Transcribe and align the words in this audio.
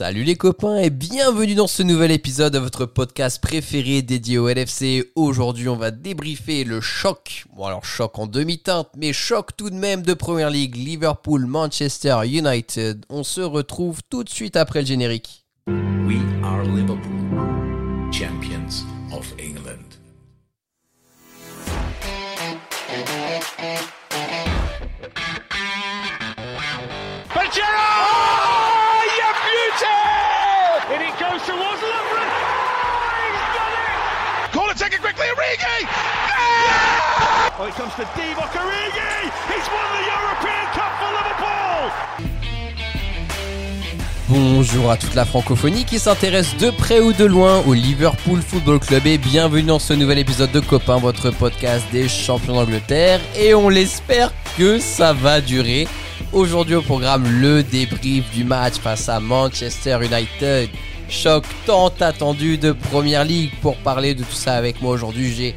Salut 0.00 0.24
les 0.24 0.34
copains 0.34 0.78
et 0.78 0.88
bienvenue 0.88 1.54
dans 1.54 1.66
ce 1.66 1.82
nouvel 1.82 2.10
épisode 2.10 2.54
de 2.54 2.58
votre 2.58 2.86
podcast 2.86 3.38
préféré 3.38 4.00
dédié 4.00 4.38
au 4.38 4.48
LFC. 4.48 5.12
Aujourd'hui, 5.14 5.68
on 5.68 5.76
va 5.76 5.90
débriefer 5.90 6.64
le 6.64 6.80
choc. 6.80 7.44
Bon, 7.54 7.66
alors 7.66 7.84
choc 7.84 8.18
en 8.18 8.26
demi-teinte, 8.26 8.88
mais 8.96 9.12
choc 9.12 9.54
tout 9.58 9.68
de 9.68 9.74
même 9.74 10.00
de 10.00 10.14
Premier 10.14 10.48
League 10.48 10.74
Liverpool 10.74 11.44
Manchester 11.44 12.16
United. 12.24 13.04
On 13.10 13.22
se 13.22 13.42
retrouve 13.42 14.00
tout 14.08 14.24
de 14.24 14.30
suite 14.30 14.56
après 14.56 14.80
le 14.80 14.86
générique. 14.86 15.44
We 15.68 16.16
are 16.42 16.62
Liverpool, 16.62 18.10
champions 18.10 18.86
of 19.12 19.30
England. 19.38 19.98
Oh! 37.62 37.66
Bonjour 44.30 44.90
à 44.90 44.96
toute 44.96 45.14
la 45.14 45.26
francophonie 45.26 45.84
qui 45.84 45.98
s'intéresse 45.98 46.56
de 46.56 46.70
près 46.70 47.00
ou 47.00 47.12
de 47.12 47.26
loin 47.26 47.62
au 47.66 47.74
Liverpool 47.74 48.40
Football 48.40 48.78
Club 48.78 49.06
et 49.06 49.18
bienvenue 49.18 49.64
dans 49.64 49.78
ce 49.78 49.92
nouvel 49.92 50.18
épisode 50.18 50.52
de 50.52 50.60
Copain, 50.60 50.96
votre 50.96 51.30
podcast 51.30 51.84
des 51.92 52.08
champions 52.08 52.54
d'Angleterre 52.54 53.20
et 53.38 53.52
on 53.52 53.68
l'espère 53.68 54.32
que 54.56 54.78
ça 54.78 55.12
va 55.12 55.42
durer. 55.42 55.86
Aujourd'hui 56.32 56.76
au 56.76 56.82
programme 56.82 57.26
le 57.40 57.62
débrief 57.62 58.30
du 58.30 58.44
match 58.44 58.76
face 58.76 59.10
à 59.10 59.20
Manchester 59.20 59.98
United. 60.00 60.70
Choc 61.10 61.44
tant 61.66 61.92
attendu 62.00 62.56
de 62.56 62.72
Première 62.72 63.24
League. 63.24 63.50
Pour 63.60 63.76
parler 63.76 64.14
de 64.14 64.22
tout 64.22 64.32
ça 64.32 64.54
avec 64.54 64.80
moi 64.80 64.92
aujourd'hui, 64.92 65.34
j'ai 65.34 65.56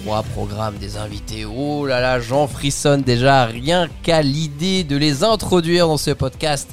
trois 0.00 0.22
programmes 0.22 0.76
des 0.78 0.96
invités. 0.96 1.44
Oh 1.44 1.86
là 1.86 2.00
là, 2.00 2.20
j'en 2.20 2.46
frissonne 2.46 3.02
déjà 3.02 3.44
rien 3.46 3.88
qu'à 4.02 4.22
l'idée 4.22 4.84
de 4.84 4.96
les 4.96 5.24
introduire 5.24 5.86
dans 5.86 5.96
ce 5.96 6.10
podcast. 6.10 6.70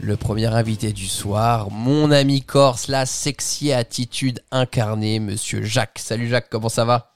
Le 0.00 0.16
premier 0.16 0.46
invité 0.46 0.92
du 0.92 1.06
soir, 1.06 1.70
mon 1.70 2.10
ami 2.10 2.42
Corse, 2.42 2.88
la 2.88 3.06
sexy 3.06 3.72
attitude 3.72 4.42
incarnée, 4.50 5.20
monsieur 5.20 5.62
Jacques. 5.62 5.98
Salut 5.98 6.28
Jacques, 6.28 6.48
comment 6.50 6.68
ça 6.68 6.84
va? 6.84 7.14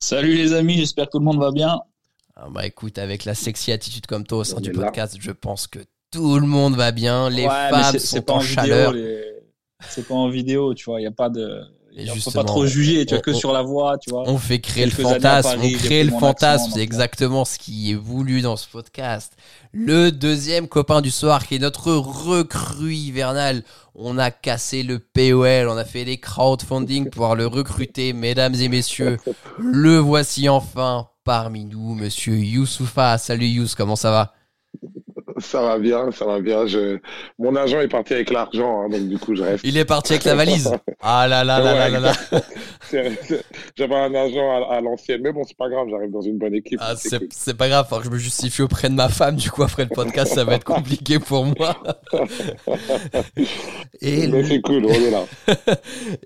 Salut 0.00 0.34
les 0.34 0.52
amis, 0.52 0.76
j'espère 0.76 1.06
que 1.06 1.12
tout 1.12 1.18
le 1.18 1.24
monde 1.24 1.40
va 1.40 1.50
bien. 1.50 1.80
Ah 2.36 2.46
bah 2.50 2.64
écoute, 2.66 2.98
avec 2.98 3.24
la 3.24 3.34
sexy 3.34 3.72
attitude 3.72 4.06
comme 4.06 4.24
toi 4.24 4.38
au 4.38 4.44
sein 4.44 4.60
du 4.60 4.70
là. 4.70 4.84
podcast, 4.84 5.16
je 5.18 5.32
pense 5.32 5.66
que 5.66 5.80
tout 6.12 6.38
le 6.38 6.46
monde 6.46 6.76
va 6.76 6.92
bien. 6.92 7.28
Les 7.30 7.42
Ouais, 7.46 7.70
femmes 7.70 7.98
sont 7.98 8.22
pas 8.22 8.34
en 8.34 8.38
vidéo, 8.38 8.54
chaleur. 8.54 8.92
les- 8.92 9.24
C'est 9.88 10.06
pas 10.06 10.14
en 10.14 10.28
vidéo, 10.28 10.74
tu 10.74 10.84
vois. 10.84 11.00
Il 11.00 11.04
y 11.04 11.08
a 11.08 11.10
pas 11.12 11.30
de. 11.30 11.62
Et 12.00 12.08
On 12.10 12.14
peut 12.14 12.30
pas 12.32 12.44
trop 12.44 12.64
juger, 12.64 13.04
tu 13.06 13.14
on- 13.14 13.16
vois, 13.16 13.22
que 13.22 13.30
on- 13.32 13.38
sur 13.38 13.52
la 13.52 13.62
voix, 13.62 13.98
tu 13.98 14.10
vois. 14.10 14.22
On 14.28 14.38
fait 14.38 14.60
créer 14.60 14.84
le 14.84 14.92
fantasme, 14.92 15.56
Paris, 15.56 15.72
on 15.74 15.78
crée 15.78 16.04
le 16.04 16.12
fantasme, 16.12 16.66
c'est 16.66 16.70
donc, 16.70 16.78
exactement 16.78 17.44
ce 17.44 17.58
qui 17.58 17.90
est 17.90 17.96
voulu 17.96 18.40
dans 18.40 18.56
ce 18.56 18.68
podcast. 18.68 19.32
Le 19.72 20.12
deuxième 20.12 20.68
copain 20.68 21.00
du 21.00 21.10
soir 21.10 21.44
qui 21.44 21.56
est 21.56 21.58
notre 21.58 21.92
recrue 21.92 22.94
hivernal. 22.94 23.64
On 23.96 24.16
a 24.16 24.30
cassé 24.30 24.84
le 24.84 25.00
POL, 25.00 25.68
on 25.68 25.76
a 25.76 25.84
fait 25.84 26.04
des 26.04 26.18
crowdfunding 26.18 27.04
pour 27.06 27.10
pouvoir 27.10 27.34
le 27.34 27.48
recruter, 27.48 28.12
mesdames 28.12 28.54
et 28.54 28.68
messieurs. 28.68 29.18
Le 29.58 29.98
voici 29.98 30.48
enfin 30.48 31.08
parmi 31.24 31.64
nous, 31.64 31.94
monsieur 31.96 32.36
Youssoufa. 32.38 33.18
Salut 33.18 33.46
Youss, 33.46 33.74
comment 33.74 33.96
ça 33.96 34.12
va? 34.12 34.34
Ça 35.40 35.62
va 35.62 35.78
bien, 35.78 36.10
ça 36.10 36.24
va 36.26 36.40
bien. 36.40 36.66
Je... 36.66 36.98
Mon 37.38 37.54
agent 37.56 37.80
est 37.80 37.88
parti 37.88 38.14
avec 38.14 38.30
l'argent, 38.30 38.82
hein, 38.82 38.88
donc 38.88 39.08
du 39.08 39.18
coup, 39.18 39.34
je 39.34 39.42
reste. 39.42 39.64
Il 39.64 39.76
est 39.76 39.84
parti 39.84 40.14
avec 40.14 40.24
la 40.24 40.34
valise. 40.34 40.70
Ah 41.00 41.26
là 41.28 41.44
là 41.44 41.60
là 41.60 41.74
là 41.74 41.88
là 41.88 42.00
là. 42.00 42.12
J'avais 43.76 43.94
un 43.94 44.14
agent 44.14 44.50
à, 44.50 44.76
à 44.76 44.80
l'ancienne, 44.80 45.20
mais 45.22 45.32
bon, 45.32 45.44
c'est 45.44 45.56
pas 45.56 45.68
grave, 45.68 45.88
j'arrive 45.90 46.10
dans 46.10 46.22
une 46.22 46.38
bonne 46.38 46.54
équipe. 46.54 46.78
Ah, 46.82 46.94
c'est 46.96 47.18
cool. 47.18 47.54
pas 47.56 47.68
grave, 47.68 47.86
faut 47.88 47.98
que 47.98 48.04
je 48.04 48.10
me 48.10 48.18
justifie 48.18 48.62
auprès 48.62 48.88
de 48.88 48.94
ma 48.94 49.08
femme, 49.08 49.36
du 49.36 49.50
coup 49.50 49.62
après 49.62 49.84
le 49.84 49.90
podcast 49.90 50.34
ça 50.34 50.44
va 50.44 50.54
être 50.54 50.64
compliqué 50.64 51.18
pour 51.18 51.44
moi. 51.44 51.76
Et 54.00 54.26
Mais 54.26 54.42
le, 54.42 54.44
c'est 54.44 54.60
cool, 54.60 54.86
on 54.86 54.90
est 54.90 55.10
là. 55.10 55.24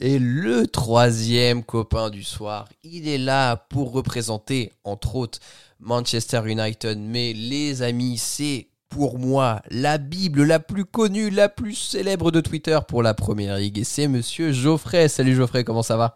et 0.00 0.18
le 0.18 0.66
troisième 0.66 1.64
copain 1.64 2.10
du 2.10 2.22
soir, 2.22 2.68
il 2.84 3.08
est 3.08 3.18
là 3.18 3.56
pour 3.56 3.92
représenter 3.92 4.72
entre 4.84 5.16
autres 5.16 5.38
Manchester 5.80 6.42
United, 6.46 6.98
mais 6.98 7.32
les 7.32 7.82
amis 7.82 8.18
c'est 8.18 8.68
pour 8.92 9.18
moi 9.18 9.62
la 9.70 9.96
Bible 9.96 10.44
la 10.44 10.60
plus 10.60 10.84
connue, 10.84 11.30
la 11.30 11.48
plus 11.48 11.74
célèbre 11.74 12.30
de 12.30 12.40
Twitter 12.40 12.78
pour 12.86 13.02
la 13.02 13.14
Première 13.14 13.56
Ligue 13.56 13.78
et 13.78 13.84
c'est 13.84 14.06
monsieur 14.06 14.52
Geoffrey. 14.52 15.08
Salut 15.08 15.32
Geoffrey, 15.32 15.64
comment 15.64 15.82
ça 15.82 15.96
va? 15.96 16.14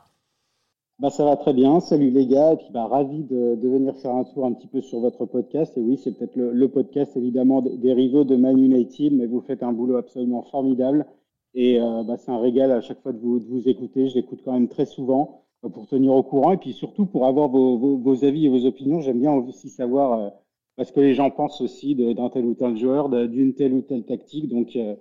Bah, 0.98 1.10
ça 1.10 1.24
va 1.24 1.36
très 1.36 1.52
bien. 1.52 1.80
Salut 1.80 2.10
les 2.10 2.26
gars. 2.26 2.52
Et 2.52 2.56
puis, 2.56 2.68
bah, 2.70 2.86
ravi 2.86 3.22
de, 3.24 3.56
venir 3.68 3.94
faire 3.96 4.14
un 4.14 4.24
tour 4.24 4.46
un 4.46 4.52
petit 4.52 4.66
peu 4.66 4.80
sur 4.80 5.00
votre 5.00 5.24
podcast. 5.26 5.76
Et 5.76 5.80
oui, 5.80 5.98
c'est 6.02 6.12
peut-être 6.12 6.36
le, 6.36 6.68
podcast 6.68 7.16
évidemment 7.16 7.62
des, 7.62 7.92
rivaux 7.92 8.24
de 8.24 8.36
Man 8.36 8.58
United, 8.58 9.12
mais 9.12 9.26
vous 9.26 9.40
faites 9.40 9.62
un 9.62 9.72
boulot 9.72 9.96
absolument 9.96 10.42
formidable. 10.42 11.06
Et 11.54 11.80
euh, 11.80 12.02
bah, 12.02 12.16
c'est 12.18 12.30
un 12.30 12.40
régal 12.40 12.72
à 12.72 12.80
chaque 12.80 13.00
fois 13.02 13.12
de 13.12 13.18
vous, 13.18 13.68
écouter. 13.68 14.08
Je 14.08 14.14
l'écoute 14.16 14.40
quand 14.44 14.52
même 14.52 14.68
très 14.68 14.86
souvent 14.86 15.44
euh, 15.64 15.68
pour 15.68 15.86
tenir 15.86 16.14
au 16.14 16.22
courant 16.22 16.52
et 16.52 16.58
puis 16.58 16.72
surtout 16.72 17.06
pour 17.06 17.26
avoir 17.26 17.48
vos, 17.48 18.24
avis 18.24 18.46
et 18.46 18.48
vos 18.48 18.66
opinions. 18.66 19.00
J'aime 19.00 19.20
bien 19.20 19.32
aussi 19.32 19.68
savoir 19.68 20.32
euh, 20.78 20.84
ce 20.84 20.92
que 20.92 21.00
les 21.00 21.14
gens 21.14 21.30
pensent 21.30 21.60
aussi 21.60 21.94
d'un 21.94 22.28
tel 22.28 22.44
ou 22.44 22.54
tel 22.54 22.76
joueur, 22.76 23.08
d'une 23.08 23.54
telle 23.54 23.72
ou 23.72 23.82
telle 23.82 24.04
tactique. 24.04 24.48
Donc, 24.48 24.76
euh, 24.76 24.94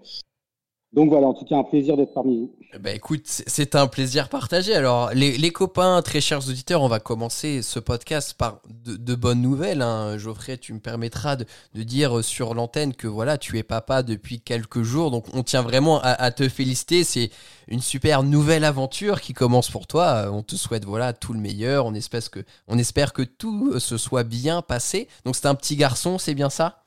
donc 0.96 1.10
voilà, 1.10 1.28
en 1.28 1.34
tout 1.34 1.44
cas, 1.44 1.58
un 1.58 1.64
plaisir 1.64 1.98
d'être 1.98 2.14
parmi 2.14 2.40
vous. 2.40 2.52
Bah 2.80 2.94
écoute, 2.94 3.24
c'est- 3.26 3.76
un 3.76 3.88
plaisir 3.88 4.30
partagé. 4.30 4.74
Alors, 4.74 5.12
les, 5.14 5.52
copains, 5.52 6.02
très 6.02 6.22
chers 6.22 6.48
auditeurs, 6.48 6.82
on 6.82 6.88
va 6.88 7.00
commencer 7.00 7.62
ce 7.62 7.80
podcast 7.80 8.34
par 8.34 8.62
de, 8.70 9.16
bonnes 9.16 9.42
nouvelles. 9.42 9.82
Hein. 9.82 10.18
Geoffrey, 10.18 10.58
tu 10.58 10.72
me 10.72 10.80
permettras 10.80 11.36
de, 11.36 11.46
dire 11.74 12.24
sur 12.24 12.54
l'antenne 12.54 12.94
que 12.94 13.08
voilà, 13.08 13.38
tu 13.38 13.58
es 13.58 13.64
papa 13.64 14.04
depuis 14.04 14.40
quelques 14.40 14.84
jours. 14.84 15.12
Donc, 15.12 15.26
on 15.34 15.44
tient 15.44 15.64
vraiment 15.64 16.00
à, 16.00 16.12
à 16.12 16.32
te 16.32 16.48
féliciter. 16.48 17.04
C'est 17.04 17.30
une 17.68 17.82
super 17.82 18.24
nouvelle 18.24 18.64
aventure 18.64 19.20
qui 19.20 19.34
commence 19.34 19.70
pour 19.70 19.88
toi. 19.88 20.30
On 20.32 20.44
te 20.44 20.56
souhaite 20.56 20.86
voilà 20.86 21.12
tout 21.12 21.34
le 21.34 21.40
meilleur. 21.40 21.86
On 21.86 21.94
espère 21.94 22.30
que, 22.32 22.40
on 22.70 22.78
espère 22.78 23.12
que 23.12 23.24
tout 23.24 23.80
se 23.80 23.98
soit 23.98 24.24
bien 24.24 24.62
passé. 24.62 25.10
Donc, 25.26 25.36
c'est 25.36 25.48
un 25.48 25.56
petit 25.56 25.76
garçon, 25.76 26.18
c'est 26.18 26.36
bien 26.36 26.50
ça? 26.50 26.85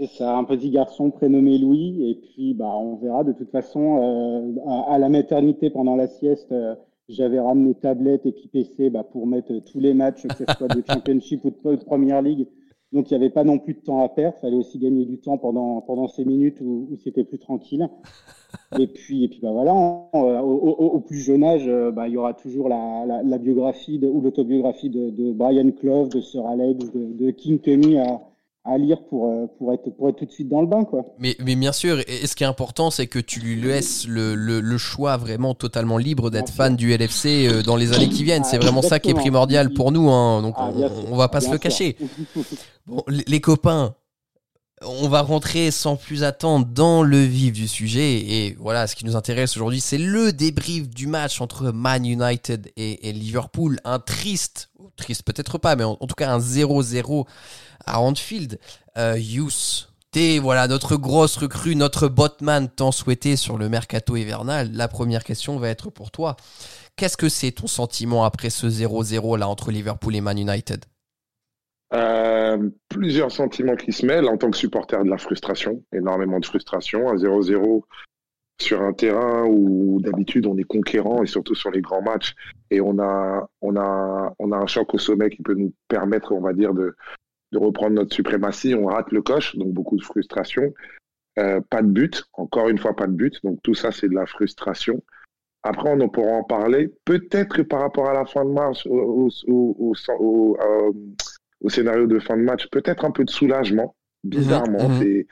C'est 0.00 0.06
ça, 0.08 0.36
un 0.36 0.44
petit 0.44 0.70
garçon 0.70 1.10
prénommé 1.10 1.58
Louis, 1.58 2.10
et 2.10 2.14
puis 2.16 2.54
bah, 2.54 2.74
on 2.76 2.96
verra. 2.96 3.22
De 3.22 3.32
toute 3.32 3.50
façon, 3.50 3.98
euh, 4.02 4.60
à, 4.66 4.94
à 4.94 4.98
la 4.98 5.08
maternité, 5.10 5.68
pendant 5.70 5.94
la 5.94 6.06
sieste, 6.08 6.50
euh, 6.52 6.74
j'avais 7.08 7.38
ramené 7.38 7.74
tablette 7.74 8.24
et 8.26 8.32
puis 8.32 8.48
PC 8.48 8.88
bah, 8.90 9.04
pour 9.04 9.26
mettre 9.26 9.52
tous 9.60 9.78
les 9.78 9.92
matchs, 9.94 10.26
que 10.26 10.34
ce 10.34 10.44
soit 10.56 10.68
de 10.74 10.82
Championship 10.90 11.44
ou 11.44 11.50
de 11.50 11.76
Première 11.84 12.22
Ligue. 12.22 12.46
Donc 12.92 13.10
il 13.10 13.14
n'y 13.18 13.22
avait 13.24 13.32
pas 13.32 13.44
non 13.44 13.58
plus 13.58 13.74
de 13.74 13.80
temps 13.80 14.02
à 14.02 14.08
perdre, 14.08 14.36
il 14.38 14.40
fallait 14.40 14.56
aussi 14.56 14.78
gagner 14.78 15.04
du 15.04 15.18
temps 15.20 15.38
pendant, 15.38 15.80
pendant 15.82 16.08
ces 16.08 16.24
minutes 16.24 16.60
où, 16.60 16.88
où 16.90 16.96
c'était 16.96 17.22
plus 17.24 17.38
tranquille. 17.38 17.88
Et 18.78 18.86
puis, 18.86 19.24
et 19.24 19.28
puis 19.28 19.40
bah, 19.42 19.52
voilà, 19.52 19.72
euh, 19.74 20.40
au, 20.40 20.54
au- 20.70 20.86
au 20.94 21.00
plus 21.00 21.18
jeune 21.18 21.44
âge, 21.44 21.70
bah, 21.94 22.08
il 22.08 22.14
y 22.14 22.16
aura 22.16 22.34
toujours 22.34 22.68
la, 22.68 23.04
la, 23.06 23.22
la 23.22 23.38
biographie 23.38 23.98
de, 23.98 24.08
ou 24.08 24.20
l'autobiographie 24.20 24.90
de, 24.90 25.10
de 25.10 25.32
Brian 25.32 25.70
Clough, 25.72 26.08
de 26.08 26.20
Sir 26.20 26.46
Alex, 26.46 26.92
de, 26.92 27.12
de 27.12 27.30
King 27.30 27.60
à, 27.98 28.20
à 28.64 28.76
lire 28.76 28.98
pour, 29.08 29.26
euh, 29.30 29.46
pour, 29.58 29.72
être, 29.72 29.88
pour 29.96 30.08
être 30.10 30.16
tout 30.16 30.26
de 30.26 30.30
suite 30.30 30.48
dans 30.48 30.60
le 30.60 30.66
bain. 30.66 30.84
Quoi. 30.84 31.06
Mais, 31.18 31.34
mais 31.44 31.56
bien 31.56 31.72
sûr, 31.72 31.98
et 32.00 32.26
ce 32.26 32.34
qui 32.36 32.44
est 32.44 32.46
important, 32.46 32.90
c'est 32.90 33.06
que 33.06 33.18
tu 33.18 33.40
lui 33.40 33.60
laisses 33.60 34.06
le, 34.06 34.34
le, 34.34 34.60
le 34.60 34.78
choix 34.78 35.16
vraiment 35.16 35.54
totalement 35.54 35.96
libre 35.96 36.30
d'être 36.30 36.50
fan 36.52 36.76
du 36.76 36.94
LFC 36.94 37.46
euh, 37.48 37.62
dans 37.62 37.76
les 37.76 37.92
années 37.94 38.08
qui 38.10 38.22
viennent. 38.22 38.44
C'est 38.44 38.56
Ah, 38.56 38.60
vraiment 38.60 38.82
ça 38.82 38.98
qui 38.98 39.10
est 39.10 39.14
primordial 39.14 39.70
pour 39.72 39.92
nous, 39.92 40.10
hein. 40.10 40.42
donc 40.42 40.54
Ah, 40.58 40.70
on, 41.10 41.16
va 41.16 41.28
pas 41.28 41.40
se 41.40 41.46
le 41.46 41.52
sûr. 41.52 41.60
cacher. 41.60 41.96
Bon, 42.86 43.02
les, 43.08 43.24
les 43.26 43.40
copains, 43.40 43.94
on 44.84 45.08
va 45.08 45.20
rentrer 45.20 45.70
sans 45.70 45.96
plus 45.96 46.24
attendre 46.24 46.66
dans 46.66 47.02
le 47.02 47.22
vif 47.22 47.52
du 47.52 47.68
sujet. 47.68 48.18
Et 48.18 48.56
voilà, 48.58 48.86
ce 48.86 48.96
qui 48.96 49.04
nous 49.04 49.16
intéresse 49.16 49.56
aujourd'hui, 49.56 49.80
c'est 49.80 49.98
le 49.98 50.32
débrief 50.32 50.88
du 50.88 51.06
match 51.06 51.40
entre 51.40 51.70
Man 51.70 52.06
United 52.06 52.70
et, 52.76 53.12
Liverpool. 53.12 53.78
Un 53.84 53.98
triste, 53.98 54.70
triste 54.96 55.22
peut-être 55.22 55.58
pas, 55.58 55.76
mais 55.76 55.84
en, 55.84 55.98
en 56.00 56.06
tout 56.06 56.14
cas 56.14 56.30
un 56.30 56.38
0-0 56.38 57.26
à 57.86 58.00
Anfield. 58.00 58.58
Euh, 58.96 59.18
Youss, 59.18 59.92
t'es 60.12 60.38
voilà, 60.38 60.66
notre 60.66 60.96
grosse 60.96 61.36
recrue, 61.36 61.76
notre 61.76 62.08
botman 62.08 62.68
tant 62.68 62.92
souhaité 62.92 63.36
sur 63.36 63.58
le 63.58 63.68
mercato 63.68 64.16
hivernal. 64.16 64.70
La 64.72 64.88
première 64.88 65.24
question 65.24 65.58
va 65.58 65.68
être 65.68 65.90
pour 65.90 66.10
toi. 66.10 66.36
Qu'est-ce 66.96 67.16
que 67.16 67.28
c'est 67.28 67.52
ton 67.52 67.66
sentiment 67.66 68.24
après 68.24 68.50
ce 68.50 68.66
0-0 68.66 69.38
là 69.38 69.48
entre 69.48 69.70
Liverpool 69.70 70.16
et 70.16 70.20
Man 70.20 70.38
United? 70.38 70.84
Euh, 71.92 72.70
plusieurs 72.88 73.32
sentiments 73.32 73.76
qui 73.76 73.92
se 73.92 74.06
mêlent 74.06 74.28
en 74.28 74.36
tant 74.36 74.50
que 74.50 74.56
supporter 74.56 75.02
de 75.02 75.10
la 75.10 75.18
frustration, 75.18 75.82
énormément 75.92 76.38
de 76.38 76.46
frustration. 76.46 77.08
Un 77.08 77.16
0-0 77.16 77.82
sur 78.60 78.82
un 78.82 78.92
terrain 78.92 79.44
où 79.46 80.00
d'habitude 80.02 80.46
on 80.46 80.56
est 80.58 80.64
conquérant 80.64 81.22
et 81.22 81.26
surtout 81.26 81.54
sur 81.54 81.70
les 81.70 81.80
grands 81.80 82.02
matchs 82.02 82.34
et 82.70 82.82
on 82.82 82.98
a 82.98 83.48
on 83.62 83.74
a 83.74 84.34
on 84.38 84.52
a 84.52 84.56
un 84.58 84.66
choc 84.66 84.92
au 84.92 84.98
sommet 84.98 85.30
qui 85.30 85.42
peut 85.42 85.54
nous 85.54 85.72
permettre 85.88 86.32
on 86.32 86.42
va 86.42 86.52
dire 86.52 86.74
de 86.74 86.94
de 87.52 87.58
reprendre 87.58 87.92
notre 87.94 88.14
suprématie 88.14 88.74
on 88.74 88.84
rate 88.86 89.12
le 89.12 89.22
coche 89.22 89.56
donc 89.56 89.72
beaucoup 89.72 89.96
de 89.96 90.04
frustration 90.04 90.74
Euh, 91.38 91.60
pas 91.60 91.82
de 91.82 91.88
but, 91.88 92.24
encore 92.34 92.68
une 92.68 92.78
fois 92.78 92.94
pas 92.94 93.06
de 93.06 93.12
but. 93.12 93.40
Donc 93.44 93.60
tout 93.62 93.74
ça, 93.74 93.92
c'est 93.92 94.08
de 94.08 94.14
la 94.14 94.26
frustration. 94.26 95.02
Après, 95.62 95.90
on 95.90 96.08
pourra 96.08 96.32
en 96.32 96.44
parler. 96.44 96.92
Peut-être 97.04 97.62
par 97.62 97.80
rapport 97.80 98.08
à 98.08 98.14
la 98.14 98.24
fin 98.26 98.44
de 98.44 98.50
match, 98.50 98.86
au, 98.86 99.28
au, 99.46 99.94
au, 100.18 100.56
euh, 100.60 100.92
au 101.60 101.68
scénario 101.68 102.06
de 102.06 102.18
fin 102.18 102.36
de 102.36 102.42
match, 102.42 102.66
peut-être 102.70 103.04
un 103.04 103.10
peu 103.10 103.24
de 103.24 103.30
soulagement, 103.30 103.94
bizarrement. 104.24 104.88
Mhm, 104.88 105.04
mhm. 105.04 105.24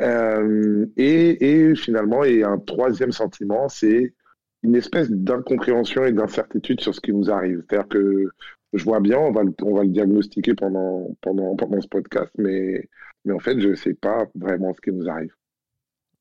Euh, 0.00 0.86
et, 0.96 1.70
et, 1.70 1.74
finalement, 1.74 2.22
et 2.24 2.44
un 2.44 2.58
troisième 2.58 3.12
sentiment, 3.12 3.68
c'est 3.68 4.14
une 4.62 4.76
espèce 4.76 5.10
d'incompréhension 5.10 6.04
et 6.04 6.12
d'incertitude 6.12 6.80
sur 6.80 6.94
ce 6.94 7.00
qui 7.00 7.12
nous 7.12 7.30
arrive. 7.30 7.62
C'est-à-dire 7.68 7.88
que 7.88 8.28
je 8.72 8.84
vois 8.84 9.00
bien, 9.00 9.18
on 9.18 9.32
va, 9.32 9.42
le, 9.42 9.54
on 9.62 9.74
va 9.74 9.82
le 9.82 9.88
diagnostiquer 9.88 10.54
pendant, 10.54 11.08
pendant, 11.20 11.56
pendant 11.56 11.80
ce 11.80 11.88
podcast, 11.88 12.30
mais, 12.36 12.88
mais 13.24 13.32
en 13.32 13.38
fait, 13.38 13.58
je 13.60 13.68
ne 13.68 13.74
sais 13.74 13.94
pas 13.94 14.26
vraiment 14.34 14.72
ce 14.74 14.80
qui 14.80 14.92
nous 14.92 15.08
arrive. 15.08 15.32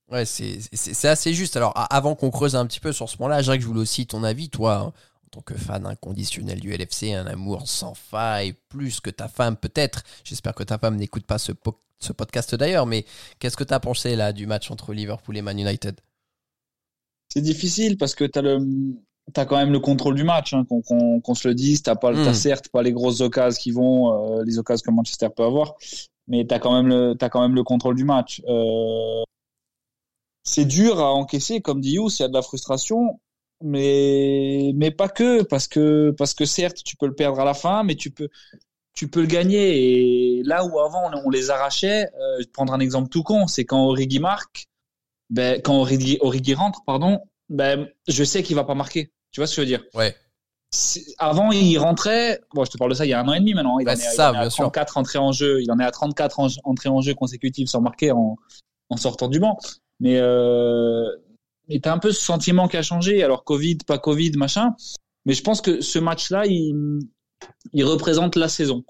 Ouais, 0.10 0.24
c'est 0.24 1.08
assez 1.08 1.34
juste. 1.34 1.58
Alors, 1.58 1.74
avant 1.92 2.16
qu'on 2.16 2.30
creuse 2.30 2.56
un 2.56 2.66
petit 2.66 2.80
peu 2.80 2.94
sur 2.94 3.10
ce 3.10 3.18
point-là, 3.18 3.42
Jacques, 3.42 3.60
je 3.60 3.68
voulais 3.68 3.82
aussi 3.82 4.08
ton 4.08 4.24
avis, 4.24 4.50
toi, 4.50 4.78
hein, 4.78 4.94
en 5.28 5.30
tant 5.32 5.42
que 5.42 5.56
fan 5.56 5.86
inconditionnel 5.86 6.60
du 6.60 6.72
LFC, 6.72 7.14
un 7.14 7.28
amour 7.28 7.68
sans 7.68 7.94
faille, 7.94 8.54
plus 8.70 9.02
que 9.02 9.10
ta 9.10 9.28
femme 9.28 9.58
peut-être. 9.58 10.04
J'espère 10.24 10.56
que 10.56 10.64
ta 10.64 10.78
femme 10.78 10.96
n'écoute 10.96 11.26
pas 11.26 11.38
ce, 11.38 11.52
ce 12.00 12.14
podcast 12.14 12.56
d'ailleurs, 12.56 12.86
mais 12.86 13.06
qu'est-ce 13.40 13.58
que 13.58 13.66
tu 13.66 13.74
as 13.74 13.80
pensé 13.80 14.16
là 14.16 14.32
du 14.32 14.48
match 14.48 14.72
entre 14.72 14.94
Liverpool 14.94 15.38
et 15.38 15.42
Man 15.42 15.60
United? 15.60 16.00
C'est 17.30 17.42
difficile 17.42 17.98
parce 17.98 18.16
que 18.16 18.24
tu 18.24 18.40
as 18.40 18.42
le 18.42 18.60
quand 19.36 19.58
même 19.58 19.74
le 19.74 19.80
contrôle 19.80 20.16
du 20.16 20.24
match, 20.24 20.54
hein, 20.54 20.66
qu'on 20.66 21.36
se 21.36 21.48
le 21.48 21.54
dise. 21.54 21.84
T'as 21.84 21.96
pas, 21.96 22.14
mm. 22.14 22.34
certes 22.34 22.70
pas 22.70 22.82
les 22.82 22.94
grosses 22.94 23.22
occasions 23.22 23.60
qui 23.62 23.72
vont, 23.72 24.40
euh, 24.40 24.44
les 24.46 24.58
occasions 24.58 24.84
que 24.86 24.96
Manchester 24.96 25.28
peut 25.36 25.44
avoir, 25.44 25.76
mais 26.28 26.44
le, 26.44 27.16
as 27.22 27.30
quand 27.30 27.42
même 27.42 27.56
le 27.56 27.64
contrôle 27.64 27.96
du 27.96 28.06
match. 28.06 28.42
Euh, 28.48 29.24
c'est 30.44 30.66
dur 30.66 31.02
à 31.02 31.14
encaisser, 31.14 31.60
comme 31.60 31.82
dit 31.82 31.94
Youss, 31.94 32.20
il 32.20 32.22
y 32.22 32.26
a 32.26 32.30
de 32.30 32.34
la 32.34 32.42
frustration, 32.42 33.20
mais 33.64 34.72
mais 34.76 34.92
pas 34.92 35.10
que, 35.10 35.44
parce 35.44 35.68
que 35.68 36.12
parce 36.12 36.34
que 36.34 36.46
certes 36.46 36.84
tu 36.84 36.96
peux 36.96 37.08
le 37.08 37.16
perdre 37.16 37.40
à 37.40 37.46
la 37.46 37.54
fin, 37.54 37.84
mais 37.84 37.96
tu 37.96 38.12
peux 38.12 38.30
tu 38.94 39.08
peux 39.08 39.22
le 39.22 39.28
gagner. 39.28 40.40
Et 40.40 40.44
là 40.44 40.66
où 40.66 40.80
avant 40.80 41.12
on, 41.26 41.30
les 41.30 41.50
arrachait, 41.50 42.08
euh, 42.20 42.44
prendre 42.54 42.74
un 42.74 42.80
exemple 42.80 43.10
tout 43.10 43.24
con, 43.24 43.48
c'est 43.48 43.66
quand 43.66 43.86
Origi 43.86 44.20
marque, 44.20 44.68
ben 45.30 45.62
quand 45.62 45.76
Origi, 45.76 46.18
Origi 46.22 46.54
rentre, 46.54 46.82
pardon, 46.86 47.20
ben 47.50 47.88
je 48.08 48.24
sais 48.24 48.44
qu'il 48.44 48.56
va 48.56 48.64
pas 48.64 48.76
marquer. 48.76 49.12
Tu 49.32 49.40
vois 49.40 49.48
ce 49.48 49.56
que 49.56 49.62
je 49.62 49.62
veux 49.62 49.78
dire? 49.78 49.84
Ouais. 49.94 50.16
Avant, 51.18 51.52
il 51.52 51.78
rentrait. 51.78 52.42
Bon, 52.54 52.66
je 52.66 52.72
te 52.72 52.78
parle 52.78 52.92
de 52.92 52.96
ça 52.96 53.06
il 53.06 53.10
y 53.10 53.14
a 53.14 53.22
un 53.22 53.28
an 53.28 53.34
et 53.34 53.40
demi 53.40 53.54
maintenant. 53.54 53.80
Il 53.80 53.86
bah, 53.86 53.92
en 53.92 53.96
est, 53.96 53.98
ça, 53.98 54.30
à 54.30 54.50
34 54.50 54.98
entrées 54.98 55.20
en 55.20 55.32
jeu. 55.32 55.62
Il 55.62 55.72
en 55.72 55.80
est 55.80 55.86
à 55.86 55.92
34 55.92 56.40
entrées 56.64 56.90
en 56.90 57.02
jeu 57.02 57.14
consécutives 57.14 57.68
sans 57.68 57.82
marquer 57.82 58.12
en, 58.12 58.38
en 58.90 58.98
sortant 58.98 59.28
du 59.28 59.40
banc. 59.40 59.58
Mais 60.00 60.18
euh, 60.18 61.08
mais 61.70 61.80
t'as 61.80 61.94
un 61.94 62.00
peu 62.00 62.12
ce 62.12 62.22
sentiment 62.22 62.68
qui 62.68 62.78
a 62.78 62.82
changé. 62.82 63.24
Alors 63.24 63.44
Covid, 63.44 63.78
pas 63.86 63.98
Covid, 63.98 64.32
machin. 64.38 64.76
Mais 65.26 65.34
je 65.34 65.44
pense 65.44 65.62
que 65.62 65.82
ce 65.82 66.00
match-là, 66.00 66.46
il, 66.46 67.00
il 67.74 67.84
représente 67.84 68.36
la 68.36 68.48
saison. 68.48 68.84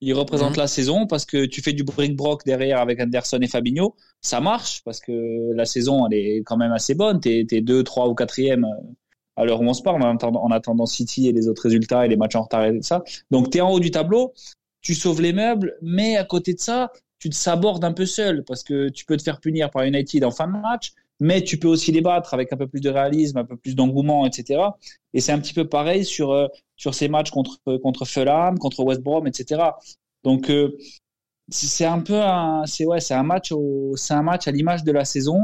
Il 0.00 0.14
représente 0.14 0.52
mhm. 0.52 0.58
la 0.58 0.66
saison 0.66 1.06
parce 1.06 1.26
que 1.26 1.44
tu 1.44 1.60
fais 1.60 1.72
du 1.72 1.84
brick-brock 1.84 2.44
derrière 2.46 2.80
avec 2.80 3.00
Anderson 3.00 3.38
et 3.42 3.48
Fabinho. 3.48 3.96
Ça 4.22 4.40
marche 4.40 4.82
parce 4.84 5.00
que 5.00 5.52
la 5.54 5.66
saison, 5.66 6.06
elle 6.06 6.14
est 6.14 6.42
quand 6.44 6.56
même 6.56 6.72
assez 6.72 6.94
bonne. 6.94 7.20
T'es, 7.20 7.44
t'es 7.46 7.60
deux, 7.60 7.82
trois 7.82 8.08
ou 8.08 8.14
quatrième 8.14 8.64
euh, 8.64 8.92
à 9.36 9.44
l'heure 9.44 9.60
où 9.60 9.64
on 9.64 9.74
se 9.74 9.82
parle 9.82 10.02
en 10.02 10.14
attendant, 10.14 10.42
en 10.42 10.50
attendant 10.50 10.86
City 10.86 11.28
et 11.28 11.32
les 11.32 11.48
autres 11.48 11.62
résultats 11.62 12.06
et 12.06 12.08
les 12.08 12.16
matchs 12.16 12.36
en 12.36 12.42
retard 12.42 12.64
et 12.64 12.76
tout 12.76 12.82
ça. 12.82 13.02
Donc 13.30 13.50
t'es 13.50 13.60
en 13.60 13.70
haut 13.70 13.80
du 13.80 13.90
tableau, 13.90 14.32
tu 14.80 14.94
sauves 14.94 15.20
les 15.20 15.32
meubles, 15.32 15.76
mais 15.82 16.16
à 16.16 16.24
côté 16.24 16.54
de 16.54 16.60
ça, 16.60 16.92
tu 17.18 17.28
te 17.28 17.34
sabordes 17.34 17.84
un 17.84 17.92
peu 17.92 18.06
seul 18.06 18.44
parce 18.44 18.62
que 18.62 18.88
tu 18.88 19.04
peux 19.04 19.16
te 19.16 19.22
faire 19.22 19.40
punir 19.40 19.70
par 19.70 19.84
United 19.84 20.24
en 20.24 20.30
fin 20.30 20.46
de 20.46 20.52
match, 20.52 20.92
mais 21.20 21.42
tu 21.42 21.58
peux 21.58 21.68
aussi 21.68 21.92
les 21.92 22.00
battre 22.00 22.34
avec 22.34 22.52
un 22.52 22.56
peu 22.56 22.66
plus 22.66 22.80
de 22.80 22.88
réalisme, 22.88 23.38
un 23.38 23.44
peu 23.44 23.56
plus 23.56 23.76
d'engouement, 23.76 24.26
etc. 24.26 24.62
Et 25.12 25.20
c'est 25.20 25.32
un 25.32 25.38
petit 25.38 25.52
peu 25.54 25.68
pareil 25.68 26.04
sur 26.04 26.32
euh, 26.32 26.48
sur 26.76 26.94
ces 26.94 27.08
matchs 27.08 27.30
contre 27.30 27.60
contre 27.82 28.06
Fulham, 28.06 28.58
contre 28.58 28.82
West 28.82 29.02
Brom, 29.02 29.26
etc. 29.26 29.62
Donc 30.24 30.50
euh, 30.50 30.76
c'est 31.50 31.84
un 31.84 32.00
peu 32.00 32.20
un 32.20 32.64
c'est 32.66 32.86
ouais 32.86 33.00
c'est 33.00 33.14
un 33.14 33.22
match 33.22 33.52
c'est 33.96 34.14
un 34.14 34.22
match 34.22 34.48
à 34.48 34.50
l'image 34.50 34.82
de 34.82 34.92
la 34.92 35.04
saison. 35.04 35.40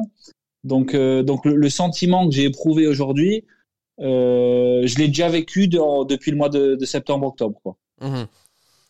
Donc 0.64 0.94
euh, 0.94 1.22
donc 1.22 1.44
le, 1.44 1.68
sentiment 1.68 2.26
que 2.28 2.34
j'ai 2.34 2.44
éprouvé 2.44 2.86
aujourd'hui, 2.86 3.44
je 3.98 4.98
l'ai 4.98 5.08
déjà 5.08 5.28
vécu 5.28 5.68
depuis 5.68 6.30
le 6.30 6.36
mois 6.36 6.48
de, 6.48 6.84
septembre-octobre 6.84 7.76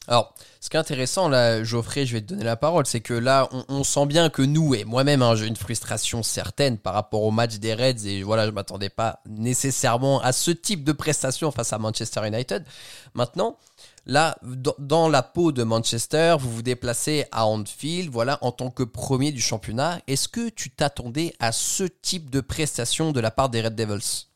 alors, 0.09 0.35
ce 0.61 0.71
qui 0.71 0.77
est 0.77 0.81
intéressant, 0.81 1.29
là, 1.29 1.65
Geoffrey, 1.65 2.07
je 2.07 2.13
vais 2.15 2.21
te 2.21 2.27
donner 2.27 2.45
la 2.45 2.57
parole, 2.57 2.87
c'est 2.87 3.01
que 3.01 3.15
là, 3.15 3.49
on, 3.69 3.83
sent 3.83 4.07
bien 4.07 4.31
que 4.31 4.43
nous, 4.43 4.75
et 4.75 4.85
moi-même, 4.85 5.23
hein, 5.23 5.35
j'ai 5.35 5.47
une 5.47 5.57
frustration 5.57 6.23
certaine 6.23 6.79
par 6.79 6.95
rapport 6.95 7.23
au 7.23 7.31
match 7.31 7.57
des 7.57 7.75
Reds, 7.75 8.07
et 8.07 8.23
voilà, 8.23 8.47
je 8.47 8.53
m'attendais 8.53 8.89
pas 8.89 9.21
nécessairement 9.29 10.21
à 10.21 10.33
ce 10.33 10.51
type 10.51 10.85
de 10.85 10.93
prestation 10.93 11.51
face 11.51 11.73
à 11.73 11.79
Manchester 11.79 12.27
United. 12.27 12.65
Maintenant, 13.15 13.59
là, 14.07 14.39
dans, 14.79 15.09
la 15.09 15.23
peau 15.23 15.51
de 15.51 15.65
Manchester, 15.65 16.37
vous 16.39 16.53
vous 16.53 16.63
déplacez 16.63 17.27
à 17.33 17.47
Anfield, 17.47 18.11
voilà, 18.11 18.39
en 18.43 18.53
tant 18.53 18.71
que 18.71 18.85
premier 18.85 19.33
du 19.33 19.41
championnat. 19.41 20.01
Est-ce 20.07 20.29
que 20.29 20.49
tu 20.49 20.71
t'attendais 20.71 21.35
à 21.41 21.51
ce 21.53 21.85
type 21.85 22.31
de 22.31 22.41
prestation 22.41 23.13
de 23.13 23.21
la 23.21 23.31
part 23.31 23.49
des 23.49 23.61
Red 23.63 23.75
Devils? 23.75 24.27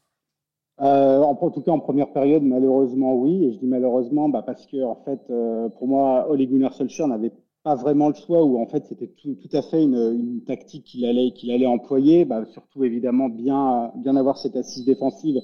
Euh, 0.82 1.20
en, 1.20 1.50
tout 1.50 1.60
cas, 1.60 1.72
en 1.72 1.78
première 1.78 2.10
période, 2.12 2.42
malheureusement, 2.42 3.14
oui. 3.14 3.44
Et 3.44 3.52
je 3.52 3.58
dis 3.58 3.66
malheureusement 3.66 4.28
bah, 4.28 4.42
parce 4.44 4.66
que, 4.66 4.82
en 4.82 4.96
fait, 5.04 5.20
euh, 5.30 5.68
pour 5.68 5.88
moi, 5.88 6.26
Ole 6.30 6.46
Gunnar 6.46 6.72
Solskjaer 6.72 7.08
n'avait 7.08 7.32
pas 7.62 7.74
vraiment 7.74 8.08
le 8.08 8.14
choix, 8.14 8.42
ou 8.42 8.58
en 8.58 8.66
fait, 8.66 8.86
c'était 8.86 9.08
tout, 9.08 9.36
à 9.52 9.62
fait 9.62 9.82
une, 9.82 10.42
tactique 10.46 10.84
qu'il 10.84 11.04
allait, 11.04 11.66
employer. 11.66 12.24
Bah, 12.24 12.44
surtout, 12.46 12.84
évidemment, 12.84 13.28
bien, 13.28 13.92
bien 13.96 14.16
avoir 14.16 14.38
cette 14.38 14.56
assise 14.56 14.86
défensive. 14.86 15.40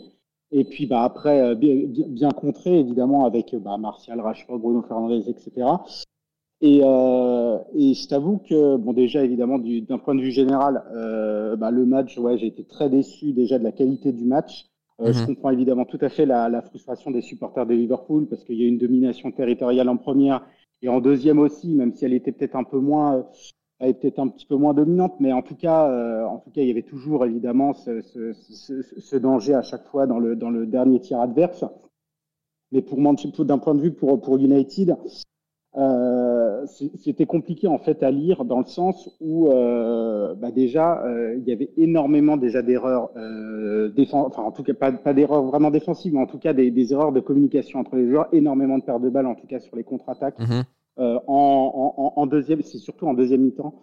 Et 0.52 0.64
puis, 0.64 0.86
bah, 0.86 1.02
après, 1.02 1.40
euh, 1.40 1.54
bien, 1.54 2.30
contrer, 2.30 2.78
évidemment, 2.78 3.26
avec 3.26 3.52
Martial, 3.52 4.20
Rashford, 4.20 4.58
Bruno 4.58 4.82
Fernandes, 4.82 5.28
etc. 5.28 5.66
Et, 6.62 6.80
euh, 6.82 7.58
je 7.74 8.08
t'avoue 8.08 8.38
que, 8.38 8.76
bon, 8.76 8.94
déjà, 8.94 9.22
évidemment, 9.22 9.58
d'un 9.58 9.98
point 9.98 10.14
de 10.14 10.22
vue 10.22 10.30
général, 10.30 10.82
le 10.92 11.84
match, 11.84 12.16
ouais, 12.16 12.38
j'ai 12.38 12.46
été 12.46 12.64
très 12.64 12.88
déçu 12.88 13.32
déjà 13.34 13.58
de 13.58 13.64
la 13.64 13.72
qualité 13.72 14.12
du 14.12 14.24
match. 14.24 14.66
Euh, 15.00 15.12
je 15.12 15.20
mhm. 15.20 15.26
comprends 15.26 15.50
évidemment 15.50 15.84
tout 15.84 15.98
à 16.00 16.08
fait 16.08 16.24
la, 16.24 16.48
la, 16.48 16.62
frustration 16.62 17.10
des 17.10 17.20
supporters 17.20 17.66
de 17.66 17.74
Liverpool 17.74 18.26
parce 18.28 18.44
qu'il 18.44 18.56
y 18.56 18.64
a 18.64 18.68
une 18.68 18.78
domination 18.78 19.30
territoriale 19.30 19.88
en 19.90 19.98
première 19.98 20.42
et 20.82 20.88
en 20.88 21.00
deuxième 21.00 21.38
aussi, 21.38 21.74
même 21.74 21.94
si 21.94 22.04
elle 22.04 22.14
était 22.14 22.32
peut-être 22.32 22.56
un 22.56 22.64
peu 22.64 22.78
moins, 22.78 23.16
euh, 23.16 23.22
elle 23.78 23.90
était 23.90 24.00
peut-être 24.10 24.18
un 24.20 24.28
petit 24.28 24.46
peu 24.46 24.56
moins 24.56 24.72
dominante, 24.72 25.14
mais 25.20 25.32
en 25.32 25.42
tout 25.42 25.54
cas, 25.54 25.90
euh, 25.90 26.24
en 26.24 26.38
tout 26.38 26.50
cas, 26.50 26.62
il 26.62 26.68
y 26.68 26.70
avait 26.70 26.82
toujours 26.82 27.26
évidemment 27.26 27.74
ce, 27.74 28.00
ce, 28.00 28.32
ce, 28.32 28.82
ce, 28.82 29.16
danger 29.16 29.54
à 29.54 29.62
chaque 29.62 29.84
fois 29.86 30.06
dans 30.06 30.18
le 30.18 30.34
dans 30.34 30.50
le 30.50 30.66
dernier 30.66 31.00
tir 31.00 31.20
adverse. 31.20 31.64
Mais 32.72 32.82
pour 32.82 32.98
d'un 32.98 33.58
point 33.58 33.74
de 33.74 33.80
vue 33.80 33.92
pour 33.92 34.20
pour 34.20 34.38
United, 34.38 34.96
euh, 35.76 36.64
c'était 36.66 37.26
compliqué 37.26 37.66
en 37.68 37.78
fait 37.78 38.02
à 38.02 38.10
lire 38.10 38.46
dans 38.46 38.60
le 38.60 38.64
sens 38.64 39.10
où 39.20 39.50
euh, 39.50 40.34
bah 40.34 40.50
déjà 40.50 41.04
euh, 41.04 41.36
il 41.36 41.46
y 41.46 41.52
avait 41.52 41.70
énormément 41.76 42.38
déjà 42.38 42.62
d'erreurs 42.62 43.10
euh, 43.16 43.92
enfin 44.12 44.42
en 44.42 44.52
tout 44.52 44.62
cas 44.62 44.72
pas, 44.72 44.90
pas 44.90 45.12
d'erreurs 45.12 45.42
vraiment 45.42 45.70
défensives 45.70 46.14
mais 46.14 46.20
en 46.20 46.26
tout 46.26 46.38
cas 46.38 46.54
des, 46.54 46.70
des, 46.70 46.92
erreurs 46.94 47.12
de 47.12 47.20
communication 47.20 47.80
entre 47.80 47.96
les 47.96 48.08
joueurs 48.08 48.28
énormément 48.32 48.78
de 48.78 48.84
pertes 48.84 49.02
de 49.02 49.10
balles 49.10 49.26
en 49.26 49.34
tout 49.34 49.46
cas 49.46 49.60
sur 49.60 49.76
les 49.76 49.84
contre-attaques. 49.84 50.38
Euh, 50.98 51.18
en, 51.26 51.92
en, 51.98 52.12
en, 52.22 52.26
deuxième 52.26 52.62
c'est 52.62 52.78
surtout 52.78 53.06
en 53.06 53.12
deuxième 53.12 53.42
mi-temps 53.42 53.74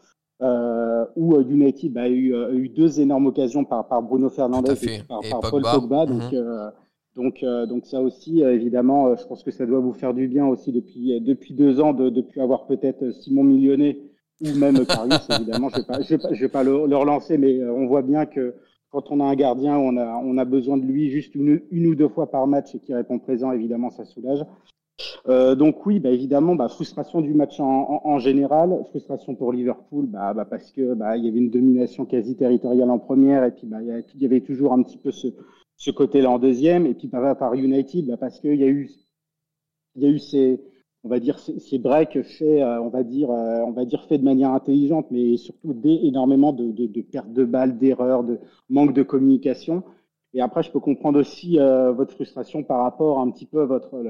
où 1.16 1.40
United 1.42 1.94
bah, 1.94 2.02
a, 2.02 2.10
eu, 2.10 2.36
a 2.36 2.50
eu 2.54 2.70
deux 2.70 3.00
énormes 3.02 3.28
occasions 3.28 3.66
par, 3.66 3.88
par 3.88 4.02
Bruno 4.02 4.30
Fernandes 4.30 4.68
et 4.82 5.04
par, 5.08 5.22
par 5.30 5.52
Paul 5.52 5.62
Pogba. 5.62 6.08
Donc 6.08 6.32
mhm. 6.32 6.72
Donc, 7.15 7.43
euh, 7.43 7.65
donc 7.65 7.86
ça 7.86 8.01
aussi, 8.01 8.43
euh, 8.43 8.53
évidemment, 8.53 9.08
euh, 9.08 9.15
je 9.15 9.25
pense 9.27 9.43
que 9.43 9.51
ça 9.51 9.65
doit 9.65 9.79
vous 9.79 9.93
faire 9.93 10.13
du 10.13 10.27
bien 10.27 10.48
aussi 10.48 10.72
depuis 10.72 11.22
depuis 11.22 11.53
deux 11.53 11.79
ans 11.79 11.93
de 11.93 12.10
depuis 12.10 12.41
avoir 12.41 12.65
peut-être 12.65 13.12
Simon 13.12 13.43
Millionnet 13.43 14.00
ou 14.41 14.58
même 14.58 14.84
Karius, 14.86 15.27
évidemment. 15.29 15.70
Je 15.70 15.77
vais 15.77 15.86
pas, 15.86 16.01
je 16.01 16.10
vais 16.10 16.17
pas, 16.17 16.34
je 16.34 16.41
vais 16.41 16.50
pas 16.50 16.63
le, 16.63 16.96
relancer, 16.96 17.38
mais 17.38 17.63
on 17.63 17.86
voit 17.86 18.01
bien 18.01 18.25
que 18.25 18.55
quand 18.89 19.12
on 19.12 19.20
a 19.20 19.25
un 19.25 19.36
gardien, 19.36 19.77
on 19.77 19.96
a 19.98 20.22
on 20.24 20.38
a 20.38 20.46
besoin 20.46 20.77
de 20.77 20.86
lui 20.86 21.10
juste 21.12 21.36
une, 21.36 21.62
une 21.72 21.88
ou 21.88 21.96
deux 21.96 22.10
fois 22.10 22.32
par 22.32 22.48
match 22.48 22.74
et 22.74 22.79
qui 22.79 22.93
répond 22.96 23.20
présent, 23.20 23.51
évidemment, 23.51 23.91
ça 23.91 24.05
soulage. 24.05 24.43
Euh, 25.27 25.55
donc 25.55 25.86
oui, 25.86 26.00
bah 26.00 26.10
évidemment, 26.10 26.55
bah, 26.55 26.67
frustration 26.67 27.22
du 27.22 27.34
match 27.34 27.60
en, 27.60 27.65
en, 27.65 28.01
en, 28.03 28.20
général, 28.20 28.84
frustration 28.89 29.36
pour 29.36 29.51
Liverpool, 29.51 30.05
bah, 30.08 30.34
bah 30.34 30.46
parce 30.46 30.72
que 30.72 30.93
bah, 30.93 31.17
il 31.17 31.25
y 31.25 31.29
avait 31.29 31.39
une 31.39 31.50
domination 31.50 32.05
quasi 32.05 32.36
territoriale 32.36 32.89
en 32.89 33.00
première 33.00 33.43
et 33.43 33.51
puis 33.51 33.65
bah, 33.65 33.77
il 33.82 34.22
y 34.22 34.25
avait 34.25 34.41
toujours 34.41 34.74
un 34.74 34.84
petit 34.84 34.98
peu 34.98 35.12
ce, 35.12 35.29
ce 35.84 35.92
côté-là 35.92 36.30
en 36.30 36.40
deuxième, 36.40 36.86
et 36.86 36.94
puis 36.94 37.10
par, 37.10 37.38
par 37.38 37.56
United, 37.56 38.08
bah, 38.08 38.16
parce 38.16 38.40
qu'il 38.40 38.56
y 38.56 38.63
a 38.63 38.68
eu, 38.68 38.90
il 39.96 40.04
y 40.04 40.06
a 40.06 40.10
eu 40.10 40.18
ces, 40.18 40.62
on 41.04 41.10
va 41.10 41.20
dire 41.20 41.38
ces, 41.40 41.78
breaks 41.78 42.22
faits, 42.24 42.62
euh, 42.62 42.80
on 42.80 42.88
va 42.88 43.04
dire, 43.04 43.30
euh, 43.30 43.60
on 43.68 43.72
va 43.72 43.84
dire 43.84 44.06
faits 44.06 44.22
de 44.22 44.25
manière 44.25 44.52
intelligente, 44.52 45.08
mais 45.12 45.36
surtout 45.36 45.74
des, 45.74 46.00
énormément 46.04 46.54
de, 46.54 46.72
de, 46.72 46.88
de 46.88 47.02
pertes 47.02 47.34
de 47.34 47.44
balles, 47.44 47.78
d'erreurs, 47.78 48.24
de 48.24 48.40
manque 48.70 48.94
de 48.94 49.04
communication. 49.04 49.84
Et 50.34 50.40
après, 50.40 50.63
je 50.63 50.72
peux 50.72 50.80
comprendre 50.80 51.20
aussi 51.20 51.60
euh, 51.60 51.92
votre 51.92 52.13
frustration 52.13 52.63
par 52.63 52.82
rapport 52.82 53.20
un 53.20 53.30
petit 53.30 53.46
peu 53.46 53.62
à 53.62 53.66
votre 53.66 54.02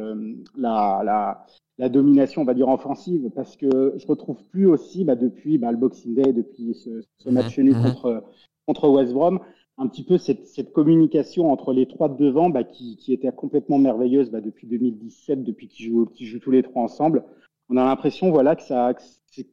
la, 0.56 1.02
la, 1.04 1.46
la 1.80 1.90
domination, 1.90 2.44
on 2.44 2.46
va 2.46 2.54
dire 2.54 2.68
offensive, 2.68 3.32
parce 3.34 3.58
que 3.58 3.96
je 3.98 4.06
retrouve 4.06 4.44
plus 4.52 4.68
aussi 4.68 5.06
bah, 5.06 5.16
depuis 5.16 5.58
bah, 5.58 5.72
le 5.72 5.78
Boxing 5.78 6.14
Day, 6.14 6.34
depuis 6.34 6.76
ce, 6.76 7.02
ce 7.18 7.30
match 7.32 7.58
nul 7.58 7.76
mhm. 7.76 7.84
contre 7.84 8.24
contre 8.66 8.88
West 8.90 9.14
Brom, 9.14 9.40
un 9.78 9.88
petit 9.88 10.04
peu 10.04 10.18
cette, 10.18 10.72
communication 10.74 11.52
entre 11.52 11.74
les 11.74 11.88
trois 11.88 12.10
de 12.10 12.18
devant 12.18 12.50
bah, 12.50 12.64
qui, 12.64 12.98
était 13.10 13.32
complètement 13.32 13.80
merveilleuse 13.80 14.30
bah, 14.30 14.42
depuis 14.42 14.68
2017, 14.68 15.44
depuis 15.44 15.68
qu'ils 15.68 15.88
jouent, 15.88 16.06
tous 16.42 16.52
les 16.52 16.64
trois 16.64 16.84
ensemble. 16.84 17.24
On 17.70 17.78
a 17.78 17.86
l'impression 17.86 18.30
voilà, 18.30 18.56
que, 18.56 18.62
ça, 18.62 18.94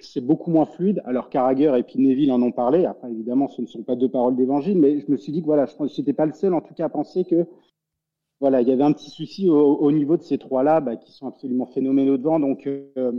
c'est- 0.01 0.21
beaucoup 0.21 0.51
moins 0.51 0.67
fluide. 0.67 1.01
Alors 1.07 1.31
Carragher 1.31 1.73
et 1.79 1.83
puis 1.83 1.99
Neville 1.99 2.33
en 2.33 2.43
ont 2.43 2.53
parlé. 2.53 2.85
Après, 2.85 3.11
évidemment, 3.11 3.49
ce 3.49 3.63
ne 3.63 3.67
sont 3.67 3.83
pas 3.83 3.97
deux 3.97 4.11
paroles 4.11 4.37
d'évangile, 4.37 4.79
mais 4.79 5.01
je 5.01 5.11
me 5.11 5.17
suis 5.17 5.33
dit 5.33 5.41
que 5.41 5.47
voilà, 5.47 5.67
je 5.67 5.73
j'étais 5.95 6.13
pas 6.13 6.27
le 6.27 6.33
seul 6.33 6.53
en 6.53 6.61
tout 6.61 6.75
cas 6.75 6.87
à 6.87 6.89
penser 6.91 7.25
que 7.25 7.47
voilà, 8.41 8.63
il 8.63 8.69
y 8.69 8.73
avait 8.73 8.83
un 8.85 8.93
petit 8.93 9.11
souci 9.11 9.49
au, 9.49 9.77
au 9.77 9.93
niveau 9.93 10.17
de 10.17 10.23
ces 10.23 10.39
trois-là 10.39 10.81
bah, 10.81 10.97
qui 10.97 11.13
sont 11.13 11.29
absolument 11.29 11.67
phénoménaux 11.67 12.17
devant. 12.17 12.41
Donc, 12.41 12.67
euh, 12.67 13.13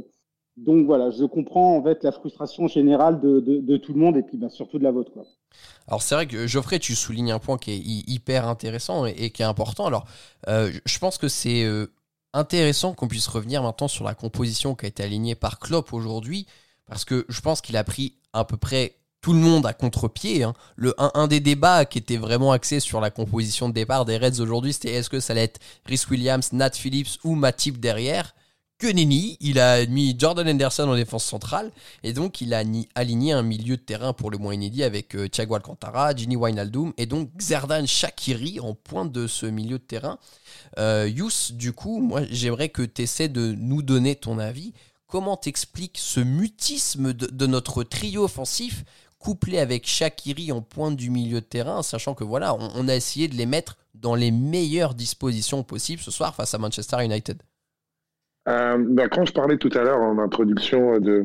donc 0.57 0.85
voilà, 0.85 1.09
je 1.11 1.23
comprends 1.25 1.77
en 1.77 1.83
fait 1.83 2.03
la 2.03 2.11
frustration 2.11 2.67
générale 2.67 3.21
de, 3.21 3.77
tout 3.77 3.93
le 3.93 3.99
monde 3.99 4.17
et 4.17 4.23
puis 4.23 4.37
bah, 4.37 4.49
surtout 4.49 4.79
de 4.79 4.83
la 4.83 4.91
vôtre. 4.91 5.11
Quoi. 5.13 5.23
Alors 5.87 6.01
c'est 6.01 6.15
vrai 6.15 6.27
que 6.27 6.47
Geoffrey, 6.47 6.79
tu 6.79 6.95
soulignes 6.95 7.31
un 7.31 7.39
point 7.39 7.57
qui 7.57 7.71
est 7.71 7.77
hy- 7.77 8.03
hyper 8.07 8.47
intéressant 8.47 9.05
et, 9.05 9.11
et 9.11 9.29
qui 9.31 9.41
est 9.41 9.45
important. 9.45 9.85
Alors 9.85 10.05
euh, 10.47 10.71
je 10.85 10.99
pense 10.99 11.17
que 11.17 11.27
c'est 11.27 11.63
euh, 11.63 11.87
intéressant 12.33 12.93
qu'on 12.93 13.07
puisse 13.07 13.27
revenir 13.27 13.63
maintenant 13.63 13.87
sur 13.87 14.05
la 14.05 14.13
composition 14.13 14.75
qui 14.75 14.85
a 14.85 14.89
été 14.89 15.03
alignée 15.03 15.35
par 15.35 15.59
Klopp 15.59 15.93
aujourd'hui, 15.93 16.47
parce 16.85 17.05
que 17.05 17.25
je 17.29 17.41
pense 17.41 17.61
qu'il 17.61 17.77
a 17.77 17.83
pris 17.83 18.15
à 18.33 18.45
peu 18.45 18.57
près 18.57 18.95
tout 19.21 19.33
le 19.33 19.39
monde 19.39 19.65
à 19.65 19.73
contre-pied. 19.73 20.43
hein. 20.43 20.53
Le, 20.75 20.93
un, 20.99 21.11
un 21.13 21.27
des 21.27 21.39
débats 21.39 21.85
qui 21.85 21.99
était 21.99 22.17
vraiment 22.17 22.51
axé 22.51 22.79
sur 22.79 22.99
la 22.99 23.11
composition 23.11 23.69
de 23.69 23.73
départ 23.73 24.03
des 24.03 24.17
Reds 24.17 24.41
aujourd'hui, 24.41 24.73
c'était 24.73 24.93
est-ce 24.93 25.09
que 25.09 25.19
ça 25.19 25.33
allait 25.33 25.43
être 25.43 25.59
Rhys 25.85 26.05
Williams, 26.09 26.51
Nat 26.53 26.71
Phillips 26.71 27.19
ou 27.23 27.35
Matip 27.35 27.79
derrière? 27.79 28.33
Que 28.81 28.87
il 29.39 29.59
a 29.59 29.85
mis 29.85 30.15
Jordan 30.17 30.49
Henderson 30.49 30.89
en 30.89 30.95
défense 30.95 31.23
centrale 31.23 31.71
et 32.01 32.13
donc 32.13 32.41
il 32.41 32.51
a 32.55 32.63
aligné 32.95 33.31
un 33.31 33.43
milieu 33.43 33.77
de 33.77 33.81
terrain 33.81 34.11
pour 34.11 34.31
le 34.31 34.39
moins 34.39 34.55
inédit 34.55 34.83
avec 34.83 35.15
euh, 35.15 35.29
Thiago 35.29 35.53
Alcantara, 35.53 36.15
Gini 36.15 36.35
Wijnaldum 36.35 36.91
et 36.97 37.05
donc 37.05 37.29
Xerdan 37.37 37.85
Shakiri 37.85 38.59
en 38.59 38.73
pointe 38.73 39.11
de 39.11 39.27
ce 39.27 39.45
milieu 39.45 39.77
de 39.77 39.83
terrain. 39.83 40.17
Euh, 40.79 41.07
Yous, 41.07 41.51
du 41.51 41.73
coup, 41.73 41.99
moi 41.99 42.21
j'aimerais 42.31 42.69
que 42.69 42.81
tu 42.81 43.03
essaies 43.03 43.29
de 43.29 43.53
nous 43.55 43.83
donner 43.83 44.15
ton 44.15 44.39
avis. 44.39 44.73
Comment 45.05 45.37
t'expliques 45.37 45.99
ce 45.99 46.19
mutisme 46.19 47.13
de, 47.13 47.45
notre 47.45 47.83
trio 47.83 48.23
offensif 48.23 48.83
couplé 49.19 49.59
avec 49.59 49.87
Shakiri 49.87 50.51
en 50.51 50.61
pointe 50.63 50.95
du 50.95 51.11
milieu 51.11 51.41
de 51.41 51.45
terrain, 51.45 51.83
sachant 51.83 52.15
que 52.15 52.23
voilà, 52.23 52.55
on 52.55 52.87
a 52.87 52.95
essayé 52.95 53.27
de 53.27 53.35
les 53.35 53.45
mettre 53.45 53.77
dans 53.93 54.15
les 54.15 54.31
meilleures 54.31 54.95
dispositions 54.95 55.61
possibles 55.61 56.01
ce 56.01 56.09
soir 56.09 56.33
face 56.33 56.55
à 56.55 56.57
Manchester 56.57 57.05
United? 57.05 57.43
Euh, 58.47 58.77
ben, 58.79 59.07
quand 59.09 59.25
je 59.25 59.33
parlais 59.33 59.57
tout 59.57 59.69
à 59.75 59.83
l'heure 59.83 59.99
en 60.01 60.17
introduction 60.19 60.99
de, 60.99 61.23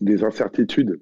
des 0.00 0.24
incertitudes 0.24 1.00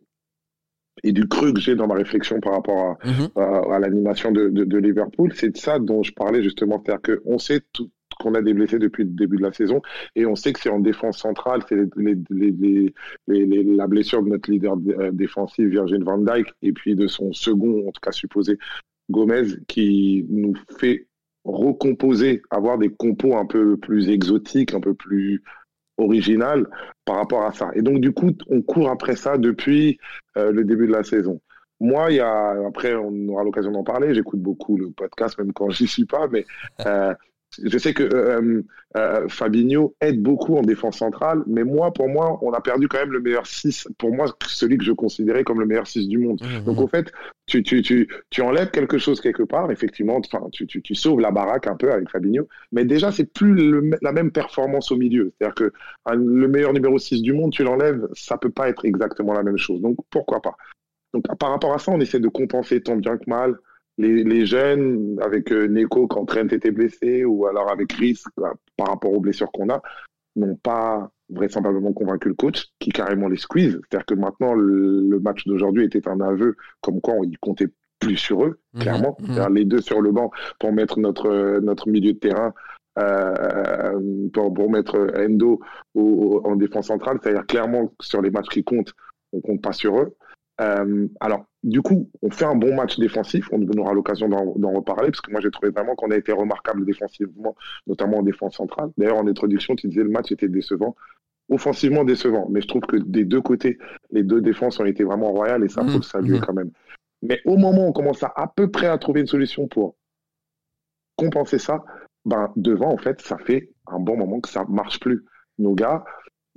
et 1.04 1.12
du 1.12 1.26
creux 1.28 1.52
que 1.52 1.60
j'ai 1.60 1.74
dans 1.76 1.86
ma 1.86 1.94
réflexion 1.94 2.40
par 2.40 2.52
rapport 2.54 2.98
à, 3.02 3.08
Mhm. 3.08 3.28
à, 3.36 3.76
à 3.76 3.78
l'animation 3.78 4.32
de, 4.32 4.48
de, 4.48 4.64
de 4.64 4.78
Liverpool, 4.78 5.32
c'est 5.34 5.50
de 5.50 5.56
ça 5.56 5.78
dont 5.78 6.02
je 6.02 6.12
parlais 6.12 6.42
justement, 6.42 6.82
c'est-à-dire 6.84 7.18
qu'on 7.22 7.38
sait 7.38 7.60
tout 7.72 7.90
qu'on 8.20 8.34
a 8.34 8.42
des 8.42 8.52
blessés 8.52 8.80
depuis 8.80 9.04
le 9.04 9.10
début 9.10 9.36
de 9.36 9.42
la 9.42 9.52
saison 9.52 9.80
et 10.16 10.26
on 10.26 10.34
sait 10.34 10.52
que 10.52 10.58
c'est 10.58 10.70
en 10.70 10.80
défense 10.80 11.18
centrale, 11.18 11.60
c'est 11.68 11.76
les, 11.76 11.84
les, 11.96 12.50
les, 12.50 12.92
les, 13.28 13.46
les- 13.46 13.62
la 13.62 13.86
blessure 13.86 14.24
de 14.24 14.28
notre 14.30 14.50
leader 14.50 14.76
euh, 14.98 15.12
défensif 15.12 15.68
Virgin 15.68 16.02
van 16.02 16.18
Dijk 16.18 16.48
et 16.62 16.72
puis 16.72 16.96
de 16.96 17.06
son 17.06 17.32
second, 17.32 17.86
en 17.86 17.92
tout 17.92 18.00
cas 18.02 18.10
supposé, 18.10 18.58
Gomez, 19.10 19.44
qui 19.68 20.26
nous 20.30 20.54
fait 20.80 21.06
recomposer, 21.48 22.42
avoir 22.50 22.78
des 22.78 22.90
compos 22.90 23.36
un 23.36 23.46
peu 23.46 23.76
plus 23.76 24.08
exotiques, 24.08 24.74
un 24.74 24.80
peu 24.80 24.94
plus 24.94 25.42
originales 25.96 26.66
par 27.04 27.16
rapport 27.16 27.42
à 27.42 27.52
ça. 27.52 27.70
Et 27.74 27.82
donc 27.82 28.00
du 28.00 28.12
coup, 28.12 28.32
on 28.48 28.62
court 28.62 28.88
après 28.88 29.16
ça 29.16 29.38
depuis 29.38 29.98
euh, 30.36 30.52
le 30.52 30.64
début 30.64 30.86
de 30.86 30.92
la 30.92 31.04
saison. 31.04 31.40
Moi, 31.80 32.10
il 32.10 32.16
y 32.16 32.20
a 32.20 32.66
après, 32.66 32.94
on 32.94 33.28
aura 33.28 33.44
l'occasion 33.44 33.70
d'en 33.70 33.84
parler. 33.84 34.14
J'écoute 34.14 34.40
beaucoup 34.40 34.76
le 34.76 34.90
podcast, 34.90 35.38
même 35.38 35.52
quand 35.52 35.70
j'y 35.70 35.86
suis 35.86 36.06
pas, 36.06 36.26
mais 36.28 36.44
euh, 36.86 37.14
je 37.62 37.78
sais 37.78 37.94
que 37.94 38.02
euh, 38.02 38.62
euh, 38.96 39.28
Fabinho 39.28 39.94
aide 40.00 40.22
beaucoup 40.22 40.56
en 40.56 40.62
défense 40.62 40.98
centrale, 40.98 41.42
mais 41.46 41.64
moi, 41.64 41.92
pour 41.92 42.08
moi, 42.08 42.38
on 42.42 42.52
a 42.52 42.60
perdu 42.60 42.88
quand 42.88 42.98
même 42.98 43.12
le 43.12 43.20
meilleur 43.20 43.46
6. 43.46 43.88
Pour 43.98 44.14
moi, 44.14 44.26
celui 44.46 44.76
que 44.78 44.84
je 44.84 44.92
considérais 44.92 45.44
comme 45.44 45.60
le 45.60 45.66
meilleur 45.66 45.86
6 45.86 46.06
du 46.08 46.18
monde. 46.18 46.40
Donc, 46.66 46.80
au 46.80 46.86
fait, 46.88 47.10
tu, 47.46 47.62
tu, 47.62 47.80
tu, 47.82 48.08
tu 48.30 48.42
enlèves 48.42 48.70
quelque 48.70 48.98
chose 48.98 49.20
quelque 49.20 49.42
part, 49.42 49.70
effectivement, 49.70 50.20
tu, 50.52 50.66
tu, 50.66 50.82
tu 50.82 50.94
sauves 50.94 51.20
la 51.20 51.30
baraque 51.30 51.66
un 51.66 51.76
peu 51.76 51.90
avec 51.90 52.10
Fabinho, 52.10 52.46
mais 52.70 52.84
déjà, 52.84 53.10
c'est 53.12 53.32
plus 53.32 53.54
le- 53.54 53.90
la 54.02 54.12
même 54.12 54.30
performance 54.30 54.92
au 54.92 54.96
milieu. 54.96 55.32
C'est-à-dire 55.38 55.54
que 55.54 55.72
un- 56.06 56.14
le 56.16 56.48
meilleur 56.48 56.72
numéro 56.74 56.98
6 56.98 57.22
du 57.22 57.32
monde, 57.32 57.52
tu 57.52 57.64
l'enlèves, 57.64 58.06
ça 58.12 58.36
peut 58.36 58.50
pas 58.50 58.68
être 58.68 58.84
exactement 58.84 59.32
la 59.32 59.42
même 59.42 59.58
chose. 59.58 59.80
Donc, 59.80 59.96
pourquoi 60.10 60.42
pas? 60.42 60.56
Donc, 61.14 61.24
par 61.38 61.50
rapport 61.50 61.72
à 61.72 61.78
ça, 61.78 61.90
on 61.92 62.00
essaie 62.00 62.20
de 62.20 62.28
compenser 62.28 62.82
tant 62.82 62.96
bien 62.96 63.16
que 63.16 63.24
mal. 63.26 63.56
Les, 63.98 64.22
les 64.24 64.46
jeunes, 64.46 65.18
avec 65.20 65.50
euh, 65.52 65.66
Neko 65.66 66.06
quand 66.06 66.24
Trent 66.24 66.46
était 66.52 66.70
blessé, 66.70 67.24
ou 67.24 67.46
alors 67.46 67.70
avec 67.70 67.92
Rhys, 67.92 68.22
bah, 68.36 68.54
par 68.76 68.88
rapport 68.88 69.12
aux 69.12 69.20
blessures 69.20 69.50
qu'on 69.52 69.68
a, 69.70 69.82
n'ont 70.36 70.54
pas 70.56 71.10
vraisemblablement 71.30 71.92
convaincu 71.92 72.28
le 72.28 72.34
coach, 72.34 72.66
qui 72.78 72.90
carrément 72.90 73.28
les 73.28 73.36
squeeze. 73.36 73.80
C'est-à-dire 73.90 74.06
que 74.06 74.14
maintenant, 74.14 74.54
le, 74.54 75.18
match 75.20 75.44
d'aujourd'hui 75.46 75.84
était 75.84 76.06
un 76.08 76.20
aveu, 76.20 76.56
comme 76.80 77.00
quoi 77.00 77.14
il 77.24 77.36
comptait 77.38 77.66
plus 77.98 78.16
sur 78.16 78.44
eux, 78.44 78.60
Mhm, 78.74 78.80
clairement. 78.80 79.16
mhm. 79.20 79.54
Les 79.54 79.64
deux 79.64 79.80
sur 79.80 80.00
le 80.00 80.12
banc 80.12 80.30
pour 80.60 80.72
mettre 80.72 81.00
notre, 81.00 81.58
notre 81.60 81.88
milieu 81.88 82.12
de 82.12 82.18
terrain, 82.18 82.54
euh, 83.00 84.28
pour, 84.32 84.54
pour 84.54 84.70
mettre 84.70 84.96
Endo 85.18 85.60
au- 85.94 86.00
au- 86.00 86.46
en 86.46 86.56
défense 86.56 86.86
centrale. 86.86 87.18
C'est-à-dire 87.22 87.46
clairement 87.46 87.92
sur 88.00 88.22
les 88.22 88.30
matchs 88.30 88.48
qui 88.48 88.62
comptent, 88.64 88.92
on 89.32 89.40
compte 89.40 89.60
pas 89.62 89.72
sur 89.72 89.98
eux. 90.00 90.14
Euh, 90.60 91.06
alors, 91.20 91.46
du 91.62 91.82
coup, 91.82 92.10
on 92.22 92.30
fait 92.30 92.44
un 92.44 92.56
bon 92.56 92.74
match 92.74 92.98
défensif. 92.98 93.48
On 93.52 93.62
aura 93.78 93.92
l'occasion 93.92 94.28
d'en 94.28 94.72
reparler 94.72 95.10
parce 95.10 95.20
que 95.20 95.30
moi, 95.30 95.40
j'ai 95.40 95.50
trouvé 95.50 95.70
vraiment 95.70 95.94
qu'on 95.94 96.10
a 96.10 96.16
été 96.16 96.32
remarquable 96.32 96.84
défensivement, 96.84 97.56
notamment 97.86 98.18
en 98.18 98.22
défense 98.22 98.56
centrale. 98.56 98.90
D'ailleurs, 98.96 99.18
en 99.18 99.26
introduction, 99.26 99.76
tu 99.76 99.88
disais 99.88 100.02
le 100.02 100.10
match 100.10 100.32
était 100.32 100.48
décevant. 100.48 100.96
Offensivement 101.50 102.04
décevant, 102.04 102.46
mais 102.50 102.60
je 102.60 102.68
trouve 102.68 102.82
que 102.82 102.96
des 102.96 103.24
deux 103.24 103.40
côtés, 103.40 103.78
les 104.10 104.22
deux 104.22 104.42
défenses 104.42 104.80
ont 104.80 104.84
été 104.84 105.02
vraiment 105.02 105.32
royales 105.32 105.64
et 105.64 105.68
ça 105.68 105.82
Mhm, 105.82 105.88
faut 105.90 105.96
le 105.98 106.02
saluer 106.02 106.38
mhm. 106.38 106.44
quand 106.44 106.52
même. 106.52 106.70
Mais 107.22 107.40
au 107.46 107.56
moment 107.56 107.86
où 107.86 107.88
on 107.88 107.92
commence 107.92 108.22
à 108.22 108.32
à 108.36 108.46
peu 108.54 108.70
près 108.70 108.86
à 108.86 108.98
trouver 108.98 109.22
une 109.22 109.26
solution 109.26 109.66
pour 109.66 109.96
compenser 111.16 111.58
ça, 111.58 111.84
ben 112.26 112.52
devant 112.56 112.92
en 112.92 112.98
fait, 112.98 113.22
ça 113.22 113.38
fait 113.38 113.70
un 113.86 113.98
bon 113.98 114.16
moment 114.16 114.40
que 114.40 114.48
ça 114.50 114.66
marche 114.68 115.00
plus. 115.00 115.24
Nos 115.58 115.74
gars, 115.74 116.04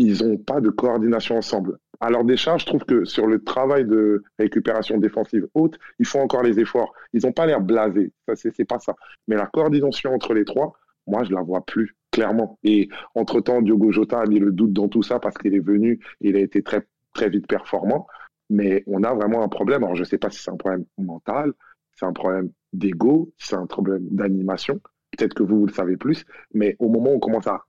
ils 0.01 0.24
ont 0.24 0.36
pas 0.36 0.62
de 0.62 0.70
coordination 0.70 1.38
ensemble. 1.38 1.77
À 2.00 2.10
leur 2.10 2.24
décharge, 2.24 2.62
je 2.62 2.65
trouve 2.65 2.84
que 2.86 3.05
sur 3.05 3.27
le 3.27 3.43
travail 3.43 3.86
de 3.86 4.24
récupération 4.39 4.98
défensive 4.98 5.48
haute, 5.53 5.77
ils 6.00 6.08
font 6.08 6.22
encore 6.22 6.41
les 6.41 6.60
efforts. 6.60 6.91
Ils 7.13 7.24
n'ont 7.24 7.31
pas 7.31 7.46
l'air 7.46 7.62
blasés. 7.62 8.12
Ça, 8.27 8.36
c'est 8.36 8.65
pas 8.65 8.79
ça. 8.79 8.96
Mais 9.27 9.36
la 9.36 9.46
coordination 9.46 10.12
entre 10.12 10.34
les 10.34 10.43
trois, 10.43 10.74
moi, 11.05 11.24
je 11.24 11.31
la 11.31 11.43
vois 11.43 11.63
plus 11.63 11.96
clairement. 12.10 12.58
Et 12.63 12.89
entre-temps, 13.13 13.62
Diogo 13.62 13.91
Jota 13.91 14.22
a 14.22 14.25
mis 14.25 14.39
le 14.39 14.51
doute 14.51 14.74
dans 14.74 14.88
tout 14.88 15.03
ça 15.03 15.20
parce 15.20 15.38
qu'il 15.38 15.53
est 15.53 15.60
venu 15.60 16.00
il 16.20 16.36
a 16.36 16.39
été 16.39 16.63
très, 16.63 16.88
très 17.13 17.29
vite 17.29 17.46
performant. 17.46 18.08
Mais 18.50 18.84
on 18.88 19.03
a 19.03 19.13
vraiment 19.13 19.43
un 19.43 19.50
problème. 19.50 19.84
Alors, 19.84 19.96
je 19.96 20.01
ne 20.01 20.05
sais 20.05 20.17
pas 20.17 20.31
si 20.31 20.41
c'est 20.41 20.51
un 20.51 20.58
problème 20.58 20.86
mental, 20.98 21.53
c'est 21.93 22.05
un 22.08 22.13
problème 22.13 22.50
d'ego, 22.74 23.31
c'est 23.38 23.55
un 23.55 23.67
problème 23.67 24.08
d'animation. 24.10 24.81
Peut-être 25.12 25.36
que 25.36 25.43
vous, 25.43 25.60
vous 25.60 25.67
le 25.67 25.74
savez 25.74 25.98
plus. 25.98 26.25
Mais 26.55 26.75
au 26.79 26.89
moment 26.89 27.12
où 27.12 27.17
on 27.17 27.20
commence 27.20 27.46
à 27.46 27.65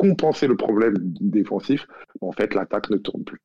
compenser 0.00 0.46
le 0.46 0.56
problème 0.56 0.94
défensif, 1.20 1.86
en 2.22 2.32
fait, 2.32 2.54
l'attaque 2.54 2.88
ne 2.88 2.96
tourne 2.96 3.22
plus. 3.22 3.40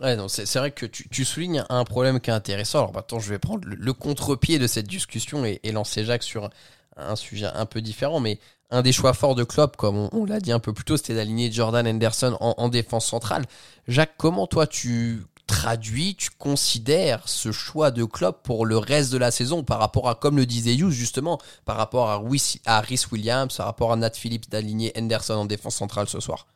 Ouais, 0.00 0.16
c'est 0.28 0.58
vrai 0.58 0.72
que 0.72 0.86
tu, 0.86 1.24
soulignes 1.24 1.64
un 1.68 1.84
problème 1.84 2.20
qui 2.20 2.30
est 2.30 2.32
intéressant. 2.32 2.78
Alors 2.78 2.94
maintenant, 2.94 3.20
je 3.20 3.30
vais 3.30 3.38
prendre 3.38 3.62
le, 3.64 3.92
contre-pied 3.92 4.58
de 4.58 4.66
cette 4.66 4.88
discussion 4.88 5.44
et, 5.44 5.60
lancer 5.72 6.04
Jacques 6.04 6.22
sur 6.24 6.50
un 6.96 7.16
sujet 7.16 7.46
un 7.46 7.66
peu 7.66 7.80
différent. 7.80 8.20
Mais 8.20 8.38
un 8.70 8.82
des 8.82 8.92
choix 8.92 9.12
forts 9.12 9.34
de 9.34 9.44
Klopp, 9.44 9.76
comme 9.76 10.08
on, 10.12 10.24
l'a 10.24 10.40
dit 10.40 10.52
un 10.52 10.60
peu 10.60 10.72
plus 10.72 10.84
tôt, 10.84 10.96
c'était 10.96 11.14
d'aligner 11.14 11.50
Jordan 11.50 11.86
Henderson 11.86 12.36
en, 12.40 12.54
en 12.58 12.68
défense 12.68 13.06
centrale. 13.06 13.44
Jacques, 13.86 14.14
comment 14.16 14.46
toi 14.46 14.66
tu 14.66 15.22
traduis, 15.48 16.14
tu 16.14 16.30
considères 16.30 17.28
ce 17.28 17.50
choix 17.50 17.90
de 17.90 18.04
Klopp 18.04 18.44
pour 18.44 18.64
le 18.66 18.78
reste 18.78 19.12
de 19.12 19.18
la 19.18 19.32
saison 19.32 19.64
par 19.64 19.80
rapport 19.80 20.08
à, 20.08 20.14
comme 20.14 20.36
le 20.36 20.46
disait 20.46 20.76
Hughes 20.76 20.90
justement, 20.90 21.38
par 21.64 21.76
rapport 21.76 22.08
à, 22.08 22.18
Rhys- 22.18 23.06
Williams, 23.10 23.56
par 23.56 23.66
rapport 23.66 23.90
à 23.90 23.96
Nat 23.96 24.12
Phillips 24.14 24.48
d'aligner 24.48 24.92
Henderson 24.96 25.34
en 25.34 25.44
défense 25.46 25.74
centrale 25.74 26.08
ce 26.08 26.20
soir? 26.20 26.46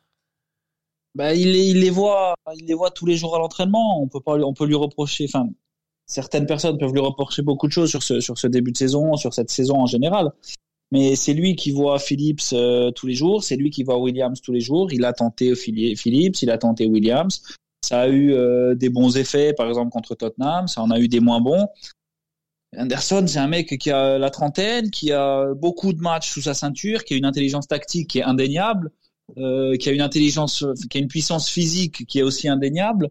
Bah, 1.14 1.34
il, 1.34 1.50
les, 1.50 1.90
voit, 1.90 2.34
il 2.56 2.66
les 2.66 2.74
voit 2.74 2.90
tous 2.90 3.06
les 3.06 3.16
jours 3.16 3.34
à 3.34 3.38
l'entraînement. 3.38 4.00
On 4.00 4.08
peut 4.08 4.20
pas, 4.20 4.36
on 4.36 4.54
peut 4.54 4.66
lui 4.66 4.76
reprocher. 4.76 5.26
Enfin, 5.28 5.48
certaines 6.06 6.46
personnes 6.46 6.78
peuvent 6.78 6.92
lui 6.92 7.00
reprocher 7.00 7.42
beaucoup 7.42 7.66
de 7.66 7.72
choses 7.72 7.90
sur 7.90 8.02
ce, 8.02 8.20
sur 8.20 8.38
ce 8.38 8.46
début 8.46 8.72
de 8.72 8.76
saison, 8.78 9.16
sur 9.16 9.34
cette 9.34 9.50
saison 9.50 9.80
en 9.80 9.86
général. 9.86 10.30
Mais 10.90 11.16
c'est 11.16 11.32
lui 11.32 11.56
qui 11.56 11.70
voit 11.70 11.98
Phillips 11.98 12.52
euh, 12.52 12.90
tous 12.90 13.06
les 13.06 13.14
jours, 13.14 13.42
c'est 13.42 13.56
lui 13.56 13.70
qui 13.70 13.82
voit 13.82 13.98
Williams 13.98 14.40
tous 14.42 14.52
les 14.52 14.60
jours. 14.60 14.92
Il 14.92 15.04
a 15.04 15.14
tenté 15.14 15.54
Phillips, 15.54 16.42
il 16.42 16.50
a 16.50 16.58
tenté 16.58 16.86
Williams. 16.86 17.42
Ça 17.82 18.02
a 18.02 18.08
eu 18.08 18.32
euh, 18.32 18.74
des 18.74 18.88
bons 18.88 19.16
effets, 19.16 19.52
par 19.52 19.68
exemple 19.68 19.90
contre 19.90 20.14
Tottenham. 20.14 20.68
Ça 20.68 20.82
en 20.82 20.90
a 20.90 20.98
eu 20.98 21.08
des 21.08 21.20
moins 21.20 21.40
bons. 21.40 21.68
Anderson, 22.76 23.24
c'est 23.26 23.38
un 23.38 23.48
mec 23.48 23.76
qui 23.78 23.90
a 23.90 24.18
la 24.18 24.30
trentaine, 24.30 24.90
qui 24.90 25.12
a 25.12 25.52
beaucoup 25.54 25.92
de 25.92 26.00
matchs 26.00 26.30
sous 26.30 26.42
sa 26.42 26.54
ceinture, 26.54 27.04
qui 27.04 27.14
a 27.14 27.16
une 27.16 27.26
intelligence 27.26 27.68
tactique 27.68 28.08
qui 28.08 28.20
est 28.20 28.22
indéniable, 28.22 28.90
euh, 29.36 29.76
qui 29.76 29.90
a 29.90 29.92
une 29.92 30.00
intelligence, 30.00 30.64
qui 30.90 30.98
a 30.98 31.00
une 31.00 31.08
puissance 31.08 31.50
physique 31.50 32.06
qui 32.06 32.18
est 32.18 32.22
aussi 32.22 32.48
indéniable. 32.48 33.10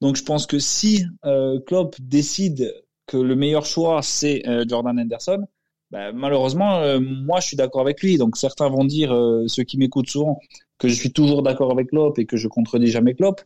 Donc 0.00 0.16
je 0.16 0.24
pense 0.24 0.46
que 0.46 0.58
si 0.58 1.04
euh, 1.26 1.60
Klopp 1.60 1.96
décide 2.00 2.74
que 3.06 3.18
le 3.18 3.36
meilleur 3.36 3.66
choix 3.66 4.00
c'est 4.02 4.48
euh, 4.48 4.64
Jordan 4.66 4.98
Anderson, 4.98 5.46
bah, 5.92 6.10
malheureusement, 6.10 6.78
euh, 6.78 6.98
moi 7.00 7.40
je 7.40 7.48
suis 7.48 7.56
d'accord 7.56 7.82
avec 7.82 8.02
lui. 8.02 8.16
Donc 8.16 8.38
certains 8.38 8.68
vont 8.70 8.84
dire, 8.84 9.12
euh, 9.14 9.46
ceux 9.46 9.62
qui 9.62 9.76
m'écoutent 9.76 10.08
souvent, 10.08 10.40
que 10.78 10.88
je 10.88 10.94
suis 10.94 11.12
toujours 11.12 11.42
d'accord 11.42 11.70
avec 11.70 11.88
Klopp 11.88 12.18
et 12.18 12.24
que 12.24 12.38
je 12.38 12.48
contredis 12.48 12.88
jamais 12.88 13.14
Klopp. 13.14 13.42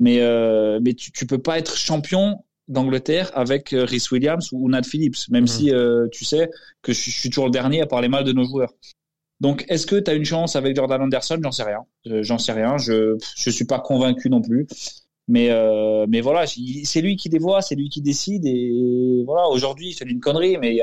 Mais 0.00 0.20
mais 0.80 0.94
tu, 0.94 1.12
tu 1.12 1.26
peux 1.26 1.38
pas 1.38 1.58
être 1.58 1.76
champion 1.76 2.44
d'Angleterre 2.68 3.30
avec 3.34 3.72
euh, 3.72 3.84
Rhys 3.84 4.06
Williams 4.10 4.48
ou 4.52 4.68
Nat 4.68 4.82
Phillips, 4.82 5.28
même 5.28 5.44
mmh. 5.44 5.48
si 5.48 5.72
euh, 5.72 6.08
tu 6.10 6.24
sais 6.24 6.50
que 6.82 6.92
je, 6.92 7.10
suis 7.10 7.28
toujours 7.28 7.46
le 7.46 7.50
dernier 7.50 7.82
à 7.82 7.86
parler 7.86 8.08
mal 8.08 8.24
de 8.24 8.32
nos 8.32 8.44
joueurs. 8.44 8.72
Donc, 9.40 9.64
est-ce 9.68 9.86
que 9.86 9.96
tu 9.96 10.10
as 10.10 10.14
une 10.14 10.24
chance 10.24 10.56
avec 10.56 10.76
Jordan 10.76 11.02
Anderson? 11.02 11.38
J'en 11.42 11.52
sais 11.52 11.64
rien. 11.64 11.84
Euh, 12.06 12.22
j'en 12.22 12.38
sais 12.38 12.52
rien. 12.52 12.78
Je 12.78 13.16
je 13.36 13.50
suis 13.50 13.66
pas 13.66 13.80
convaincu 13.80 14.30
non 14.30 14.40
plus. 14.40 14.66
Mais 15.26 15.48
euh, 15.50 16.04
mais 16.06 16.20
voilà, 16.20 16.44
c'est 16.46 17.00
lui 17.00 17.16
qui 17.16 17.30
dévoie, 17.30 17.62
c'est 17.62 17.74
lui 17.74 17.88
qui 17.88 18.02
décide 18.02 18.44
et 18.44 19.22
voilà. 19.24 19.48
Aujourd'hui, 19.48 19.94
c'est 19.94 20.04
une 20.04 20.20
connerie, 20.20 20.58
mais 20.58 20.80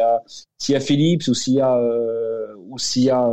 s'il 0.58 0.74
y 0.74 0.75
a 0.75 0.80
Phillips 0.80 1.27
ou 1.27 1.36
s'il 1.36 1.53
y 1.53 1.62
a 1.62 1.77
euh, 1.77 2.56
ou 2.58 2.77
y 2.96 3.10
a 3.10 3.30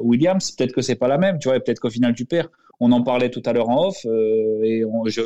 Williams, 0.00 0.52
peut-être 0.52 0.72
que 0.72 0.80
c'est 0.80 0.94
pas 0.94 1.08
la 1.08 1.18
même, 1.18 1.38
tu 1.40 1.48
vois. 1.48 1.58
Peut-être 1.58 1.80
qu'au 1.80 1.90
final 1.90 2.14
tu 2.14 2.26
perds. 2.26 2.48
On 2.84 2.90
en 2.90 3.02
parlait 3.02 3.30
tout 3.30 3.42
à 3.46 3.52
l'heure 3.52 3.68
en 3.68 3.86
off 3.86 4.04
euh, 4.06 4.60
et 4.64 4.82
je, 5.06 5.22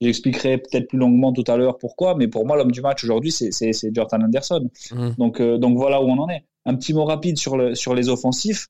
j'expliquerai 0.00 0.56
peut-être 0.56 0.88
plus 0.88 0.98
longuement 0.98 1.30
tout 1.30 1.44
à 1.46 1.58
l'heure 1.58 1.76
pourquoi. 1.76 2.14
Mais 2.14 2.26
pour 2.26 2.46
moi, 2.46 2.56
l'homme 2.56 2.72
du 2.72 2.80
match 2.80 3.04
aujourd'hui, 3.04 3.30
c'est, 3.30 3.52
c'est, 3.52 3.74
c'est 3.74 3.94
Jordan 3.94 4.24
Anderson. 4.24 4.70
Mmh. 4.92 5.10
Donc, 5.18 5.40
euh, 5.40 5.58
donc 5.58 5.76
voilà 5.76 6.00
où 6.00 6.06
on 6.06 6.18
en 6.18 6.28
est. 6.30 6.44
Un 6.64 6.74
petit 6.74 6.94
mot 6.94 7.04
rapide 7.04 7.36
sur, 7.36 7.58
le, 7.58 7.74
sur 7.74 7.94
les 7.94 8.08
offensifs. 8.08 8.68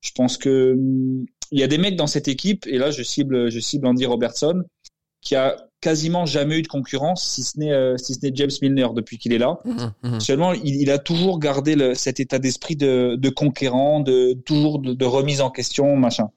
Je 0.00 0.10
pense 0.14 0.38
que 0.38 0.72
hum, 0.72 1.26
il 1.52 1.60
y 1.60 1.62
a 1.62 1.66
des 1.66 1.76
mecs 1.76 1.96
dans 1.96 2.06
cette 2.06 2.28
équipe 2.28 2.66
et 2.66 2.78
là, 2.78 2.90
je 2.90 3.02
cible, 3.02 3.50
je 3.50 3.60
cible 3.60 3.86
Andy 3.86 4.06
Robertson 4.06 4.64
qui 5.20 5.34
a 5.34 5.56
quasiment 5.80 6.24
jamais 6.24 6.58
eu 6.58 6.62
de 6.62 6.68
concurrence, 6.68 7.28
si 7.28 7.42
ce 7.42 7.58
n'est 7.58 7.72
euh, 7.72 7.96
si 7.96 8.14
ce 8.14 8.20
n'est 8.22 8.32
James 8.34 8.50
Milner 8.62 8.88
depuis 8.94 9.18
qu'il 9.18 9.32
est 9.32 9.38
là. 9.38 9.58
Mmh, 9.64 10.08
mmh. 10.08 10.20
Seulement, 10.20 10.52
il, 10.52 10.80
il, 10.80 10.90
a 10.90 10.98
toujours 10.98 11.38
gardé 11.38 11.74
le, 11.74 11.94
cet 11.94 12.20
état 12.20 12.38
d'esprit 12.38 12.76
de, 12.76 13.16
de 13.16 13.28
conquérant, 13.28 14.00
de 14.00 14.32
toujours 14.32 14.78
de, 14.78 14.94
de, 14.94 15.04
remise 15.04 15.40
en 15.40 15.50
question, 15.50 15.96
machin. 15.96 16.30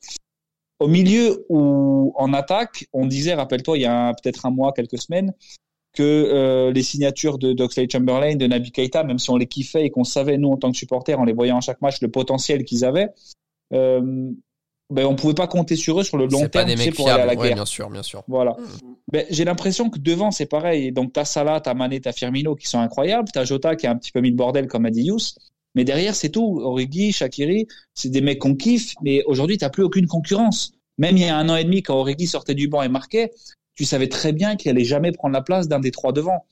Au 0.79 0.87
milieu 0.87 1.45
ou 1.49 2.13
en 2.15 2.33
attaque, 2.33 2.87
on 2.93 3.05
disait, 3.05 3.33
rappelle-toi, 3.33 3.77
il 3.77 3.81
y 3.81 3.85
a 3.85 4.13
peut-être 4.13 4.45
un 4.45 4.51
mois, 4.51 4.71
quelques 4.73 4.97
semaines, 4.99 5.33
que 5.93 6.03
euh, 6.03 6.71
les 6.71 6.83
signatures 6.83 7.37
de 7.37 7.51
Doxley 7.53 7.87
Chamberlain, 7.91 8.35
de 8.35 8.47
Naby 8.47 8.71
Keita, 8.71 9.03
même 9.03 9.19
si 9.19 9.29
on 9.29 9.35
les 9.37 9.47
kiffait 9.47 9.85
et 9.85 9.89
qu'on 9.89 10.03
savait, 10.03 10.37
nous, 10.37 10.49
en 10.51 10.57
tant 10.57 10.71
que 10.71 10.77
supporters, 10.77 11.19
en 11.19 11.25
les 11.25 11.33
voyant 11.33 11.57
à 11.57 11.61
chaque 11.61 11.81
match, 11.81 11.99
le 12.01 12.09
potentiel 12.09 12.63
qu'ils 12.63 12.85
avaient, 12.85 13.09
euh, 13.73 14.31
ben, 14.91 15.05
on 15.05 15.15
pouvait 15.15 15.33
pas 15.35 15.47
compter 15.47 15.75
sur 15.75 15.99
eux 15.99 16.03
sur 16.03 16.17
le 16.17 16.25
long 16.25 16.39
terme 16.47 16.49
pas 16.49 16.63
des 16.63 16.75
mecs 16.75 16.95
pour 16.95 17.05
fiables. 17.05 17.21
aller 17.21 17.31
à 17.31 17.33
la 17.35 17.39
Ouais, 17.39 17.47
guerre. 17.47 17.55
bien 17.55 17.65
sûr, 17.65 17.89
bien 17.89 18.01
sûr. 18.03 18.23
Voilà. 18.27 18.55
Ben, 19.11 19.25
j'ai 19.29 19.45
l'impression 19.45 19.89
que 19.89 19.99
devant, 19.99 20.31
c'est 20.31 20.45
pareil. 20.47 20.91
Donc, 20.91 21.13
t'as 21.13 21.25
Salah, 21.25 21.59
t'as 21.59 21.73
Mané, 21.73 21.99
t'as 22.01 22.11
Firmino 22.11 22.55
qui 22.55 22.67
sont 22.67 22.79
incroyables. 22.79 23.29
T'as 23.33 23.43
Jota 23.43 23.75
qui 23.75 23.85
a 23.85 23.91
un 23.91 23.97
petit 23.97 24.11
peu 24.11 24.21
mis 24.21 24.29
le 24.29 24.35
bordel, 24.35 24.67
comme 24.67 24.85
a 24.85 24.91
dit 24.91 25.03
Yous. 25.03 25.35
Mais 25.75 25.83
derrière, 25.83 26.15
c'est 26.15 26.29
tout. 26.29 26.59
Origi, 26.61 27.11
Shakiri, 27.11 27.67
c'est 27.93 28.09
des 28.09 28.21
mecs 28.21 28.39
qu'on 28.39 28.55
kiffe. 28.55 28.93
Mais 29.01 29.23
aujourd'hui, 29.25 29.57
t'as 29.57 29.69
plus 29.69 29.83
aucune 29.83 30.07
concurrence. 30.07 30.73
Même 30.97 31.17
il 31.17 31.23
y 31.23 31.29
a 31.29 31.37
un 31.37 31.47
an 31.49 31.55
et 31.55 31.63
demi, 31.63 31.81
quand 31.83 31.95
Origi 31.95 32.27
sortait 32.27 32.55
du 32.55 32.67
banc 32.67 32.81
et 32.81 32.89
marquait, 32.89 33.31
tu 33.75 33.85
savais 33.85 34.09
très 34.09 34.33
bien 34.33 34.55
qu'il 34.55 34.71
allait 34.71 34.83
jamais 34.83 35.11
prendre 35.11 35.33
la 35.33 35.41
place 35.41 35.67
d'un 35.67 35.79
des 35.79 35.91
trois 35.91 36.11
devant. 36.11 36.45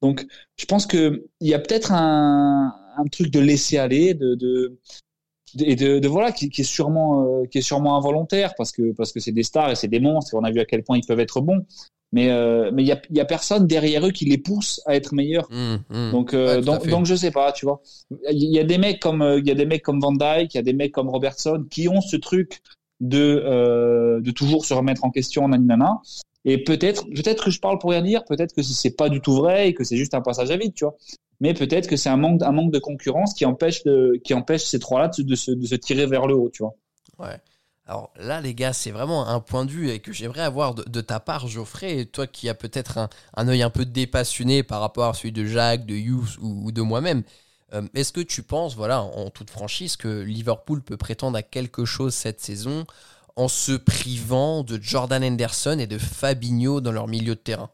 Donc, 0.00 0.26
je 0.56 0.64
pense 0.64 0.86
que 0.86 1.26
il 1.40 1.48
y 1.48 1.54
a 1.54 1.58
peut-être 1.58 1.92
un, 1.92 2.74
truc 3.12 3.30
de 3.30 3.40
laisser 3.40 3.78
aller, 3.78 4.14
de, 4.14 4.34
de 4.34 6.08
voilà 6.08 6.32
qui, 6.32 6.48
qui 6.50 6.62
est 6.62 6.64
sûrement 6.64 7.22
euh, 7.22 7.46
qui 7.46 7.58
est 7.58 7.62
sûrement 7.62 7.96
involontaire 7.96 8.54
parce 8.56 8.72
que 8.72 8.92
parce 8.92 9.12
que 9.12 9.20
c'est 9.20 9.32
des 9.32 9.42
stars 9.42 9.70
et 9.70 9.74
c'est 9.74 9.88
des 9.88 10.00
monstres 10.00 10.34
et 10.34 10.36
on 10.36 10.44
a 10.44 10.50
vu 10.50 10.60
à 10.60 10.66
quel 10.66 10.82
point 10.82 10.98
ils 10.98 11.06
peuvent 11.06 11.20
être 11.20 11.40
bons 11.40 11.64
mais 12.12 12.30
euh, 12.30 12.70
mais 12.72 12.82
il 12.82 12.86
y 12.86 12.92
a 12.92 13.00
il 13.10 13.16
y 13.16 13.20
a 13.20 13.24
personne 13.24 13.66
derrière 13.66 14.04
eux 14.06 14.10
qui 14.10 14.24
les 14.24 14.38
pousse 14.38 14.80
à 14.86 14.96
être 14.96 15.14
meilleurs. 15.14 15.48
Mmh, 15.50 15.76
mmh. 15.90 16.10
donc 16.10 16.34
euh, 16.34 16.60
Ouais, 16.60 16.90
donc 16.90 17.06
je 17.06 17.14
sais 17.14 17.30
pas 17.30 17.52
tu 17.52 17.66
vois. 17.66 17.80
Il 18.30 18.52
y 18.52 18.58
a 18.58 18.64
des 18.64 18.78
mecs 18.78 19.00
comme 19.00 19.22
euh, 19.22 19.38
il 19.38 19.46
y 19.46 19.50
a 19.50 19.54
des 19.54 19.66
mecs 19.66 19.82
comme 19.82 20.00
Van 20.00 20.12
Dyke 20.12 20.54
il 20.54 20.56
y 20.56 20.60
a 20.60 20.62
des 20.62 20.72
mecs 20.72 20.92
comme 20.92 21.08
Robertson 21.08 21.64
qui 21.70 21.88
ont 21.88 22.00
ce 22.00 22.16
truc 22.16 22.60
de 23.00 23.42
euh, 23.44 24.20
de 24.20 24.30
toujours 24.32 24.64
se 24.64 24.74
remettre 24.74 25.04
en 25.04 25.10
question 25.10 25.46
nanana. 25.48 26.00
Et 26.44 26.64
peut-être 26.64 27.04
peut-être 27.04 27.44
que 27.44 27.50
je 27.50 27.60
parle 27.60 27.78
pour 27.78 27.90
rien 27.90 28.02
dire 28.02 28.24
peut-être 28.24 28.54
que 28.54 28.62
c'est 28.62 28.96
pas 28.96 29.08
du 29.08 29.20
tout 29.20 29.34
vrai 29.34 29.68
et 29.68 29.74
que 29.74 29.84
c'est 29.84 29.96
juste 29.96 30.14
un 30.14 30.22
passage 30.22 30.50
à 30.50 30.56
vide 30.56 30.74
tu 30.74 30.84
vois. 30.84 30.96
Mais 31.38 31.54
peut-être 31.54 31.86
que 31.86 31.96
c'est 31.96 32.08
un 32.08 32.16
manque 32.16 32.42
un 32.42 32.52
manque 32.52 32.72
de 32.72 32.78
concurrence 32.78 33.34
qui 33.34 33.44
empêche 33.44 33.84
de 33.84 34.20
qui 34.24 34.34
empêche 34.34 34.64
ces 34.64 34.80
trois 34.80 35.00
là 35.00 35.08
de, 35.08 35.22
de 35.22 35.34
se 35.36 35.52
de 35.52 35.66
se 35.66 35.76
tirer 35.76 36.06
vers 36.06 36.26
le 36.26 36.34
haut 36.34 36.50
tu 36.50 36.64
vois. 36.64 36.74
Ouais. 37.18 37.36
Alors 37.90 38.12
là, 38.14 38.40
les 38.40 38.54
gars, 38.54 38.72
c'est 38.72 38.92
vraiment 38.92 39.26
un 39.26 39.40
point 39.40 39.64
de 39.64 39.72
vue 39.72 39.98
que 39.98 40.12
j'aimerais 40.12 40.42
avoir 40.42 40.76
de, 40.76 41.00
ta 41.00 41.18
part, 41.18 41.48
Geoffrey, 41.48 42.04
toi 42.04 42.28
qui 42.28 42.48
as 42.48 42.54
peut-être 42.54 43.08
un, 43.34 43.48
œil 43.48 43.62
un 43.62 43.70
peu 43.70 43.84
dépassionné 43.84 44.62
par 44.62 44.80
rapport 44.80 45.08
à 45.08 45.14
celui 45.14 45.32
de 45.32 45.44
Jacques, 45.44 45.86
de 45.86 45.96
Hughes 45.96 46.38
ou, 46.40 46.66
ou 46.66 46.70
de 46.70 46.82
moi-même. 46.82 47.24
Euh, 47.72 47.82
Est-ce 47.94 48.12
que 48.12 48.20
tu 48.20 48.44
penses, 48.44 48.76
voilà, 48.76 49.02
en 49.02 49.30
toute 49.30 49.50
franchise, 49.50 49.96
que 49.96 50.20
Liverpool 50.20 50.82
peut 50.82 50.96
prétendre 50.96 51.36
à 51.36 51.42
quelque 51.42 51.84
chose 51.84 52.14
cette 52.14 52.40
saison 52.40 52.86
en 53.34 53.48
se 53.48 53.72
privant 53.72 54.62
de 54.62 54.80
Jordan 54.80 55.24
Henderson 55.24 55.80
et 55.80 55.88
de 55.88 55.98
Fabinho 55.98 56.80
dans 56.80 56.92
leur 56.92 57.08
milieu 57.08 57.34
de 57.34 57.40
terrain? 57.40 57.70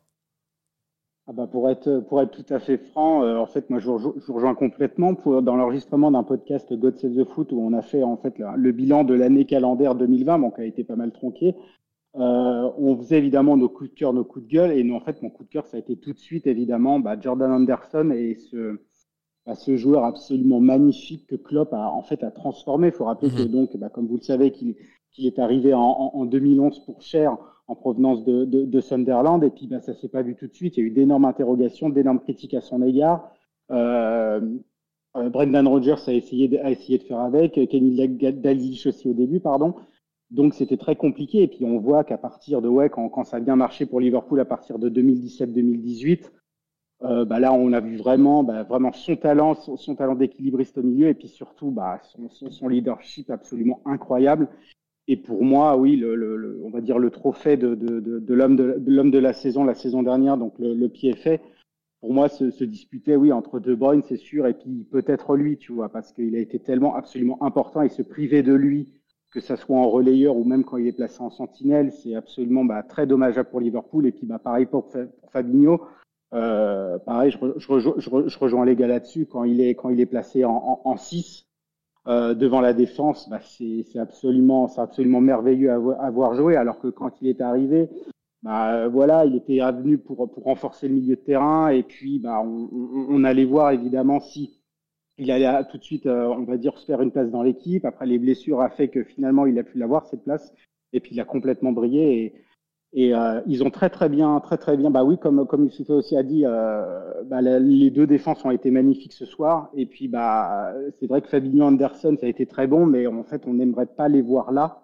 Ah 1.28 1.32
bah 1.32 1.48
pour 1.48 1.68
être 1.68 2.00
pour 2.08 2.22
être 2.22 2.30
tout 2.30 2.54
à 2.54 2.60
fait 2.60 2.78
franc, 2.78 3.24
euh, 3.24 3.36
en 3.38 3.46
fait 3.46 3.68
moi 3.68 3.80
je 3.80 3.86
vous, 3.90 3.98
rejo- 3.98 4.14
je 4.24 4.30
rejoins 4.30 4.54
complètement 4.54 5.14
pour 5.16 5.42
dans 5.42 5.56
l'enregistrement 5.56 6.12
d'un 6.12 6.22
podcast 6.22 6.72
God 6.72 6.96
Save 6.98 7.16
the 7.16 7.24
Foot 7.24 7.50
où 7.50 7.60
on 7.60 7.72
a 7.72 7.82
fait 7.82 8.04
en 8.04 8.16
fait 8.16 8.38
le, 8.38 8.46
le 8.56 8.70
bilan 8.72 9.02
de 9.02 9.12
l'année 9.14 9.44
calendaire 9.44 9.96
2020, 9.96 10.38
bon 10.38 10.50
qui 10.52 10.60
a 10.60 10.64
été 10.64 10.84
pas 10.84 10.94
mal 10.94 11.10
tronqué. 11.10 11.56
Euh, 12.14 12.70
on 12.78 12.96
faisait 12.96 13.18
évidemment 13.18 13.56
nos 13.56 13.68
coups 13.68 13.90
de 13.90 13.94
cœur, 13.96 14.12
nos 14.12 14.24
coups 14.24 14.46
de 14.46 14.50
gueule 14.50 14.70
et 14.72 14.84
nous 14.84 14.94
en 14.94 15.00
fait 15.00 15.20
mon 15.20 15.28
coup 15.30 15.42
de 15.44 15.48
cœur 15.50 15.66
ça 15.66 15.76
a 15.76 15.80
été 15.80 15.96
tout 15.96 16.12
de 16.12 16.18
suite 16.18 16.46
évidemment 16.46 16.98
bah, 17.00 17.18
Jordan 17.20 17.50
Anderson 17.50 18.10
et 18.14 18.36
ce 18.36 18.78
bah, 19.46 19.54
ce 19.56 19.76
joueur 19.76 20.04
absolument 20.04 20.60
magnifique 20.60 21.26
que 21.26 21.34
Klopp 21.36 21.74
a 21.74 21.90
en 21.90 22.02
fait 22.02 22.22
a 22.22 22.30
transformé. 22.30 22.88
Il 22.88 22.92
faut 22.92 23.04
rappeler 23.04 23.30
que 23.30 23.42
Mhm. 23.42 23.48
donc 23.48 23.76
bah, 23.76 23.88
comme 23.88 24.06
vous 24.06 24.16
le 24.16 24.22
savez 24.22 24.52
qu'il 24.52 24.76
qu'il 25.10 25.26
est 25.26 25.38
arrivé 25.40 25.74
en, 25.74 25.80
en, 25.80 26.10
en 26.14 26.24
2011 26.24 26.84
pour 26.84 27.02
cher 27.02 27.36
en 27.68 27.74
provenance 27.74 28.24
de, 28.24 28.44
de, 28.44 28.64
de 28.64 28.80
Sunderland. 28.80 29.42
Et 29.44 29.50
puis, 29.50 29.66
bah, 29.66 29.80
ça 29.80 29.94
s'est 29.94 30.08
pas 30.08 30.22
vu 30.22 30.36
tout 30.36 30.46
de 30.46 30.54
suite. 30.54 30.76
Il 30.76 30.80
y 30.80 30.82
a 30.84 30.86
eu 30.86 30.90
d'énormes 30.90 31.24
interrogations, 31.24 31.88
d'énormes 31.88 32.20
critiques 32.20 32.54
à 32.54 32.60
son 32.60 32.82
égard. 32.82 33.32
Euh, 33.70 34.40
euh, 35.16 35.30
Brendan 35.30 35.66
Rodgers 35.66 35.96
a 36.06 36.12
essayé 36.12 36.48
de, 36.48 36.58
faire 36.98 37.20
avec, 37.20 37.54
Kenny 37.68 37.96
Dalglish 38.32 38.86
aussi 38.86 39.08
au 39.08 39.14
début, 39.14 39.40
pardon. 39.40 39.74
Donc 40.30 40.54
c'était 40.54 40.76
très 40.76 40.96
compliqué. 40.96 41.42
Et 41.42 41.48
puis 41.48 41.64
on 41.64 41.78
voit 41.78 42.04
qu'à 42.04 42.18
partir 42.18 42.60
de 42.60 42.88
quand, 42.88 43.08
quand 43.08 43.24
ça 43.24 43.38
a 43.38 43.40
bien 43.40 43.56
marché 43.56 43.86
pour 43.86 44.00
Liverpool 44.00 44.40
à 44.40 44.44
partir 44.44 44.78
de 44.78 44.90
2017-2018, 44.90 46.30
euh, 47.02 47.24
bah 47.24 47.40
là 47.40 47.52
on 47.52 47.72
a 47.72 47.80
vu 47.80 47.96
vraiment, 47.96 48.42
bah, 48.42 48.66
son 48.94 49.16
talent, 49.16 49.54
son, 49.54 49.94
talent 49.94 50.14
d'équilibriste 50.14 50.78
au 50.78 50.82
milieu, 50.82 51.08
et 51.08 51.14
puis 51.14 51.28
surtout 51.28 51.70
bah, 51.70 52.00
son 52.50 52.68
leadership 52.68 53.30
absolument 53.30 53.80
incroyable. 53.84 54.48
Et 55.08 55.16
pour 55.16 55.44
moi, 55.44 55.76
oui, 55.76 55.96
le, 55.96 56.14
le, 56.16 56.36
le- 56.36 56.60
on 56.64 56.70
va 56.70 56.80
dire 56.80 56.98
le 56.98 57.10
trophée 57.10 57.56
de, 57.56 57.74
de, 57.74 58.00
de, 58.00 58.18
de 58.18 58.34
l'homme 58.34 58.56
de, 59.10 59.18
la 59.18 59.32
saison, 59.32 59.64
la 59.64 59.74
saison 59.74 60.02
dernière, 60.02 60.36
donc 60.36 60.54
le, 60.58 60.88
pied 60.88 61.14
fait. 61.14 61.40
Pour 62.00 62.12
moi, 62.12 62.28
se, 62.28 62.50
se 62.50 62.64
disputer, 62.64 63.16
oui, 63.16 63.32
entre 63.32 63.58
De 63.60 63.74
Bruyne, 63.74 64.02
c'est 64.02 64.16
sûr, 64.16 64.46
et 64.46 64.54
puis 64.54 64.84
peut-être 64.90 65.36
lui, 65.36 65.56
tu 65.58 65.72
vois, 65.72 65.88
parce 65.88 66.12
qu'il 66.12 66.34
a 66.36 66.40
été 66.40 66.58
tellement 66.58 66.94
absolument 66.96 67.42
important 67.42 67.82
et 67.82 67.88
se 67.88 68.02
priver 68.02 68.42
de 68.42 68.52
lui, 68.54 68.88
que 69.30 69.40
ça 69.40 69.56
soit 69.56 69.76
en 69.76 69.88
relayeur 69.88 70.36
ou 70.36 70.44
même 70.44 70.64
quand 70.64 70.76
il 70.76 70.86
est 70.86 70.92
placé 70.92 71.20
en 71.22 71.30
sentinelle, 71.30 71.92
c'est 71.92 72.14
absolument 72.14 72.64
bah, 72.64 72.82
très 72.82 73.06
dommageable 73.06 73.48
pour 73.50 73.60
Liverpool. 73.60 74.06
Et 74.06 74.12
puis, 74.12 74.26
bah, 74.26 74.38
pareil 74.38 74.66
pour, 74.66 74.90
Fa- 74.90 75.06
pour 75.06 75.30
Fabinho. 75.30 75.80
Euh, 76.34 76.98
pareil, 76.98 77.30
je, 77.30 77.38
je, 77.56 77.68
rejo- 77.68 77.94
je, 77.98 78.10
re- 78.10 78.28
je 78.28 78.38
rejoins 78.38 78.64
les 78.64 78.76
gars 78.76 78.86
là-dessus. 78.88 79.26
Quand 79.26 79.44
il 79.44 79.60
est 79.60 79.74
quand 79.74 79.90
il 79.90 80.00
est 80.00 80.06
placé 80.06 80.44
en, 80.44 80.52
en, 80.52 80.80
en 80.84 80.96
6 80.96 81.45
euh, 82.08 82.34
devant 82.34 82.60
la 82.60 82.72
défense, 82.72 83.28
bah, 83.28 83.40
c'est 83.40 83.98
absolument 83.98 84.70
absolument 84.76 85.20
merveilleux 85.20 85.70
à, 85.70 85.74
à 85.74 86.10
voir 86.10 86.34
jouer. 86.34 86.56
Alors 86.56 86.78
que 86.78 86.88
quand 86.88 87.10
il 87.20 87.28
est 87.28 87.40
arrivé, 87.40 87.88
bah, 88.42 88.74
euh, 88.74 88.88
voilà, 88.88 89.24
il 89.26 89.34
était 89.34 89.58
venu 89.58 89.98
pour 89.98 90.18
renforcer 90.44 90.88
le 90.88 90.94
milieu 90.94 91.16
de 91.16 91.20
terrain 91.20 91.68
et 91.70 91.82
puis 91.82 92.20
bah, 92.20 92.42
on, 92.42 93.24
allait 93.24 93.44
voir 93.44 93.72
évidemment 93.72 94.20
si 94.20 94.60
il 95.18 95.30
allait 95.32 95.46
à- 95.46 95.64
tout 95.64 95.78
de 95.78 95.82
suite, 95.82 96.06
euh, 96.06 96.28
on 96.28 96.44
va 96.44 96.56
dire, 96.56 96.78
se 96.78 96.84
faire 96.86 97.02
une 97.02 97.10
place 97.10 97.30
dans 97.30 97.42
l'équipe. 97.42 97.84
Après, 97.84 98.06
les 98.06 98.18
blessures 98.18 98.60
a 98.60 98.70
fait 98.70 98.88
que 98.88 99.02
finalement, 99.02 99.46
il 99.46 99.58
a 99.58 99.64
pu 99.64 99.78
l'avoir 99.78 100.06
cette 100.06 100.22
place. 100.22 100.52
Et 100.92 101.00
puis, 101.00 101.14
il 101.14 101.20
a 101.20 101.24
complètement 101.24 101.72
brillé. 101.72 102.34
Et 102.92 103.14
euh, 103.14 103.40
ils 103.46 103.62
ont 103.64 103.70
très 103.70 103.90
très 103.90 104.08
bien, 104.08 104.40
très 104.40 104.56
très 104.58 104.76
bien. 104.76 104.90
Bah 104.90 105.04
oui, 105.04 105.18
comme 105.18 105.46
comme 105.46 105.64
Youssouf 105.64 105.90
aussi 105.90 106.16
a 106.16 106.22
dit, 106.22 106.44
euh, 106.46 107.22
bah, 107.24 107.40
les 107.42 107.90
deux 107.90 108.06
défenses 108.06 108.44
ont 108.44 108.50
été 108.50 108.70
magnifiques 108.70 109.12
ce 109.12 109.26
soir. 109.26 109.70
Et 109.74 109.86
puis 109.86 110.08
bah 110.08 110.72
c'est 110.98 111.06
vrai 111.06 111.20
que 111.22 111.28
Fabinho 111.28 111.64
Anderson 111.66 112.16
ça 112.18 112.26
a 112.26 112.28
été 112.28 112.46
très 112.46 112.66
bon, 112.66 112.86
mais 112.86 113.06
en 113.06 113.24
fait 113.24 113.46
on 113.46 113.54
n'aimerait 113.54 113.86
pas 113.86 114.08
les 114.08 114.22
voir 114.22 114.52
là. 114.52 114.82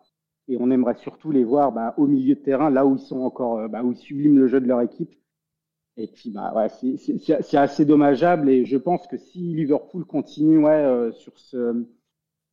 Et 0.49 0.57
on 0.61 0.71
aimerait 0.71 0.97
surtout 0.97 1.31
les 1.31 1.45
voir 1.45 1.73
bah, 1.73 1.95
au 1.97 2.07
milieu 2.07 2.35
de 2.35 2.41
terrain, 2.41 2.69
là 2.71 2.85
où 2.85 2.97
ils 2.97 3.01
sont 3.01 3.21
encore, 3.21 3.59
euh, 3.61 3.69
bah, 3.69 3.83
où 3.83 3.93
ils 3.93 3.97
subliment 3.97 4.39
le 4.39 4.49
jeu 4.49 4.61
de 4.61 4.67
leur 4.67 4.81
équipe. 4.83 5.13
Et 5.97 6.09
puis, 6.09 6.31
bah, 6.31 6.53
ouais, 6.57 6.69
c'est 6.99 7.57
assez 7.57 7.85
dommageable. 7.85 8.49
Et 8.51 8.65
je 8.65 8.77
pense 8.77 9.07
que 9.07 9.17
si 9.19 9.39
Liverpool 9.55 10.05
continue 10.05 10.59
ouais, 10.59 11.11
sur 11.13 11.39
ce, 11.39 11.87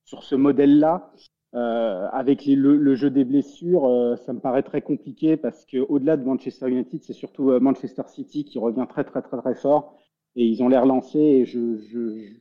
sur 0.06 0.24
ce 0.24 0.36
modèle-là, 0.36 1.12
euh, 1.56 2.08
avec 2.12 2.46
les, 2.46 2.56
le, 2.56 2.96
jeu 2.96 3.10
des 3.10 3.26
blessures, 3.26 3.86
euh, 3.86 4.16
ça 4.18 4.34
me 4.34 4.40
paraît 4.40 4.62
très 4.62 4.82
compliqué 4.82 5.36
parce 5.36 5.66
que 5.66 5.78
au-delà 5.78 6.16
de 6.16 6.24
Manchester 6.24 6.70
United, 6.70 7.02
c'est 7.02 7.14
surtout 7.14 7.50
euh, 7.50 7.60
Manchester 7.60 8.04
City 8.08 8.46
qui 8.46 8.60
revient 8.60 8.86
très 8.88 9.04
très 9.04 9.24
très 9.24 9.38
très 9.38 9.56
fort 9.56 9.96
et 10.36 10.46
ils 10.46 10.62
ont 10.62 10.70
l'air 10.70 10.86
lancés. 10.86 11.18
Et 11.18 11.46
je, 11.46 11.78
je, 11.78 12.38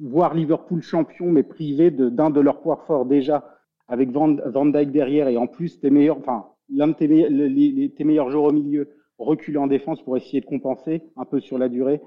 voir 0.00 0.34
Liverpool 0.34 0.82
champion 0.82 1.26
mais 1.26 1.44
privé 1.44 1.92
d'un 1.92 2.30
de, 2.30 2.34
de 2.34 2.40
leurs 2.40 2.60
points 2.60 2.80
forts 2.88 3.06
déjà 3.06 3.56
avec 3.86 4.10
Van, 4.10 4.36
Van 4.46 4.66
Dijk 4.66 4.90
derrière 4.90 5.28
et 5.28 5.36
en 5.36 5.46
plus 5.46 5.78
tes 5.78 5.90
meilleurs, 5.90 6.18
enfin 6.18 6.46
l'un 6.68 6.88
de 6.88 6.94
tes, 6.94 7.06
les, 7.06 7.90
tes 7.96 8.02
meilleurs 8.02 8.30
joueurs 8.30 8.46
au 8.46 8.52
milieu 8.52 8.88
reculer 9.18 9.58
en 9.58 9.68
défense 9.68 10.02
pour 10.02 10.16
essayer 10.16 10.40
de 10.40 10.46
compenser 10.46 11.02
un 11.16 11.24
peu 11.24 11.40
sur 11.40 11.56
la 11.56 11.68
durée, 11.68 12.00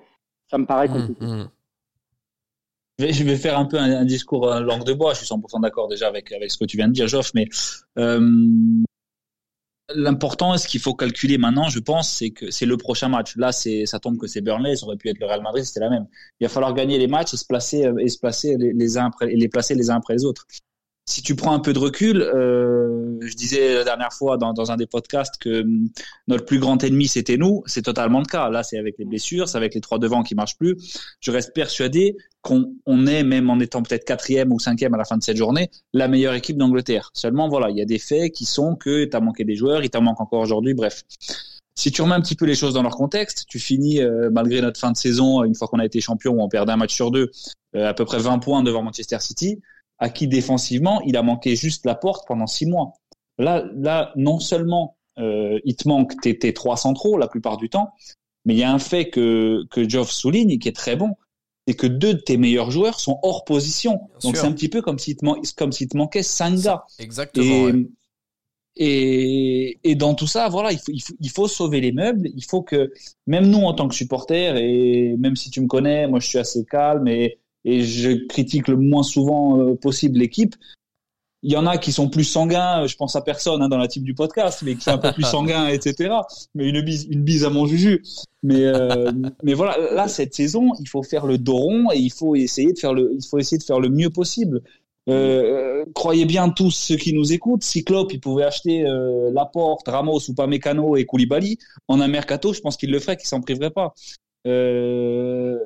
ça 0.47 0.58
me 0.58 0.65
paraît 0.65 0.88
mmh, 0.89 0.93
compliqué. 0.93 1.25
Mmh. 1.25 1.49
Je 3.12 3.24
vais 3.24 3.36
faire 3.36 3.58
un 3.58 3.66
peu 3.66 3.78
un, 3.78 4.06
discours 4.06 4.48
langue 4.48 4.84
de 4.84 4.94
bois. 4.94 5.13
Je 5.13 5.20
suis 5.20 5.28
100% 5.28 5.62
d'accord 5.62 5.88
déjà 5.88 6.08
avec, 6.08 6.32
avec 6.32 6.52
ce 6.52 6.58
que 6.58 6.66
tu 6.66 6.78
viens 6.78 6.88
de 6.88 6.94
dire, 6.94 7.08
Geoff. 7.08 7.34
Mais 7.34 7.48
euh, 7.98 8.20
l'important, 9.94 10.58
ce 10.58 10.68
qu'il 10.68 10.80
faut 10.80 10.94
calculer 10.94 11.38
maintenant, 11.38 11.70
je 11.70 11.80
pense, 11.80 12.12
c'est 12.12 12.32
que 12.32 12.52
c'est 12.52 12.66
le 12.66 12.78
prochain 12.78 13.10
match. 13.10 13.36
Là, 13.36 13.52
ça 13.52 14.00
tombe 14.00 14.18
que 14.18 14.28
c'est 14.28 14.42
Burnley. 14.42 14.76
Ça 14.76 14.86
aurait 14.86 14.98
pu 14.98 15.10
être 15.10 15.20
le 15.20 15.26
Real 15.26 15.42
Madrid, 15.42 15.63
c'était 15.63 15.82
la 15.82 15.89
même. 15.89 16.08
Il 16.39 16.46
va 16.46 16.50
falloir 16.50 16.74
gagner 16.74 16.98
les 16.98 17.08
matchs 17.08 17.36
se 17.36 17.46
placer 17.46 17.89
et 18.00 18.10
se 18.10 18.20
placer 18.20 18.58
les, 18.58 18.98
uns 18.98 19.12
et 19.22 19.36
les 19.36 19.48
placer 19.50 19.76
les 19.76 19.89
uns 19.89 19.96
après 19.96 20.13
les 20.13 20.26
autres 20.26 20.46
si 21.06 21.22
tu 21.22 21.36
prends 21.36 21.54
un 21.54 21.60
peu 21.60 21.74
de 21.74 21.80
recul, 21.80 22.22
euh, 22.22 23.18
je 23.22 23.36
disais 23.36 23.74
la 23.74 23.84
dernière 23.84 24.13
fois 24.13 24.38
dans, 24.38 24.54
dans, 24.54 24.72
un 24.72 24.78
des 24.78 24.86
podcasts 24.88 25.38
que 25.38 25.62
hum, 25.62 25.89
notre 26.28 26.46
plus 26.46 26.60
grand 26.60 26.82
ennemi 26.84 27.08
c'était 27.08 27.36
nous. 27.38 27.62
C'est 27.66 27.82
totalement 27.82 28.20
le 28.20 28.26
cas. 28.26 28.50
Là, 28.50 28.63
c'est 28.63 28.78
avec 28.78 28.96
les 28.98 29.06
blessures, 29.06 29.50
c'est 29.50 29.58
avec 29.58 29.74
les 29.74 29.82
trois 29.82 30.00
devants 30.00 30.24
qui 30.24 30.34
marchent 30.34 30.58
plus. 30.58 30.78
Je 31.20 31.32
reste 31.32 31.54
persuadé 31.54 32.16
qu'on 32.42 32.74
on 32.86 33.06
est 33.06 33.24
même 33.24 33.50
en 33.50 33.60
étant 33.60 33.84
peut-être 33.84 34.06
quatrième 34.06 34.52
ou 34.54 34.60
cinquième 34.60 34.94
à 34.94 34.98
la 34.98 35.06
fin 35.06 35.18
de 35.18 35.24
cette 35.24 35.38
journée 35.38 35.70
la 35.94 36.08
meilleure 36.08 36.36
équipe 36.36 36.58
d'Angleterre. 36.58 37.10
Seulement 37.13 37.50
voilà, 37.50 37.70
il 37.70 37.78
y 37.78 37.82
a 37.82 37.86
des 37.86 38.00
faits 38.00 38.32
qui 38.32 38.46
sont 38.46 38.76
que 38.76 39.06
t'as 39.06 39.20
manqué 39.20 39.44
des 39.44 39.56
joueurs, 39.56 39.84
il 39.84 39.89
t'en 39.89 40.02
manque 40.02 40.22
encore 40.22 40.39
aujourd'hui. 40.39 40.74
Bref. 40.74 41.04
Si 41.76 41.92
tu 41.92 42.04
remets 42.04 42.13
un 42.13 42.22
petit 42.22 42.36
peu 42.36 42.46
les 42.46 42.54
choses 42.54 42.76
dans 42.76 42.84
leur 42.84 42.96
contexte, 42.96 43.46
tu 43.48 43.58
finis 43.58 44.00
euh, 44.00 44.30
malgré 44.32 44.62
notre 44.62 44.80
fin 44.80 44.92
de 44.92 44.98
saison, 44.98 45.44
une 45.44 45.56
fois 45.56 45.68
qu'on 45.68 45.80
a 45.80 45.86
été 45.86 46.00
champion, 46.02 46.34
où 46.34 46.42
on 46.42 46.48
perdait 46.48 46.72
un 46.72 46.78
match 46.78 46.94
sur 46.94 47.10
deux, 47.10 47.32
euh, 47.76 47.88
à 47.88 47.96
peu 47.96 48.06
près 48.06 48.20
20 48.20 48.38
points 48.39 48.62
devant 48.62 48.84
Manchester 48.84 49.18
City 49.20 49.60
à 50.04 50.10
qui 50.10 50.28
défensivement, 50.28 51.02
il 51.04 51.16
a 51.16 51.24
manqué 51.24 51.56
juste 51.56 51.86
la 51.86 51.96
porte 51.96 52.28
pendant 52.28 52.46
six 52.46 52.66
mois. 52.66 52.92
Là, 53.38 53.63
là 53.74 54.12
non 54.18 54.38
seulement 54.38 54.98
euh, 55.18 55.62
il 55.63 55.78
te 55.78 55.88
manque 55.88 56.20
tes, 56.20 56.38
tes 56.38 56.54
trois 56.54 56.76
centraux 56.76 57.18
la 57.18 57.30
plupart 57.30 57.56
du 57.56 57.70
temps, 57.70 57.94
mais 58.44 58.54
il 58.54 58.58
y 58.58 58.63
a 58.63 58.72
un 58.72 58.80
fait 58.80 59.10
que, 59.10 59.63
que 59.72 59.88
Geoff 59.88 60.12
souligne 60.12 60.52
et 60.52 60.60
qui 60.60 60.68
est 60.68 60.76
très 60.76 60.98
bon, 60.98 61.16
c'est 61.66 61.76
que 61.76 61.88
deux 61.88 62.16
de 62.16 62.20
tes 62.20 62.36
meilleurs 62.36 62.70
joueurs 62.70 63.00
sont 63.00 63.18
hors 63.24 63.46
position. 63.46 64.02
Donc 64.22 64.36
c'est 64.36 64.46
un 64.46 64.52
petit 64.52 64.68
peu 64.68 64.82
comme 64.82 65.00
s'il 65.00 65.16
te, 65.16 65.54
comme 65.56 65.72
s'il 65.72 65.88
te 65.88 65.96
manquait 65.96 66.22
cinq 66.22 66.60
gars. 66.60 66.84
Exactement. 67.00 67.72
Et, 68.76 69.80
et, 69.84 69.96
dans 69.96 70.16
tout 70.16 70.26
ça, 70.26 70.50
voilà, 70.50 70.72
il 70.72 70.80
faut, 70.80 70.92
il 70.92 71.02
faut, 71.02 71.13
il, 71.20 71.30
faut, 71.30 71.48
sauver 71.48 71.80
les 71.80 71.92
meubles. 71.92 72.28
Il 72.36 72.44
faut 72.44 72.63
que, 72.63 72.92
même 73.28 73.48
nous 73.48 73.60
en 73.60 73.74
tant 73.74 73.88
que 73.88 73.94
supporters, 73.94 74.58
et 74.58 75.16
même 75.18 75.36
si 75.36 75.52
tu 75.52 75.62
me 75.62 75.68
connais, 75.68 76.08
moi 76.08 76.20
je 76.20 76.28
suis 76.28 76.39
assez 76.39 76.66
calme 76.66 77.08
et, 77.08 77.38
et 77.65 77.82
je 77.84 78.26
critique 78.28 78.67
le 78.67 78.78
moins 78.78 79.04
souvent 79.04 79.60
euh, 79.60 79.76
possible 79.76 80.19
l'équipe. 80.19 80.56
Il 81.45 81.52
y 81.52 81.58
en 81.58 81.65
a 81.65 81.78
qui 81.78 81.91
sont 81.91 82.10
plus 82.10 82.23
sanguins, 82.23 82.88
je 82.88 82.95
pense 82.95 83.17
à 83.17 83.21
personne 83.21 83.62
hein, 83.62 83.67
dans 83.67 83.78
la 83.78 83.89
team 83.89 84.04
du 84.04 84.13
podcast, 84.13 84.62
mais 84.63 84.76
qui 84.76 84.84
sont 84.84 84.91
un 84.91 84.97
peu 84.97 85.12
plus 85.12 85.23
sanguins, 85.30 85.67
etc. 85.67 86.15
Mais 86.56 86.69
une 86.69 86.82
bise, 86.82 87.06
une 87.10 87.21
bise 87.21 87.43
à 87.43 87.49
mon 87.49 87.65
juju. 87.65 88.02
Mais 88.43 88.63
euh, 88.63 89.12
mais 89.43 89.54
voilà, 89.54 89.78
là 89.93 90.08
cette 90.08 90.34
saison, 90.34 90.71
il 90.80 90.88
faut 90.88 91.04
faire 91.04 91.26
le 91.26 91.38
dos 91.38 91.58
rond 91.58 91.91
et 91.91 91.97
il 91.97 92.12
faut 92.12 92.36
essayer 92.36 92.71
de 92.71 92.80
faire 92.80 92.93
le, 92.93 93.12
il 93.13 93.26
faut 93.26 93.39
essayer 93.39 93.58
de 93.58 93.63
faire 93.63 93.80
le 93.80 93.89
mieux 93.89 94.10
possible. 94.10 94.62
Euh, 95.10 95.84
croyez 95.93 96.26
bien 96.26 96.49
tous 96.49 96.71
ceux 96.71 96.95
qui 96.95 97.13
nous 97.13 97.34
écoutent, 97.34 97.63
Cyclope, 97.63 98.13
il 98.13 98.21
pouvait 98.21 98.43
acheter 98.43 98.86
euh, 98.86 99.32
Laporte, 99.34 99.88
Ramos 99.88 100.30
ou 100.30 100.34
pas 100.34 100.47
Mécano 100.47 100.95
et 100.95 101.06
Koulibaly 101.06 101.58
en 101.88 101.99
un 101.99 102.08
mercato, 102.08 102.54
je 102.54 102.62
pense 102.62 102.78
qu'il 102.78 102.91
le 102.91 102.99
ferait, 102.99 103.17
qu'il 103.17 103.28
s'en 103.28 103.41
priverait 103.41 103.71
pas. 103.71 103.93
Euh, 104.47 105.58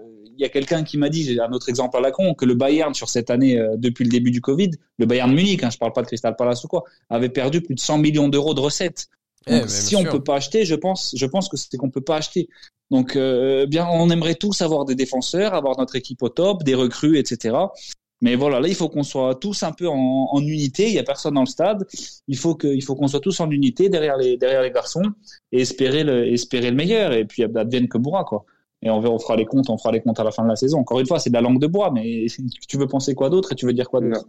y 0.41 0.45
a 0.45 0.50
quelqu'un 0.50 0.84
qui 0.84 0.97
m'a 0.97 1.10
dit, 1.10 1.23
j'ai 1.23 1.39
un 1.39 1.52
autre 1.52 1.69
exemple 1.69 1.97
à 1.97 2.02
la 2.02 2.12
con, 2.12 2.34
que 2.34 2.45
le 2.45 2.56
Bayern 2.56 2.93
sur 2.93 3.10
cette 3.10 3.30
année, 3.30 3.58
euh, 3.58 3.76
depuis 3.78 4.04
le 4.04 4.10
début 4.10 4.32
du 4.32 4.41
Covid, 4.41 4.71
le 4.97 5.06
Bayern 5.06 5.34
Munich, 5.34 5.63
hein, 5.63 5.69
je 5.69 5.78
parle 5.78 5.93
pas 5.93 6.02
de 6.02 6.08
Crystal 6.08 6.36
Palace 6.36 6.63
ou 6.63 6.67
quoi, 6.67 6.84
avait 7.10 7.30
perdu 7.30 7.62
plus 7.62 7.76
de 7.76 7.80
100 7.80 7.97
millions 8.00 8.30
d'euros 8.30 8.54
de 8.54 8.60
recettes. 8.60 9.08
Eh, 9.50 9.67
si 9.67 9.95
on 9.95 10.04
peut 10.04 10.23
pas 10.23 10.36
acheter, 10.36 10.65
je 10.65 10.76
pense, 10.76 11.15
je 11.15 11.26
pense 11.26 11.47
que 11.47 11.56
c'est 11.58 11.78
qu'on 11.78 11.89
peut 11.89 12.02
pas 12.02 12.17
acheter. 12.17 12.50
Donc, 12.91 13.15
euh, 13.15 13.65
bien, 13.65 13.88
on 13.89 14.10
aimerait 14.10 14.36
tous 14.36 14.62
avoir 14.62 14.86
des 14.86 14.95
défenseurs, 14.95 15.54
avoir 15.54 15.78
notre 15.78 15.95
équipe 15.95 16.21
au 16.21 16.30
top, 16.30 16.63
des 16.63 16.76
recrues, 16.76 17.17
etc. 17.17 17.56
Mais 18.21 18.36
voilà, 18.36 18.60
là, 18.60 18.67
il 18.67 18.76
faut 18.76 18.89
qu'on 18.89 19.04
soit 19.04 19.36
tous 19.36 19.63
un 19.63 19.71
peu 19.71 19.88
en, 19.88 20.28
en, 20.32 20.41
unité. 20.41 20.88
Il 20.88 20.93
y 20.93 21.00
a 21.00 21.04
personne 21.04 21.36
dans 21.36 21.41
le 21.41 21.47
stade. 21.47 21.86
Il 22.28 22.38
faut 22.38 22.56
que, 22.56 22.67
il 22.67 22.84
faut 22.84 22.95
qu'on 22.95 23.08
soit 23.08 23.19
tous 23.19 23.39
en 23.39 23.50
unité 23.52 23.89
derrière 23.89 24.17
les, 24.17 24.38
derrière 24.38 24.63
les 24.63 24.71
garçons 24.71 25.04
et 25.52 25.62
espérer 25.62 26.04
le, 26.04 26.28
espérer 26.28 26.71
le 26.71 26.76
meilleur. 26.76 27.13
Et 27.13 27.26
puis, 27.26 27.43
advienne 27.43 27.88
que 27.88 27.97
pourra, 27.97 28.23
quoi 28.23 28.45
et 28.81 28.89
on, 28.89 28.97
on 28.99 29.19
fera 29.19 29.35
les 29.35 29.45
comptes, 29.45 29.69
on 29.69 29.77
fera 29.77 29.91
les 29.91 30.01
comptes 30.01 30.19
à 30.19 30.23
la 30.23 30.31
fin 30.31 30.43
de 30.43 30.49
la 30.49 30.55
saison. 30.55 30.79
Encore 30.79 30.99
une 30.99 31.07
fois, 31.07 31.19
c'est 31.19 31.29
de 31.29 31.35
la 31.35 31.41
langue 31.41 31.59
de 31.59 31.67
bois, 31.67 31.91
mais 31.91 32.27
tu 32.67 32.77
veux 32.77 32.87
penser 32.87 33.15
quoi 33.15 33.29
d'autre 33.29 33.51
et 33.51 33.55
tu 33.55 33.65
veux 33.65 33.73
dire 33.73 33.89
quoi 33.89 34.01
d'autre? 34.01 34.27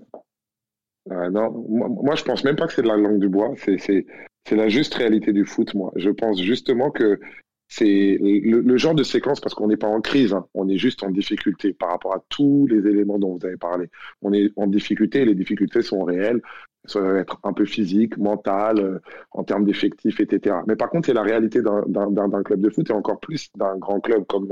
Non. 1.10 1.30
non, 1.30 1.66
moi, 2.02 2.14
je 2.14 2.24
pense 2.24 2.44
même 2.44 2.56
pas 2.56 2.66
que 2.66 2.72
c'est 2.72 2.82
de 2.82 2.88
la 2.88 2.96
langue 2.96 3.18
de 3.18 3.28
bois, 3.28 3.52
c'est 3.56 4.06
la 4.50 4.68
juste 4.68 4.94
réalité 4.94 5.32
du 5.32 5.44
foot, 5.44 5.74
moi. 5.74 5.92
Je 5.96 6.10
pense 6.10 6.40
justement 6.40 6.90
que 6.90 7.20
c'est 7.68 8.18
le, 8.20 8.76
genre 8.78 8.94
de 8.94 9.02
séquence 9.02 9.40
parce 9.40 9.54
qu'on 9.54 9.68
n'est 9.68 9.76
pas 9.76 9.88
en 9.88 10.00
crise, 10.00 10.32
hein. 10.32 10.46
on 10.54 10.68
est 10.68 10.78
juste 10.78 11.02
en 11.02 11.10
difficulté 11.10 11.74
par 11.74 11.90
rapport 11.90 12.14
à 12.14 12.24
tous 12.30 12.66
les 12.66 12.78
éléments 12.88 13.18
dont 13.18 13.36
vous 13.36 13.46
avez 13.46 13.58
parlé. 13.58 13.90
On 14.22 14.32
est 14.32 14.50
en 14.56 14.66
difficulté 14.66 15.20
et 15.20 15.24
les 15.26 15.34
difficultés 15.34 15.82
sont 15.82 16.02
réelles 16.02 16.40
ça 16.84 17.00
va 17.00 17.18
être 17.18 17.38
un 17.44 17.52
peu 17.52 17.64
physique, 17.64 18.16
mental, 18.16 18.78
euh, 18.78 18.98
en 19.32 19.44
termes 19.44 19.64
d'effectifs, 19.64 20.20
etc. 20.20 20.56
Mais 20.66 20.76
par 20.76 20.90
contre, 20.90 21.06
c'est 21.06 21.14
la 21.14 21.22
réalité 21.22 21.60
d'un 21.62 22.42
club 22.42 22.60
de 22.60 22.70
foot 22.70 22.88
et 22.90 22.92
encore 22.92 23.20
plus 23.20 23.50
d'un 23.56 23.76
grand 23.76 24.00
club 24.00 24.24
comme 24.26 24.48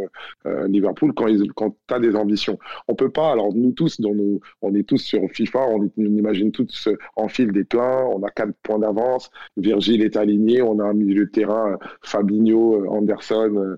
euh, 0.47 0.69
Liverpool 0.69 1.13
quand, 1.15 1.27
tu 1.27 1.95
as 1.95 1.99
des 1.99 2.15
ambitions. 2.17 2.59
On 2.89 2.95
peut 2.95 3.11
pas, 3.11 3.33
alors 3.33 3.55
nous 3.55 3.73
tous, 3.73 4.01
on 4.63 4.75
est 4.75 4.83
tous 4.83 4.99
sur 4.99 5.21
FIFA, 5.31 5.67
on, 5.69 5.91
imagine 5.97 6.53
tous 6.53 6.89
en 7.17 7.29
fil 7.29 7.53
des 7.53 7.65
pleins, 7.65 8.05
on 8.13 8.23
a 8.23 8.31
quatre 8.31 8.55
points 8.63 8.79
d'avance, 8.79 9.31
Virgile 9.57 10.03
est 10.03 10.17
aligné, 10.17 10.63
on 10.63 10.79
a 10.79 10.85
un 10.85 10.95
milieu 10.95 11.27
de 11.27 11.31
terrain, 11.31 11.73
euh, 11.73 11.77
Fabinho, 12.03 12.87
Anderson, 12.89 13.77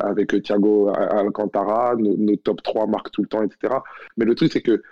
avec 0.00 0.42
Thiago 0.42 0.88
Alcantara, 0.88 1.94
nos, 1.96 2.16
nos 2.16 2.36
top 2.36 2.62
3 2.62 2.86
marquent 2.86 3.10
tout 3.10 3.22
le 3.22 3.28
temps, 3.28 3.42
etc. 3.42 3.74
Mais 4.16 4.24
le 4.24 4.34
truc, 4.34 4.52
c'est 4.52 4.62
que 4.62 4.82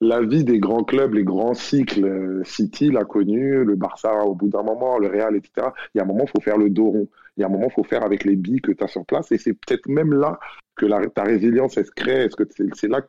la 0.00 0.22
vie 0.22 0.44
des 0.44 0.58
grands 0.58 0.84
clubs, 0.84 1.14
les 1.14 1.24
grands 1.24 1.54
cycles, 1.54 2.04
euh, 2.04 2.42
City 2.44 2.90
l'a 2.90 3.04
connu, 3.04 3.64
le 3.64 3.76
Barça 3.76 4.24
au 4.24 4.34
bout 4.34 4.48
d'un 4.48 4.62
moment, 4.62 4.98
le 4.98 5.08
Real, 5.08 5.36
etc. 5.36 5.68
Il 5.94 5.98
y 5.98 6.00
a 6.00 6.04
un 6.04 6.06
moment, 6.06 6.24
il 6.24 6.30
faut 6.30 6.40
faire 6.40 6.56
le 6.56 6.70
dos 6.70 6.90
rond. 6.90 7.08
Il 7.36 7.42
y 7.42 7.44
a 7.44 7.46
un 7.46 7.50
moment, 7.50 7.66
il 7.68 7.72
faut 7.72 7.84
faire 7.84 8.02
avec 8.04 8.24
les 8.24 8.36
billes 8.36 8.60
que 8.60 8.72
tu 8.72 8.82
as 8.82 8.88
sur 8.88 9.04
place. 9.04 9.30
Et 9.32 9.38
c'est 9.38 9.52
peut-être 9.52 9.86
même 9.88 10.14
là 10.14 10.38
que 10.76 10.86
la, 10.86 11.06
ta 11.08 11.22
résilience, 11.22 11.76
elle 11.76 11.84
se 11.84 11.90
crée. 11.90 12.24
Est-ce 12.24 12.36
que 12.36 12.44
c'est 12.74 12.88
là 12.88 13.02
que 13.02 13.06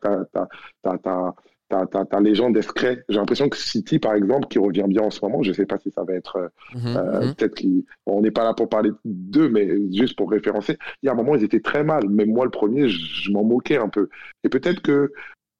ta, 1.70 2.20
légende, 2.20 2.56
elle 2.56 2.62
se 2.62 2.72
crée 2.72 2.98
J'ai 3.08 3.18
l'impression 3.18 3.48
que 3.48 3.56
City, 3.56 3.98
par 3.98 4.14
exemple, 4.14 4.48
qui 4.48 4.58
revient 4.58 4.84
bien 4.86 5.02
en 5.02 5.10
ce 5.10 5.24
moment, 5.24 5.42
je 5.42 5.48
ne 5.48 5.54
sais 5.54 5.66
pas 5.66 5.78
si 5.78 5.90
ça 5.90 6.04
va 6.04 6.12
être... 6.12 6.36
Euh, 6.36 6.48
mhm, 6.74 6.96
euh, 6.96 7.20
mhm. 7.26 7.34
Peut-être 7.34 7.62
qu'on 8.04 8.20
n'est 8.20 8.30
pas 8.30 8.44
là 8.44 8.52
pour 8.52 8.68
parler 8.68 8.90
d'eux, 9.06 9.48
mais 9.48 9.66
juste 9.92 10.16
pour 10.16 10.30
référencer. 10.30 10.76
Il 11.02 11.06
y 11.06 11.08
a 11.08 11.12
un 11.12 11.16
moment, 11.16 11.34
ils 11.36 11.44
étaient 11.44 11.60
très 11.60 11.84
mal. 11.84 12.06
Même 12.10 12.32
moi, 12.32 12.44
le 12.44 12.50
premier, 12.50 12.88
je 12.88 13.30
m'en 13.32 13.44
moquais 13.44 13.78
un 13.78 13.88
peu. 13.88 14.10
Et 14.44 14.50
peut-être 14.50 14.82
que 14.82 15.10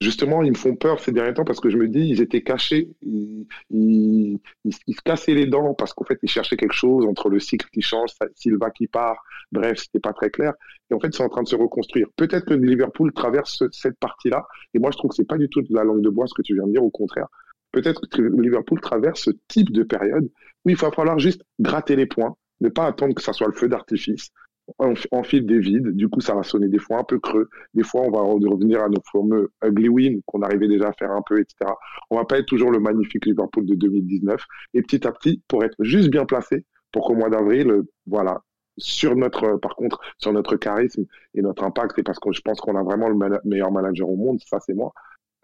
justement, 0.02 0.42
ils 0.42 0.50
me 0.50 0.56
font 0.56 0.76
peur 0.76 1.00
ces 1.00 1.12
derniers 1.12 1.34
temps 1.34 1.44
parce 1.44 1.60
que 1.60 1.70
je 1.70 1.76
me 1.76 1.88
dis, 1.88 2.06
ils 2.08 2.20
étaient 2.20 2.42
cachés, 2.42 2.90
ils, 3.00 3.46
ils, 3.70 4.40
se 4.72 5.02
cassaient 5.04 5.34
les 5.34 5.46
dents 5.46 5.74
parce 5.74 5.94
qu'en 5.94 6.04
fait, 6.04 6.18
ils 6.22 6.28
cherchaient 6.28 6.56
quelque 6.56 6.74
chose 6.74 7.06
entre 7.06 7.30
le 7.30 7.38
cycle 7.38 7.68
qui 7.72 7.80
change, 7.80 8.10
Silva 8.34 8.70
qui 8.70 8.86
part, 8.86 9.22
bref, 9.50 9.78
c'était 9.78 10.00
pas 10.00 10.12
très 10.12 10.30
clair. 10.30 10.52
Et 10.90 10.94
en 10.94 11.00
fait, 11.00 11.14
c'est 11.14 11.22
en 11.22 11.28
train 11.28 11.42
de 11.42 11.48
se 11.48 11.56
reconstruire. 11.56 12.08
Peut-être 12.16 12.44
que 12.46 12.54
Liverpool 12.54 13.12
traverse 13.12 13.62
cette 13.70 13.98
partie-là, 13.98 14.46
et 14.74 14.78
moi, 14.78 14.90
je 14.90 14.98
trouve 14.98 15.10
que 15.10 15.16
c'est 15.16 15.28
pas 15.28 15.38
du 15.38 15.48
tout 15.48 15.62
de 15.62 15.74
la 15.74 15.84
langue 15.84 16.02
de 16.02 16.10
bois 16.10 16.26
ce 16.26 16.34
que 16.34 16.42
tu 16.42 16.54
viens 16.54 16.66
de 16.66 16.72
dire, 16.72 16.84
au 16.84 16.90
contraire. 16.90 17.28
Peut-être 17.70 18.06
que 18.06 18.20
Liverpool 18.20 18.80
traverse 18.80 19.22
ce 19.22 19.30
type 19.48 19.72
de 19.72 19.82
période 19.82 20.28
où 20.64 20.70
il 20.70 20.76
va 20.76 20.90
falloir 20.90 21.18
juste 21.18 21.42
gratter 21.58 21.96
les 21.96 22.06
points, 22.06 22.36
ne 22.60 22.68
pas 22.68 22.86
attendre 22.86 23.14
que 23.14 23.22
ça 23.22 23.32
soit 23.32 23.46
le 23.46 23.54
feu 23.54 23.68
d'artifice, 23.68 24.30
on 24.78 24.94
enfile 25.10 25.46
des 25.46 25.58
vides. 25.58 25.88
Du 25.88 26.08
coup, 26.08 26.20
ça 26.20 26.34
va 26.34 26.42
sonner 26.42 26.68
des 26.68 26.78
fois 26.78 26.98
un 26.98 27.04
peu 27.04 27.18
creux. 27.18 27.48
Des 27.74 27.82
fois, 27.82 28.02
on 28.02 28.10
va 28.10 28.20
revenir 28.20 28.82
à 28.82 28.88
nos 28.88 29.00
fameux 29.10 29.50
ugly 29.64 29.88
win 29.88 30.22
qu'on 30.26 30.42
arrivait 30.42 30.68
déjà 30.68 30.88
à 30.88 30.92
faire 30.92 31.10
un 31.12 31.22
peu, 31.22 31.40
etc. 31.40 31.70
On 32.10 32.16
va 32.16 32.24
pas 32.24 32.38
être 32.38 32.46
toujours 32.46 32.70
le 32.70 32.80
magnifique 32.80 33.26
Liverpool 33.26 33.66
de 33.66 33.74
2019. 33.74 34.44
Et 34.74 34.82
petit 34.82 35.06
à 35.06 35.12
petit, 35.12 35.42
pour 35.48 35.64
être 35.64 35.76
juste 35.80 36.10
bien 36.10 36.24
placé, 36.24 36.64
pour 36.92 37.06
qu'au 37.06 37.14
mois 37.14 37.30
d'avril, 37.30 37.82
voilà, 38.06 38.40
sur 38.78 39.16
notre, 39.16 39.56
par 39.56 39.76
contre, 39.76 40.00
sur 40.18 40.32
notre 40.32 40.56
charisme 40.56 41.04
et 41.34 41.42
notre 41.42 41.64
impact, 41.64 41.98
et 41.98 42.02
parce 42.02 42.18
que 42.18 42.32
je 42.32 42.40
pense 42.40 42.60
qu'on 42.60 42.76
a 42.76 42.82
vraiment 42.82 43.08
le 43.08 43.40
meilleur 43.44 43.70
manager 43.72 44.08
au 44.08 44.16
monde, 44.16 44.40
ça 44.46 44.58
c'est 44.60 44.74
moi, 44.74 44.92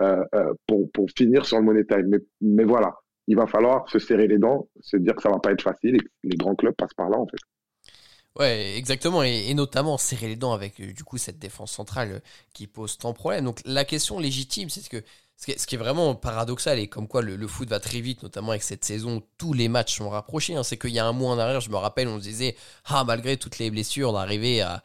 euh, 0.02 0.24
euh, 0.34 0.54
pour, 0.66 0.90
pour 0.92 1.10
finir 1.16 1.44
sur 1.44 1.58
le 1.58 1.64
money 1.64 1.84
time. 1.84 2.06
Mais, 2.08 2.18
mais 2.40 2.64
voilà, 2.64 2.94
il 3.26 3.36
va 3.36 3.46
falloir 3.46 3.88
se 3.90 3.98
serrer 3.98 4.26
les 4.28 4.38
dents, 4.38 4.68
se 4.80 4.96
dire 4.96 5.14
que 5.14 5.22
ça 5.22 5.30
va 5.30 5.38
pas 5.38 5.52
être 5.52 5.62
facile 5.62 5.96
et 5.96 5.98
que 5.98 6.08
les 6.24 6.36
grands 6.36 6.54
clubs 6.54 6.74
passent 6.74 6.94
par 6.94 7.10
là, 7.10 7.18
en 7.18 7.26
fait. 7.26 7.38
Ouais, 8.38 8.76
exactement, 8.76 9.24
et, 9.24 9.52
notamment 9.54 9.98
serrer 9.98 10.28
les 10.28 10.36
dents 10.36 10.52
avec 10.52 10.80
du 10.80 11.02
coup 11.02 11.18
cette 11.18 11.40
défense 11.40 11.72
centrale 11.72 12.22
qui 12.52 12.68
pose 12.68 12.96
tant 12.96 13.10
de 13.10 13.16
problèmes. 13.16 13.44
Donc 13.44 13.60
la 13.64 13.84
question 13.84 14.20
légitime, 14.20 14.70
c'est 14.70 14.88
que 14.88 15.02
ce 15.36 15.66
qui, 15.66 15.74
est, 15.74 15.78
vraiment 15.78 16.14
paradoxal 16.14 16.78
et 16.78 16.88
comme 16.88 17.08
quoi 17.08 17.22
le, 17.22 17.46
foot 17.48 17.68
va 17.68 17.80
très 17.80 18.00
vite, 18.00 18.22
notamment 18.22 18.50
avec 18.50 18.62
cette 18.62 18.84
saison, 18.84 19.22
tous 19.38 19.52
les 19.52 19.68
matchs 19.68 19.96
sont 19.96 20.08
rapprochés. 20.08 20.56
Hein. 20.56 20.62
c'est 20.62 20.76
qu'il 20.76 20.90
y 20.90 20.98
a 20.98 21.06
un 21.06 21.12
mois 21.12 21.32
en 21.32 21.38
arrière, 21.38 21.60
je 21.60 21.70
me 21.70 21.76
rappelle, 21.76 22.08
on 22.08 22.18
se 22.18 22.24
disait, 22.24 22.56
ah, 22.86 23.04
malgré 23.04 23.36
toutes 23.36 23.58
les 23.58 23.70
blessures, 23.70 24.10
on 24.10 24.16
arrivait 24.16 24.60
à, 24.60 24.82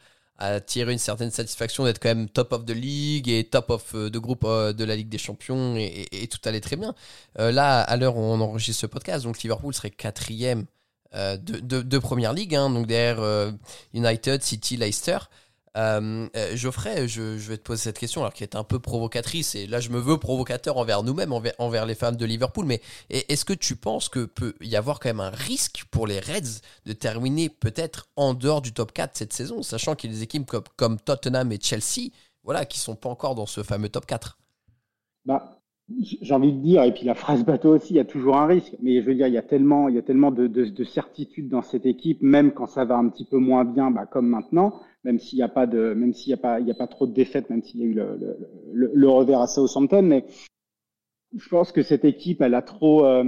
tirer 0.66 0.92
une 0.92 0.98
certaine 0.98 1.30
satisfaction 1.30 1.84
d'être 1.84 2.00
quand 2.00 2.08
même 2.08 2.28
top 2.28 2.52
of 2.52 2.66
the 2.66 2.70
league 2.70 3.28
et 3.28 3.44
top 3.44 3.70
of 3.70 3.94
euh, 3.94 4.10
de 4.10 4.18
groupe 4.18 4.44
euh, 4.44 4.72
de 4.72 4.84
la 4.84 4.96
Ligue 4.96 5.08
des 5.08 5.16
Champions 5.16 5.76
et, 5.76 6.28
tout 6.28 6.40
allait 6.44 6.60
très 6.60 6.76
bien. 6.76 6.94
Euh, 7.38 7.52
là, 7.52 7.80
à 7.80 7.96
l'heure 7.96 8.16
où 8.16 8.20
on 8.20 8.40
enregistre 8.40 8.80
ce 8.80 8.86
podcast, 8.86 9.24
donc 9.24 9.42
Liverpool 9.42 9.72
serait 9.72 9.90
quatrième 9.90 10.66
de, 11.14 11.60
de, 11.60 11.98
première 11.98 12.32
ligue, 12.32 12.54
hein, 12.54 12.70
donc 12.70 12.86
derrière 12.86 13.52
United, 13.92 14.42
City, 14.42 14.76
Leicester. 14.76 15.18
Euh, 15.76 16.28
euh, 16.36 16.56
Geoffrey, 16.56 17.08
je, 17.08 17.22
vais 17.22 17.56
te 17.56 17.62
poser 17.62 17.82
cette 17.82 17.98
question, 17.98 18.20
alors 18.20 18.32
qui 18.32 18.44
est 18.44 18.54
un 18.54 18.62
peu 18.62 18.78
provocatrice, 18.78 19.56
et 19.56 19.66
là 19.66 19.80
je 19.80 19.90
me 19.90 19.98
veux 19.98 20.18
provocateur 20.18 20.76
envers 20.76 21.02
nous-mêmes, 21.02 21.32
envers, 21.32 21.86
les 21.86 21.96
femmes 21.96 22.16
de 22.16 22.24
Liverpool, 22.24 22.64
mais 22.64 22.80
est-ce 23.10 23.44
que 23.44 23.52
tu 23.52 23.74
penses 23.74 24.08
que 24.08 24.24
peut 24.24 24.54
y 24.60 24.76
avoir 24.76 25.00
quand 25.00 25.08
même 25.08 25.20
un 25.20 25.30
risque 25.30 25.84
pour 25.90 26.06
les 26.06 26.20
Reds 26.20 26.60
de 26.86 26.92
terminer 26.92 27.48
peut-être 27.48 28.06
en 28.16 28.34
dehors 28.34 28.62
du 28.62 28.72
top 28.72 28.92
4 28.92 29.16
cette 29.16 29.32
saison, 29.32 29.62
sachant 29.62 29.96
qu'il 29.96 30.10
y 30.10 30.14
a 30.14 30.16
des 30.16 30.22
équipes 30.22 30.50
comme, 30.76 31.00
Tottenham 31.00 31.50
et 31.50 31.58
Chelsea, 31.60 32.10
voilà, 32.44 32.64
qui 32.66 32.78
sont 32.78 32.94
pas 32.94 33.08
encore 33.08 33.34
dans 33.34 33.46
ce 33.46 33.62
fameux 33.62 33.88
top 33.88 34.06
4 34.06 34.38
bah, 35.24 35.53
j'ai 35.88 36.34
envie 36.34 36.52
de 36.52 36.60
dire, 36.60 36.82
et 36.82 36.92
puis 36.92 37.04
la 37.04 37.14
phrase 37.14 37.44
bateau 37.44 37.74
aussi, 37.74 37.94
il 37.94 37.96
y 37.96 38.00
a 38.00 38.04
toujours 38.04 38.36
un 38.36 38.46
risque. 38.46 38.74
Mais 38.82 39.00
je 39.00 39.06
veux 39.06 39.14
dire, 39.14 39.26
il 39.26 39.34
y 39.34 39.38
a 39.38 39.42
tellement, 39.42 39.88
il 39.88 39.94
y 39.94 39.98
a 39.98 40.02
tellement 40.02 40.30
de, 40.30 40.46
de, 40.46 40.84
certitude 40.84 41.48
dans 41.48 41.62
cette 41.62 41.86
équipe, 41.86 42.22
même 42.22 42.52
quand 42.52 42.66
ça 42.66 42.84
va 42.84 42.96
un 42.96 43.08
petit 43.08 43.26
peu 43.26 43.38
moins 43.38 43.64
bien, 43.64 43.90
bah, 43.90 44.06
comme 44.06 44.28
maintenant 44.28 44.80
même 45.04 45.18
s'il 45.18 45.36
n'y 45.36 45.42
a 45.42 45.48
pas 45.48 45.66
de, 45.66 45.94
même 45.94 46.12
s'il 46.12 46.30
y 46.30 46.34
a 46.34 46.38
pas, 46.38 46.60
il 46.60 46.66
y 46.66 46.70
a 46.70 46.74
pas 46.74 46.86
trop 46.86 47.06
de 47.06 47.12
défaites, 47.12 47.50
même 47.50 47.62
s'il 47.62 47.80
y 47.80 47.82
a 47.84 47.86
eu 47.86 47.94
le, 48.72 49.08
revers 49.08 49.40
à 49.40 49.46
Southampton, 49.46 50.02
mais 50.02 50.24
je 51.36 51.48
pense 51.48 51.72
que 51.72 51.82
cette 51.82 52.04
équipe, 52.04 52.40
elle 52.40 52.54
a 52.54 52.62
trop, 52.62 53.04
euh, 53.04 53.24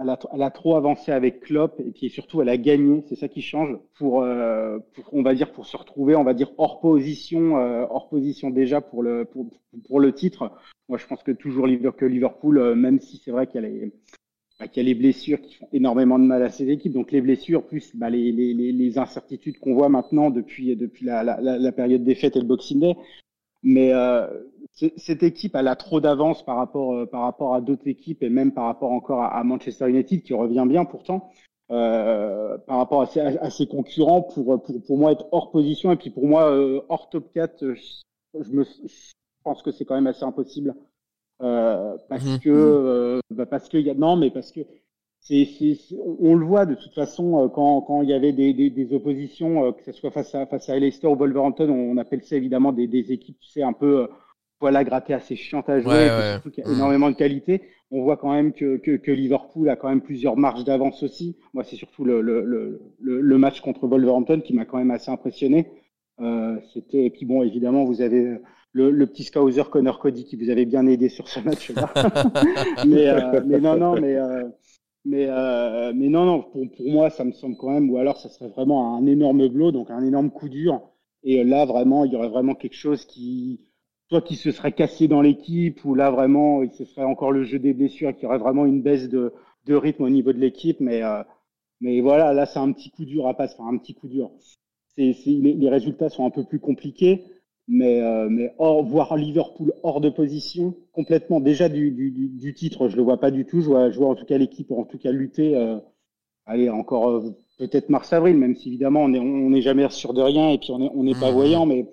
elle, 0.00 0.42
a, 0.42 0.50
trop 0.50 0.76
avancé 0.76 1.10
avec 1.10 1.40
Klopp 1.40 1.80
et 1.80 1.90
puis 1.90 2.08
surtout, 2.08 2.40
elle 2.40 2.48
a 2.48 2.56
gagné. 2.56 3.04
C'est 3.08 3.16
ça 3.16 3.28
qui 3.28 3.42
change 3.42 3.76
pour, 3.98 4.22
euh, 4.22 4.78
on 5.12 5.22
va 5.22 5.34
dire, 5.34 5.52
pour 5.52 5.66
se 5.66 5.76
retrouver, 5.76 6.14
on 6.14 6.22
va 6.22 6.34
dire 6.34 6.52
hors 6.56 6.80
position, 6.80 7.58
euh, 7.58 7.84
hors 7.90 8.08
position 8.08 8.50
déjà 8.50 8.80
pour 8.80 9.02
le, 9.02 9.24
pour, 9.24 9.46
pour, 9.88 9.98
le 9.98 10.12
titre. 10.12 10.52
Moi, 10.88 10.98
je 10.98 11.06
pense 11.06 11.22
que 11.22 11.32
toujours 11.32 11.66
Liverpool, 11.66 12.10
Liverpool 12.10 12.74
même 12.74 13.00
si 13.00 13.18
c'est 13.18 13.30
vrai 13.30 13.46
qu'elle 13.46 13.66
est 13.66 13.92
bah, 14.58 14.66
qu'il 14.66 14.82
y 14.82 14.86
a 14.86 14.88
les 14.88 14.98
blessures 14.98 15.40
qui 15.40 15.54
font 15.54 15.68
énormément 15.72 16.18
de 16.18 16.24
mal 16.24 16.42
à 16.42 16.50
ces 16.50 16.68
équipes. 16.68 16.92
Donc 16.92 17.12
les 17.12 17.20
blessures 17.20 17.64
plus 17.64 17.94
bah, 17.94 18.10
les, 18.10 18.32
les, 18.32 18.54
les, 18.54 18.98
incertitudes 18.98 19.58
qu'on 19.58 19.74
voit 19.74 19.88
maintenant 19.88 20.30
depuis, 20.30 20.74
depuis 20.74 21.04
la, 21.06 21.22
la, 21.22 21.40
la, 21.40 21.72
période 21.72 22.02
des 22.02 22.16
fêtes 22.16 22.34
et 22.34 22.40
le 22.40 22.46
Boxing 22.46 22.80
Day. 22.80 22.96
Mais 23.62 23.92
euh, 23.92 24.26
cette 24.96 25.22
équipe, 25.22 25.54
elle 25.54 25.68
a 25.68 25.76
trop 25.76 26.00
d'avance 26.00 26.44
par 26.44 26.56
rapport, 26.56 26.94
euh, 26.94 27.06
par 27.06 27.22
rapport 27.22 27.54
à 27.54 27.60
d'autres 27.60 27.86
équipes 27.86 28.22
et 28.22 28.30
même 28.30 28.52
par 28.52 28.64
rapport 28.64 28.90
encore 28.90 29.22
à, 29.22 29.44
Manchester 29.44 29.88
United 29.88 30.22
qui 30.22 30.34
revient 30.34 30.64
bien 30.68 30.84
pourtant. 30.84 31.30
Euh, 31.70 32.56
par 32.66 32.78
rapport 32.78 33.02
à 33.02 33.06
ses, 33.06 33.20
à 33.20 33.50
ses, 33.50 33.66
concurrents 33.66 34.22
pour, 34.22 34.62
pour, 34.62 34.82
pour 34.82 34.96
moi 34.96 35.12
être 35.12 35.26
hors 35.32 35.50
position 35.50 35.92
et 35.92 35.96
puis 35.96 36.08
pour 36.08 36.26
moi 36.26 36.50
euh, 36.50 36.80
hors 36.88 37.10
top 37.10 37.30
4 37.34 37.74
je, 37.74 38.50
me, 38.52 38.64
je 38.64 39.12
pense 39.42 39.62
que 39.62 39.70
c'est 39.70 39.84
quand 39.84 39.94
même 39.94 40.06
assez 40.06 40.24
impossible 40.24 40.74
euh, 41.40 41.96
parce 42.08 42.24
mmh. 42.24 42.38
que 42.40 42.50
euh, 42.50 43.20
bah 43.30 43.46
parce 43.46 43.68
que 43.68 43.78
y 43.78 43.90
a 43.90 43.94
non 43.94 44.16
mais 44.16 44.30
parce 44.30 44.50
que 44.50 44.60
c'est, 45.20 45.46
on 46.20 46.34
le 46.34 46.44
voit 46.44 46.66
de 46.66 46.74
toute 46.74 46.94
façon 46.94 47.44
euh, 47.44 47.48
quand, 47.48 47.82
quand 47.82 48.02
il 48.02 48.08
y 48.08 48.12
avait 48.12 48.32
des, 48.32 48.52
des, 48.54 48.70
des 48.70 48.94
oppositions, 48.94 49.72
que 49.72 49.84
ce 49.84 49.92
soit 49.92 50.10
face 50.10 50.34
à 50.34 50.46
face 50.46 50.68
à 50.68 50.78
Leicester 50.78 51.06
ou 51.06 51.16
Wolverhampton, 51.16 51.68
on 51.70 51.96
appelle 51.96 52.24
ça 52.24 52.36
évidemment 52.36 52.72
des, 52.72 52.86
des 52.86 53.12
équipes, 53.12 53.38
tu 53.40 53.48
sais, 53.50 53.62
un 53.62 53.72
peu 53.72 54.08
voilà 54.60 54.82
gratter 54.82 55.14
assez 55.14 55.36
chiantes 55.36 55.68
à 55.68 55.80
jouer, 55.80 55.92
ouais, 55.92 56.32
surtout 56.32 56.50
qu'il 56.50 56.64
y 56.64 56.66
a 56.66 56.70
mmh. 56.70 56.74
énormément 56.74 57.10
de 57.10 57.16
qualité. 57.16 57.62
On 57.90 58.02
voit 58.02 58.16
quand 58.16 58.32
même 58.32 58.52
que, 58.52 58.76
que, 58.76 58.96
que, 58.96 59.10
Liverpool 59.10 59.70
a 59.70 59.76
quand 59.76 59.88
même 59.88 60.02
plusieurs 60.02 60.36
marges 60.36 60.64
d'avance 60.64 61.02
aussi. 61.02 61.36
Moi, 61.54 61.64
c'est 61.64 61.76
surtout 61.76 62.04
le, 62.04 62.20
le, 62.20 62.44
le, 62.44 62.80
le, 62.98 63.38
match 63.38 63.62
contre 63.62 63.86
Wolverhampton 63.86 64.40
qui 64.40 64.52
m'a 64.52 64.66
quand 64.66 64.76
même 64.76 64.90
assez 64.90 65.10
impressionné. 65.10 65.70
Euh, 66.20 66.58
c'était 66.74 67.06
et 67.06 67.10
puis 67.10 67.24
bon, 67.24 67.42
évidemment, 67.42 67.84
vous 67.84 68.02
avez 68.02 68.38
le, 68.72 69.06
petit 69.06 69.24
scouser 69.24 69.62
Connor 69.70 69.98
Cody 69.98 70.24
qui 70.24 70.36
vous 70.36 70.50
avait 70.50 70.66
bien 70.66 70.86
aidé 70.86 71.08
sur 71.08 71.28
ce 71.28 71.40
match-là. 71.40 71.90
mais, 72.86 73.08
euh, 73.08 73.42
mais 73.46 73.60
non, 73.60 73.76
non, 73.76 74.00
mais 74.00 74.16
euh, 74.16 74.44
mais 75.04 75.26
euh, 75.28 75.92
mais 75.94 76.08
non, 76.08 76.24
non. 76.24 76.42
Pour, 76.42 76.70
pour 76.70 76.88
moi, 76.88 77.10
ça 77.10 77.24
me 77.24 77.32
semble 77.32 77.56
quand 77.56 77.70
même, 77.70 77.90
ou 77.90 77.98
alors 77.98 78.18
ça 78.18 78.28
serait 78.28 78.48
vraiment 78.48 78.96
un 78.96 79.06
énorme 79.06 79.48
blow, 79.48 79.72
donc 79.72 79.90
un 79.90 80.04
énorme 80.04 80.30
coup 80.30 80.48
dur. 80.48 80.82
Et 81.24 81.42
là, 81.44 81.64
vraiment, 81.64 82.04
il 82.04 82.12
y 82.12 82.16
aurait 82.16 82.28
vraiment 82.28 82.54
quelque 82.54 82.76
chose 82.76 83.04
qui, 83.04 83.60
soit 84.08 84.22
qui 84.22 84.36
se 84.36 84.52
serait 84.52 84.72
cassé 84.72 85.08
dans 85.08 85.22
l'équipe, 85.22 85.84
ou 85.84 85.94
là 85.94 86.10
vraiment, 86.10 86.62
il 86.62 86.72
se 86.72 86.84
serait 86.84 87.04
encore 87.04 87.32
le 87.32 87.44
jeu 87.44 87.58
des 87.58 87.74
blessures, 87.74 88.14
qu'il 88.14 88.24
y 88.24 88.26
aurait 88.26 88.38
vraiment 88.38 88.66
une 88.66 88.82
baisse 88.82 89.08
de, 89.08 89.32
de 89.66 89.74
rythme 89.74 90.04
au 90.04 90.10
niveau 90.10 90.32
de 90.32 90.38
l'équipe. 90.38 90.80
Mais 90.80 91.02
mais 91.80 92.00
voilà, 92.00 92.32
là, 92.32 92.44
c'est 92.46 92.58
un 92.58 92.72
petit 92.72 92.90
coup 92.90 93.04
dur 93.04 93.26
à 93.28 93.34
passer, 93.34 93.54
enfin 93.58 93.72
un 93.72 93.78
petit 93.78 93.94
coup 93.94 94.08
dur. 94.08 94.30
Les 94.96 95.68
résultats 95.68 96.08
sont 96.08 96.26
un 96.26 96.30
peu 96.30 96.44
plus 96.44 96.58
compliqués 96.58 97.24
mais, 97.68 98.00
euh, 98.00 98.28
mais 98.30 98.54
hors, 98.58 98.82
voir 98.82 99.16
Liverpool 99.16 99.72
hors 99.82 100.00
de 100.00 100.08
position 100.08 100.74
complètement. 100.92 101.38
Déjà 101.38 101.68
du, 101.68 101.90
du, 101.90 102.10
du, 102.10 102.54
titre, 102.54 102.88
je 102.88 102.96
le 102.96 103.02
vois 103.02 103.20
pas 103.20 103.30
du 103.30 103.44
tout. 103.44 103.60
Je 103.60 103.66
vois, 103.66 103.90
je 103.90 103.98
vois 103.98 104.08
en 104.08 104.14
tout 104.14 104.24
cas 104.24 104.38
l'équipe, 104.38 104.70
en 104.70 104.84
tout 104.84 104.98
cas 104.98 105.12
lutter. 105.12 105.54
Euh, 105.54 105.78
allez, 106.46 106.70
encore 106.70 107.10
euh, 107.10 107.36
peut-être 107.58 107.90
mars-avril, 107.90 108.36
même 108.38 108.56
si 108.56 108.68
évidemment 108.68 109.02
on 109.02 109.08
n'est 109.08 109.20
on 109.20 109.52
est 109.52 109.60
jamais 109.60 109.88
sûr 109.90 110.14
de 110.14 110.22
rien 110.22 110.48
et 110.50 110.58
puis 110.58 110.70
on 110.70 110.78
n'est 110.78 110.90
on 110.94 111.06
est 111.06 111.20
pas 111.20 111.30
mmh. 111.30 111.34
voyant, 111.34 111.66
mais 111.66 111.86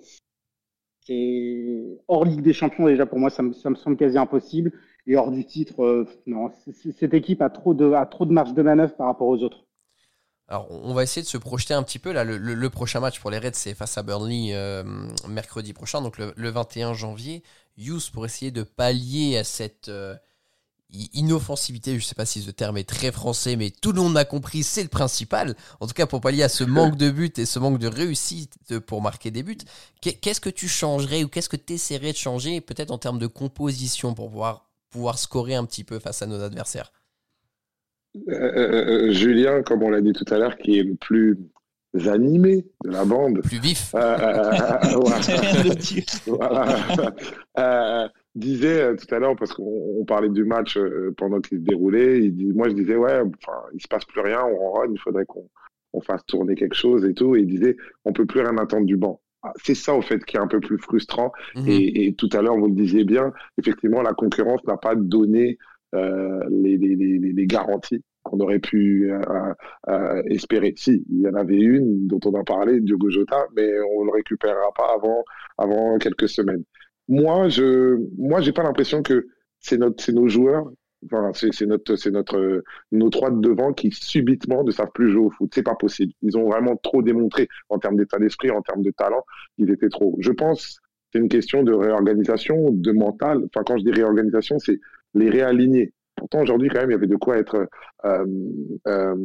c'est 1.06 2.00
hors 2.08 2.24
Ligue 2.24 2.42
des 2.42 2.54
Champions 2.54 2.86
déjà 2.86 3.04
pour 3.06 3.18
moi, 3.18 3.30
ça 3.30 3.42
me, 3.42 3.52
ça 3.52 3.70
me 3.70 3.76
semble 3.76 3.96
quasi 3.96 4.16
impossible. 4.18 4.72
Et 5.06 5.16
hors 5.16 5.30
du 5.30 5.44
titre, 5.44 5.84
euh, 5.84 6.04
non, 6.26 6.50
cette 6.98 7.14
équipe 7.14 7.42
a 7.42 7.50
trop 7.50 7.74
de 7.74 7.92
a 7.92 8.06
trop 8.06 8.24
de 8.24 8.32
marge 8.32 8.54
de 8.54 8.62
manœuvre 8.62 8.96
par 8.96 9.06
rapport 9.06 9.28
aux 9.28 9.42
autres. 9.42 9.65
Alors, 10.48 10.70
on 10.70 10.94
va 10.94 11.02
essayer 11.02 11.22
de 11.22 11.26
se 11.26 11.38
projeter 11.38 11.74
un 11.74 11.82
petit 11.82 11.98
peu. 11.98 12.12
Là, 12.12 12.22
le, 12.22 12.70
prochain 12.70 13.00
match 13.00 13.18
pour 13.18 13.30
les 13.30 13.38
Reds, 13.38 13.54
c'est 13.54 13.74
face 13.74 13.98
à 13.98 14.02
Burnley 14.02 14.50
euh, 14.52 14.84
mercredi 15.28 15.72
prochain, 15.72 16.00
donc 16.02 16.18
le, 16.18 16.50
21 16.50 16.94
janvier. 16.94 17.42
Hughes, 17.78 18.10
pour 18.12 18.24
essayer 18.24 18.52
de 18.52 18.62
pallier 18.62 19.36
à 19.38 19.44
cette 19.44 19.88
euh, 19.88 20.14
inoffensivité, 20.90 21.90
je 21.92 21.96
ne 21.96 22.00
sais 22.00 22.14
pas 22.14 22.26
si 22.26 22.42
ce 22.42 22.52
terme 22.52 22.76
est 22.76 22.88
très 22.88 23.10
français, 23.10 23.56
mais 23.56 23.70
tout 23.70 23.90
le 23.90 24.00
monde 24.00 24.16
a 24.16 24.24
compris, 24.24 24.62
c'est 24.62 24.84
le 24.84 24.88
principal. 24.88 25.56
En 25.80 25.88
tout 25.88 25.94
cas, 25.94 26.06
pour 26.06 26.20
pallier 26.20 26.44
à 26.44 26.48
ce 26.48 26.62
manque 26.64 26.96
de 26.96 27.10
buts 27.10 27.32
et 27.36 27.44
ce 27.44 27.58
manque 27.58 27.78
de 27.78 27.88
réussite 27.88 28.78
pour 28.86 29.02
marquer 29.02 29.32
des 29.32 29.42
buts, 29.42 29.58
qu'est-ce 30.00 30.40
que 30.40 30.50
tu 30.50 30.68
changerais 30.68 31.24
ou 31.24 31.28
qu'est-ce 31.28 31.48
que 31.48 31.56
tu 31.56 31.72
essaierais 31.72 32.12
de 32.12 32.16
changer, 32.16 32.60
peut-être 32.60 32.92
en 32.92 32.98
termes 32.98 33.18
de 33.18 33.26
composition, 33.26 34.14
pour 34.14 34.28
pouvoir, 34.28 34.70
pouvoir 34.90 35.18
scorer 35.18 35.56
un 35.56 35.64
petit 35.64 35.82
peu 35.82 35.98
face 35.98 36.22
à 36.22 36.26
nos 36.26 36.40
adversaires? 36.40 36.92
Euh, 38.28 38.32
euh, 38.32 39.08
euh, 39.08 39.10
Julien, 39.12 39.62
comme 39.62 39.82
on 39.82 39.90
l'a 39.90 40.00
dit 40.00 40.12
tout 40.12 40.24
à 40.32 40.38
l'heure, 40.38 40.56
qui 40.56 40.78
est 40.78 40.82
le 40.82 40.94
plus 40.94 41.38
animé 42.06 42.66
de 42.84 42.90
la 42.90 43.04
bande. 43.04 43.40
Plus 43.42 43.60
vif. 43.60 43.94
disait 48.34 48.96
tout 48.96 49.14
à 49.14 49.18
l'heure, 49.18 49.36
parce 49.36 49.52
qu'on 49.52 50.04
parlait 50.06 50.28
du 50.28 50.44
match 50.44 50.78
pendant 51.16 51.40
qu'il 51.40 51.58
se 51.58 51.62
déroulait, 51.62 52.18
il 52.18 52.36
dit, 52.36 52.52
moi 52.52 52.68
je 52.68 52.74
disais, 52.74 52.96
ouais, 52.96 53.20
enfin, 53.20 53.58
il 53.72 53.80
se 53.80 53.88
passe 53.88 54.04
plus 54.04 54.20
rien, 54.20 54.44
on 54.44 54.72
run, 54.72 54.92
il 54.92 55.00
faudrait 55.00 55.24
qu'on 55.24 55.48
fasse 56.02 56.26
tourner 56.26 56.54
quelque 56.54 56.74
chose 56.74 57.04
et 57.06 57.14
tout. 57.14 57.34
Et 57.36 57.40
il 57.40 57.46
disait, 57.46 57.76
on 58.04 58.12
peut 58.12 58.26
plus 58.26 58.40
rien 58.40 58.58
attendre 58.58 58.84
du 58.84 58.96
banc. 58.96 59.20
Ah, 59.42 59.52
c'est 59.62 59.74
ça, 59.74 59.94
au 59.94 60.02
fait, 60.02 60.24
qui 60.24 60.36
est 60.36 60.40
un 60.40 60.48
peu 60.48 60.60
plus 60.60 60.78
frustrant. 60.78 61.32
Mhm. 61.54 61.68
Et, 61.68 62.06
et, 62.06 62.14
tout 62.14 62.28
à 62.32 62.42
l'heure, 62.42 62.58
vous 62.58 62.66
le 62.66 62.74
disiez 62.74 63.04
bien, 63.04 63.32
effectivement, 63.58 64.02
la 64.02 64.12
concurrence 64.12 64.64
n'a 64.66 64.76
pas 64.76 64.94
donné 64.94 65.56
euh, 65.56 65.56
les, 66.50 66.76
les, 66.76 67.46
garanties 67.46 68.02
qu'on 68.22 68.40
aurait 68.40 68.58
pu 68.58 69.10
euh, 69.12 69.20
euh, 69.88 70.22
espérer. 70.26 70.74
Si, 70.76 71.04
il 71.10 71.20
y 71.20 71.28
en 71.28 71.34
avait 71.34 71.58
une 71.58 72.06
dont 72.06 72.20
on 72.24 72.34
a 72.34 72.44
parlé, 72.44 72.80
Diogo 72.80 73.10
Jota, 73.10 73.46
mais 73.56 73.70
on 73.96 74.02
ne 74.02 74.06
le 74.06 74.12
récupérera 74.12 74.72
pas 74.76 74.92
avant, 74.94 75.24
avant 75.58 75.98
quelques 75.98 76.28
semaines. 76.28 76.64
Moi, 77.08 77.48
je, 77.48 77.98
moi, 78.18 78.40
pas 78.54 78.62
l'impression 78.64 79.02
que 79.02 79.26
c'est 79.60 79.78
nos 79.78 80.28
joueurs 80.28 80.70
Enfin, 81.04 81.30
c'est 81.34 81.66
notre, 81.66 81.94
notre, 82.10 82.64
nos 82.90 83.10
trois 83.10 83.30
de 83.30 83.40
devant 83.40 83.72
qui 83.72 83.90
subitement 83.92 84.64
ne 84.64 84.70
savent 84.70 84.90
plus 84.94 85.10
jouer 85.10 85.26
au 85.26 85.30
foot. 85.30 85.50
C'est 85.54 85.62
pas 85.62 85.74
possible. 85.74 86.12
Ils 86.22 86.36
ont 86.36 86.48
vraiment 86.48 86.76
trop 86.76 87.02
démontré 87.02 87.48
en 87.68 87.78
termes 87.78 87.96
d'état 87.96 88.18
d'esprit, 88.18 88.50
en 88.50 88.62
termes 88.62 88.82
de 88.82 88.90
talent. 88.90 89.22
Ils 89.58 89.70
étaient 89.70 89.88
trop. 89.88 90.16
Je 90.20 90.32
pense, 90.32 90.80
c'est 91.12 91.18
une 91.18 91.28
question 91.28 91.62
de 91.62 91.72
réorganisation, 91.72 92.70
de 92.72 92.92
mental. 92.92 93.42
Enfin, 93.46 93.62
quand 93.64 93.78
je 93.78 93.84
dis 93.84 93.92
réorganisation, 93.92 94.58
c'est 94.58 94.80
les 95.16 95.30
réaligner. 95.30 95.92
Pourtant, 96.16 96.42
aujourd'hui, 96.42 96.68
quand 96.68 96.80
même, 96.80 96.90
il 96.90 96.94
y 96.94 96.96
avait 96.96 97.06
de 97.06 97.16
quoi 97.16 97.36
être 97.36 97.68
euh, 98.04 98.24
euh, 98.86 99.16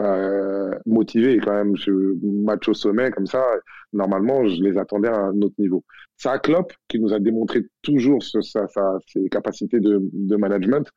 euh, 0.00 0.70
motivé 0.86 1.38
quand 1.38 1.52
même. 1.52 1.76
Je, 1.76 1.90
match 2.22 2.68
au 2.68 2.74
sommet, 2.74 3.10
comme 3.10 3.26
ça, 3.26 3.44
normalement, 3.92 4.46
je 4.48 4.62
les 4.62 4.78
attendais 4.78 5.08
à 5.08 5.18
un 5.18 5.40
autre 5.42 5.54
niveau. 5.58 5.84
Ça 6.16 6.38
Klopp, 6.38 6.72
qui 6.88 6.98
nous 6.98 7.12
a 7.12 7.20
démontré 7.20 7.62
toujours 7.82 8.22
ses 8.22 9.28
capacités 9.30 9.80
de, 9.80 10.36
management, 10.36 10.88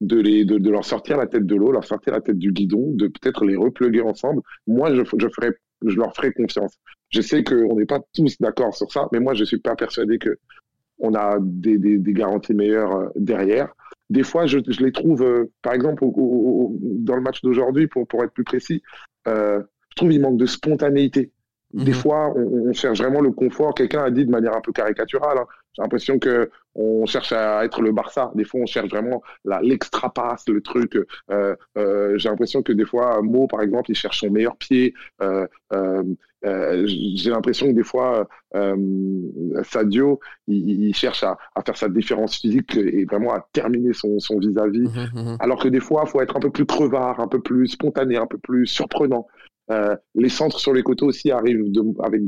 de, 0.00 0.20
les, 0.20 0.44
de, 0.44 0.70
leur 0.70 0.84
sortir 0.84 1.16
la 1.16 1.26
tête 1.26 1.46
de 1.46 1.54
l'eau, 1.54 1.72
leur 1.72 1.84
sortir 1.84 2.12
la 2.12 2.20
tête 2.20 2.38
du 2.38 2.52
guidon, 2.52 2.92
de 2.92 3.06
peut-être 3.06 3.44
les 3.44 3.56
repluguer 3.56 4.00
ensemble. 4.00 4.42
Moi, 4.66 4.94
je, 4.94 5.02
ferais 5.04 5.52
je 5.86 5.96
leur 5.96 6.14
ferai 6.14 6.32
confiance. 6.32 6.76
Je 7.10 7.20
sais 7.20 7.44
qu'on 7.44 7.76
n'est 7.76 7.86
pas 7.86 8.00
tous 8.12 8.36
d'accord 8.40 8.74
sur 8.74 8.90
ça, 8.90 9.08
mais 9.12 9.20
moi, 9.20 9.34
je 9.34 9.44
suis 9.44 9.60
pas 9.60 9.76
persuadé 9.76 10.18
que 10.18 10.36
on 10.98 11.14
a 11.14 11.38
des, 11.40 11.78
des, 11.78 11.98
des 11.98 12.12
garanties 12.12 12.54
meilleures 12.54 12.94
euh, 12.96 13.08
derrière. 13.16 13.72
Des 14.10 14.22
fois, 14.22 14.46
je, 14.46 14.58
je 14.66 14.82
les 14.82 14.92
trouve, 14.92 15.22
euh, 15.22 15.50
par 15.62 15.74
exemple, 15.74 16.02
au, 16.04 16.08
au, 16.16 16.76
dans 16.80 17.14
le 17.16 17.20
match 17.22 17.42
d'aujourd'hui, 17.42 17.86
pour, 17.88 18.06
pour 18.06 18.24
être 18.24 18.32
plus 18.32 18.44
précis, 18.44 18.82
euh, 19.26 19.60
je 19.90 19.94
trouve 19.96 20.10
qu'il 20.10 20.20
manque 20.20 20.38
de 20.38 20.46
spontanéité. 20.46 21.32
Des 21.74 21.90
Mhm. 21.90 21.96
fois, 21.98 22.32
on, 22.34 22.68
on 22.68 22.72
cherche 22.72 22.98
vraiment 22.98 23.20
le 23.20 23.30
confort. 23.30 23.74
Quelqu'un 23.74 24.02
a 24.02 24.10
dit 24.10 24.24
de 24.24 24.30
manière 24.30 24.56
un 24.56 24.62
peu 24.62 24.72
caricaturale. 24.72 25.36
hein, 25.36 25.46
J'ai 25.74 25.82
l'impression 25.82 26.18
que 26.18 26.50
on 26.74 27.04
cherche 27.04 27.32
à 27.32 27.62
être 27.66 27.82
le 27.82 27.92
Barça. 27.92 28.32
Des 28.34 28.44
fois, 28.44 28.60
on 28.62 28.66
cherche 28.66 28.88
vraiment 28.88 29.22
la- 29.44 29.60
l'extra 29.60 30.10
passe, 30.10 30.48
le 30.48 30.62
truc. 30.62 30.96
Euh, 31.30 31.54
euh, 31.76 32.16
J'ai 32.16 32.30
l'impression 32.30 32.62
que 32.62 32.72
des 32.72 32.86
fois, 32.86 33.20
Mo, 33.20 33.46
par 33.48 33.60
exemple, 33.60 33.90
il 33.90 33.94
cherche 33.94 34.20
son 34.20 34.30
meilleur 34.30 34.56
pied. 34.56 34.94
Euh, 35.20 35.46
euh, 36.44 36.86
J'ai 36.86 37.30
l'impression 37.30 37.66
que 37.66 37.72
des 37.72 37.82
fois, 37.82 38.28
euh, 38.54 38.76
Sadio, 39.64 40.20
il, 40.46 40.84
il 40.84 40.94
cherche 40.94 41.22
à, 41.24 41.36
à 41.54 41.62
faire 41.62 41.76
sa 41.76 41.88
différence 41.88 42.36
physique 42.36 42.76
et 42.76 43.04
vraiment 43.04 43.34
à 43.34 43.46
terminer 43.52 43.92
son 43.92 44.18
son 44.18 44.38
vis-à-vis. 44.38 44.88
Mhm, 44.88 45.10
mhm. 45.14 45.36
Alors 45.40 45.62
que 45.62 45.68
des 45.68 45.80
fois, 45.80 46.04
il 46.06 46.10
faut 46.10 46.20
être 46.20 46.36
un 46.36 46.40
peu 46.40 46.50
plus 46.50 46.66
crevard, 46.66 47.20
un 47.20 47.28
peu 47.28 47.40
plus 47.40 47.68
spontané, 47.68 48.16
un 48.16 48.26
peu 48.26 48.38
plus 48.38 48.66
surprenant. 48.66 49.26
Euh, 49.70 49.96
les 50.14 50.28
centres 50.28 50.58
sur 50.58 50.72
les 50.72 50.82
côtés 50.82 51.04
aussi 51.04 51.30
arrivent 51.30 51.70
de, 51.70 51.82
avec 52.02 52.22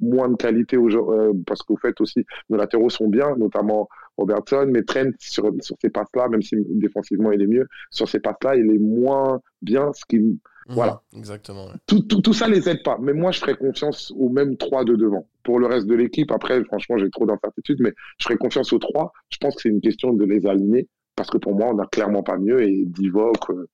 moins 0.00 0.28
de 0.28 0.36
qualité 0.36 0.76
euh, 0.76 1.32
parce 1.46 1.62
qu'au 1.62 1.76
fait 1.76 1.98
aussi 2.00 2.24
nos 2.50 2.56
latéraux 2.56 2.90
sont 2.90 3.08
bien, 3.08 3.36
notamment 3.36 3.88
Robertson, 4.16 4.66
mais 4.70 4.82
Trent 4.82 5.10
sur, 5.18 5.50
sur 5.60 5.76
ces 5.80 5.90
passes-là, 5.90 6.28
même 6.28 6.42
si 6.42 6.56
défensivement 6.70 7.32
il 7.32 7.42
est 7.42 7.46
mieux, 7.46 7.66
sur 7.90 8.08
ces 8.08 8.20
passes-là 8.20 8.56
il 8.56 8.70
est 8.70 8.78
moins 8.78 9.40
bien. 9.62 9.92
Ce 9.94 10.02
qui, 10.06 10.38
Mhm, 10.66 10.74
Voilà. 10.74 11.02
Exactement. 11.16 11.66
ouais. 11.66 11.72
tout, 11.86 12.00
tout, 12.00 12.20
tout 12.22 12.32
ça 12.32 12.48
les 12.48 12.68
aide 12.68 12.82
pas. 12.82 12.98
Mais 13.00 13.12
moi 13.12 13.30
je 13.32 13.40
ferais 13.40 13.56
confiance 13.56 14.12
aux 14.16 14.28
mêmes 14.28 14.56
trois 14.56 14.84
de 14.84 14.96
devant. 14.96 15.26
Pour 15.42 15.58
le 15.58 15.66
reste 15.66 15.86
de 15.86 15.94
l'équipe, 15.94 16.30
après 16.32 16.62
franchement 16.64 16.96
j'ai 16.98 17.10
trop 17.10 17.26
d'incertitudes, 17.26 17.80
mais 17.80 17.92
je 18.18 18.24
ferais 18.24 18.36
confiance 18.38 18.72
aux 18.72 18.78
trois. 18.78 19.12
Je 19.30 19.38
pense 19.38 19.54
que 19.56 19.62
c'est 19.62 19.68
une 19.68 19.80
question 19.80 20.12
de 20.12 20.24
les 20.24 20.46
aligner 20.46 20.88
parce 21.16 21.30
que 21.30 21.38
pour 21.38 21.54
moi 21.54 21.68
on 21.70 21.74
n'a 21.74 21.86
clairement 21.86 22.22
pas 22.22 22.38
mieux 22.38 22.62
et 22.62 22.84
Divock 22.86 23.50
euh, 23.50 23.68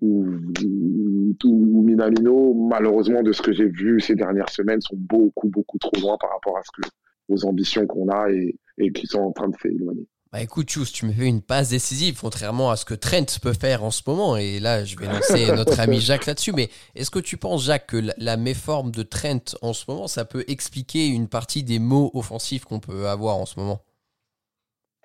ou, 0.00 0.26
ou, 0.64 1.34
ou 1.44 1.82
Minamino, 1.82 2.54
malheureusement 2.54 3.22
de 3.22 3.32
ce 3.32 3.42
que 3.42 3.52
j'ai 3.52 3.68
vu 3.68 4.00
ces 4.00 4.14
dernières 4.14 4.50
semaines, 4.50 4.80
sont 4.80 4.96
beaucoup 4.96 5.48
beaucoup 5.48 5.78
trop 5.78 5.96
loin 6.00 6.16
par 6.20 6.30
rapport 6.30 6.58
à 6.58 6.62
ce 6.62 6.82
que 6.82 6.88
aux 7.28 7.44
ambitions 7.46 7.86
qu'on 7.86 8.08
a 8.08 8.30
et, 8.30 8.54
et 8.78 8.92
qui 8.92 9.06
sont 9.06 9.20
en 9.20 9.32
train 9.32 9.48
de 9.48 9.56
s'éloigner. 9.56 10.06
Bah 10.32 10.42
écoute, 10.42 10.68
Chus, 10.68 10.86
tu 10.92 11.06
me 11.06 11.12
fais 11.12 11.26
une 11.26 11.42
passe 11.42 11.70
décisive, 11.70 12.18
contrairement 12.20 12.70
à 12.70 12.76
ce 12.76 12.84
que 12.84 12.94
Trent 12.94 13.38
peut 13.40 13.52
faire 13.52 13.84
en 13.84 13.92
ce 13.92 14.02
moment. 14.04 14.36
Et 14.36 14.58
là, 14.58 14.84
je 14.84 14.96
vais 14.96 15.06
lancer 15.06 15.46
notre 15.54 15.78
ami 15.78 16.00
Jacques 16.00 16.26
là-dessus. 16.26 16.52
Mais 16.52 16.70
est-ce 16.96 17.12
que 17.12 17.20
tu 17.20 17.36
penses, 17.36 17.62
Jacques, 17.62 17.86
que 17.86 17.96
la, 17.98 18.14
la 18.18 18.36
méforme 18.36 18.90
de 18.90 19.04
Trent 19.04 19.54
en 19.62 19.72
ce 19.72 19.84
moment, 19.86 20.08
ça 20.08 20.24
peut 20.24 20.44
expliquer 20.48 21.06
une 21.06 21.28
partie 21.28 21.62
des 21.62 21.78
mots 21.78 22.10
offensifs 22.14 22.64
qu'on 22.64 22.80
peut 22.80 23.06
avoir 23.06 23.36
en 23.36 23.46
ce 23.46 23.60
moment? 23.60 23.80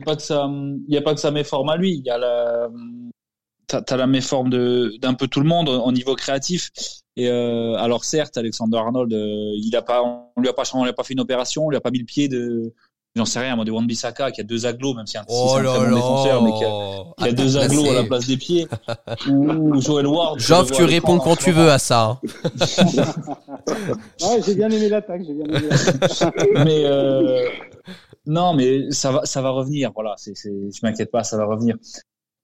Pas 0.04 0.15
que 0.15 0.23
ça, 0.23 0.47
il 0.49 0.89
n'y 0.89 0.97
a 0.97 1.02
pas 1.04 1.13
que 1.13 1.19
ça 1.19 1.30
méforme 1.30 1.69
à 1.69 1.78
lui. 1.78 1.97
Il 1.97 2.06
y 2.06 2.10
a 2.10 2.17
la, 2.17 2.67
t'as, 3.70 3.82
t'as 3.82 3.96
la 3.96 4.08
méforme 4.08 4.50
de, 4.50 4.94
d'un 5.00 5.14
peu 5.14 5.28
tout 5.28 5.40
le 5.40 5.48
monde 5.48 5.70
au 5.70 5.92
niveau 5.94 6.16
créatif. 6.16 6.72
Et 7.16 7.30
euh, 7.30 7.76
alors 7.76 8.04
certes, 8.04 8.38
Alexander 8.38 8.78
Arnold, 8.78 9.14
euh, 9.14 9.52
il 9.56 9.76
a 9.76 9.82
pas, 9.82 10.02
on 10.04 10.42
lui 10.42 10.50
a 10.50 10.54
pas, 10.54 10.64
on 10.74 10.84
lui 10.84 10.90
a 10.90 10.94
pas 10.94 11.04
fait 11.04 11.14
une 11.14 11.20
opération, 11.22 11.66
on 11.66 11.70
lui 11.70 11.78
a 11.78 11.82
pas 11.82 11.92
mis 11.92 12.00
le 12.00 12.06
pied 12.06 12.28
de, 12.28 12.74
j'en 13.16 13.26
sais 13.26 13.40
rien, 13.40 13.56
moi, 13.56 13.66
de 13.66 13.72
Wan-Bissaka 13.72 14.32
qui 14.32 14.42
a 14.42 14.44
deux 14.44 14.66
aglos, 14.66 14.94
même 14.94 15.06
si 15.06 15.18
un, 15.18 15.24
si 15.28 15.36
c'est 15.36 15.60
un 15.60 15.64
très 15.64 15.90
bon 15.90 15.96
défenseur, 15.96 16.44
mais 16.44 16.54
qui 16.54 16.64
a, 16.64 16.68
qui 17.18 17.24
a 17.24 17.28
Attends, 17.28 17.44
deux 17.44 17.58
aglos 17.58 17.90
à 17.90 17.94
la 17.94 18.04
place 18.04 18.26
des 18.28 18.38
pieds. 18.38 18.68
Ou 19.30 19.82
Joel 19.82 20.08
Ward. 20.08 20.38
le 20.38 20.72
tu 20.72 20.84
réponds 20.84 21.20
quand 21.20 21.36
tu 21.36 21.52
veux 21.52 21.70
à 21.70 21.80
ça. 21.80 22.02
hein. 22.04 22.20
Ouais, 24.22 24.42
j'ai 24.46 24.56
bien 24.56 24.70
aimé 24.70 24.90
l'attaque, 24.90 25.22
j'ai 25.26 25.34
bien 25.34 25.46
aimé 25.46 25.68
l'attaque. 25.70 26.48
mais 26.66 26.86
euh, 26.86 27.50
non, 28.26 28.54
mais 28.54 28.92
ça 28.92 29.12
va, 29.12 29.26
ça 29.26 29.42
va 29.42 29.50
revenir. 29.50 29.92
Voilà, 29.94 30.14
c'est, 30.18 30.36
c'est, 30.36 30.50
je 30.50 30.80
m'inquiète 30.84 31.12
pas, 31.12 31.24
ça 31.24 31.38
va 31.38 31.46
revenir. 31.46 31.76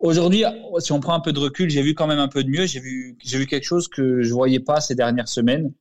Aujourd'hui, 0.06 0.44
si 0.80 0.91
on 0.91 1.00
prend 1.00 1.15
un 1.15 1.20
peu 1.20 1.34
de 1.34 1.39
recul, 1.39 1.68
j'ai 1.68 1.82
vu 1.82 1.96
quand 1.96 2.06
même 2.06 2.20
un 2.20 2.28
peu 2.28 2.44
de 2.44 2.50
mieux. 2.50 2.68
J'ai 2.68 2.80
vu, 2.80 3.18
j'ai 3.24 3.39
vu 3.39 3.48
quelque 3.48 3.63
chose 3.63 3.88
que 3.88 4.22
je 4.22 4.32
voyais 4.34 4.60
pas 4.60 4.80
ces 4.80 4.94
dernières 4.94 5.28
semaines. 5.28 5.72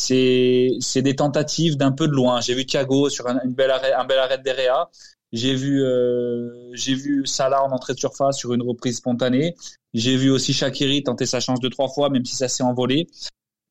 C'est, 0.00 0.70
c'est 0.78 1.02
des 1.02 1.16
tentatives 1.16 1.76
d'un 1.76 1.90
peu 1.90 2.06
de 2.06 2.12
loin. 2.12 2.40
J'ai 2.40 2.54
vu 2.54 2.64
Thiago 2.64 3.08
sur 3.10 3.26
un, 3.26 3.40
une 3.44 3.60
arrêt, 3.68 3.92
un 3.92 4.04
bel 4.04 4.18
arrêt 4.18 4.38
d'Erea. 4.38 4.90
J'ai 5.32 5.56
vu, 5.56 5.82
euh, 5.82 6.70
j'ai 6.72 6.94
vu 6.94 7.26
Salah 7.26 7.64
en 7.64 7.72
entrée 7.72 7.94
de 7.94 7.98
surface 7.98 8.38
sur 8.38 8.54
une 8.54 8.62
reprise 8.62 8.98
spontanée. 8.98 9.56
J'ai 9.92 10.16
vu 10.16 10.30
aussi 10.30 10.52
Shakiri 10.52 11.02
tenter 11.02 11.26
sa 11.26 11.40
chance 11.40 11.58
deux 11.58 11.68
trois 11.68 11.88
fois, 11.88 12.10
même 12.10 12.24
si 12.24 12.36
ça 12.36 12.46
s'est 12.46 12.62
envolé. 12.62 13.08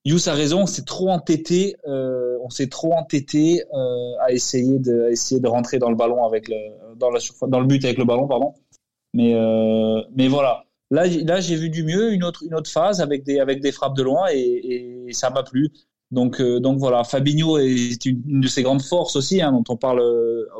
Yous 0.04 0.28
a 0.28 0.34
raison, 0.34 0.62
on 0.62 0.68
s'est 0.68 0.86
trop 0.86 1.10
entêté, 1.10 1.76
euh, 1.88 2.38
on 2.42 2.50
s'est 2.50 2.68
trop 2.68 2.94
entêté 2.94 3.64
euh, 3.74 4.12
à 4.22 4.32
essayer 4.32 4.80
de, 4.80 5.04
à 5.04 5.12
essayer 5.12 5.42
de 5.42 5.48
rentrer 5.48 5.80
dans 5.80 5.90
le 5.90 5.96
ballon 5.96 6.26
avec 6.26 6.48
le, 6.48 6.56
dans 6.96 7.10
la 7.10 7.20
surface, 7.20 7.50
dans 7.50 7.60
le 7.60 7.66
but 7.66 7.84
avec 7.84 7.98
le 7.98 8.06
ballon, 8.06 8.28
pardon. 8.28 8.54
Mais, 9.18 9.34
euh, 9.34 10.02
mais 10.16 10.28
voilà. 10.28 10.64
Là, 10.92 11.08
là, 11.08 11.40
j'ai 11.42 11.56
vu 11.56 11.70
du 11.70 11.84
mieux, 11.84 12.14
une 12.14 12.24
autre, 12.24 12.44
une 12.46 12.54
autre 12.54 12.70
phase 12.70 13.02
avec 13.02 13.24
des, 13.24 13.40
avec 13.40 13.62
des 13.62 13.72
frappes 13.72 13.96
de 13.98 14.04
loin 14.04 14.28
et, 14.32 15.06
et 15.08 15.14
ça 15.14 15.30
m'a 15.32 15.44
plu. 15.44 15.70
Donc, 16.12 16.40
euh, 16.40 16.60
donc 16.60 16.78
voilà. 16.78 17.04
Fabinho 17.04 17.58
est 17.58 18.06
une, 18.06 18.22
une 18.28 18.42
de 18.42 18.48
ses 18.48 18.62
grandes 18.64 18.84
forces 18.84 19.16
aussi, 19.16 19.42
hein, 19.42 19.52
dont 19.52 19.64
on 19.70 19.76
parle, 19.76 20.00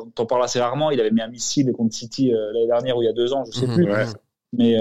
dont 0.04 0.22
on 0.22 0.26
parle 0.26 0.42
assez 0.42 0.60
rarement. 0.60 0.90
Il 0.90 1.00
avait 1.00 1.12
mis 1.12 1.22
un 1.22 1.28
missile 1.28 1.70
contre 1.72 1.94
City 1.94 2.34
euh, 2.34 2.52
l'année 2.52 2.66
dernière 2.66 2.96
ou 2.98 3.02
il 3.02 3.06
y 3.06 3.08
a 3.08 3.12
deux 3.14 3.32
ans, 3.32 3.44
je 3.46 3.52
sais 3.58 3.66
Mhm, 3.66 3.74
plus. 3.74 3.90
Ouais. 3.90 4.04
Mais, 4.52 4.76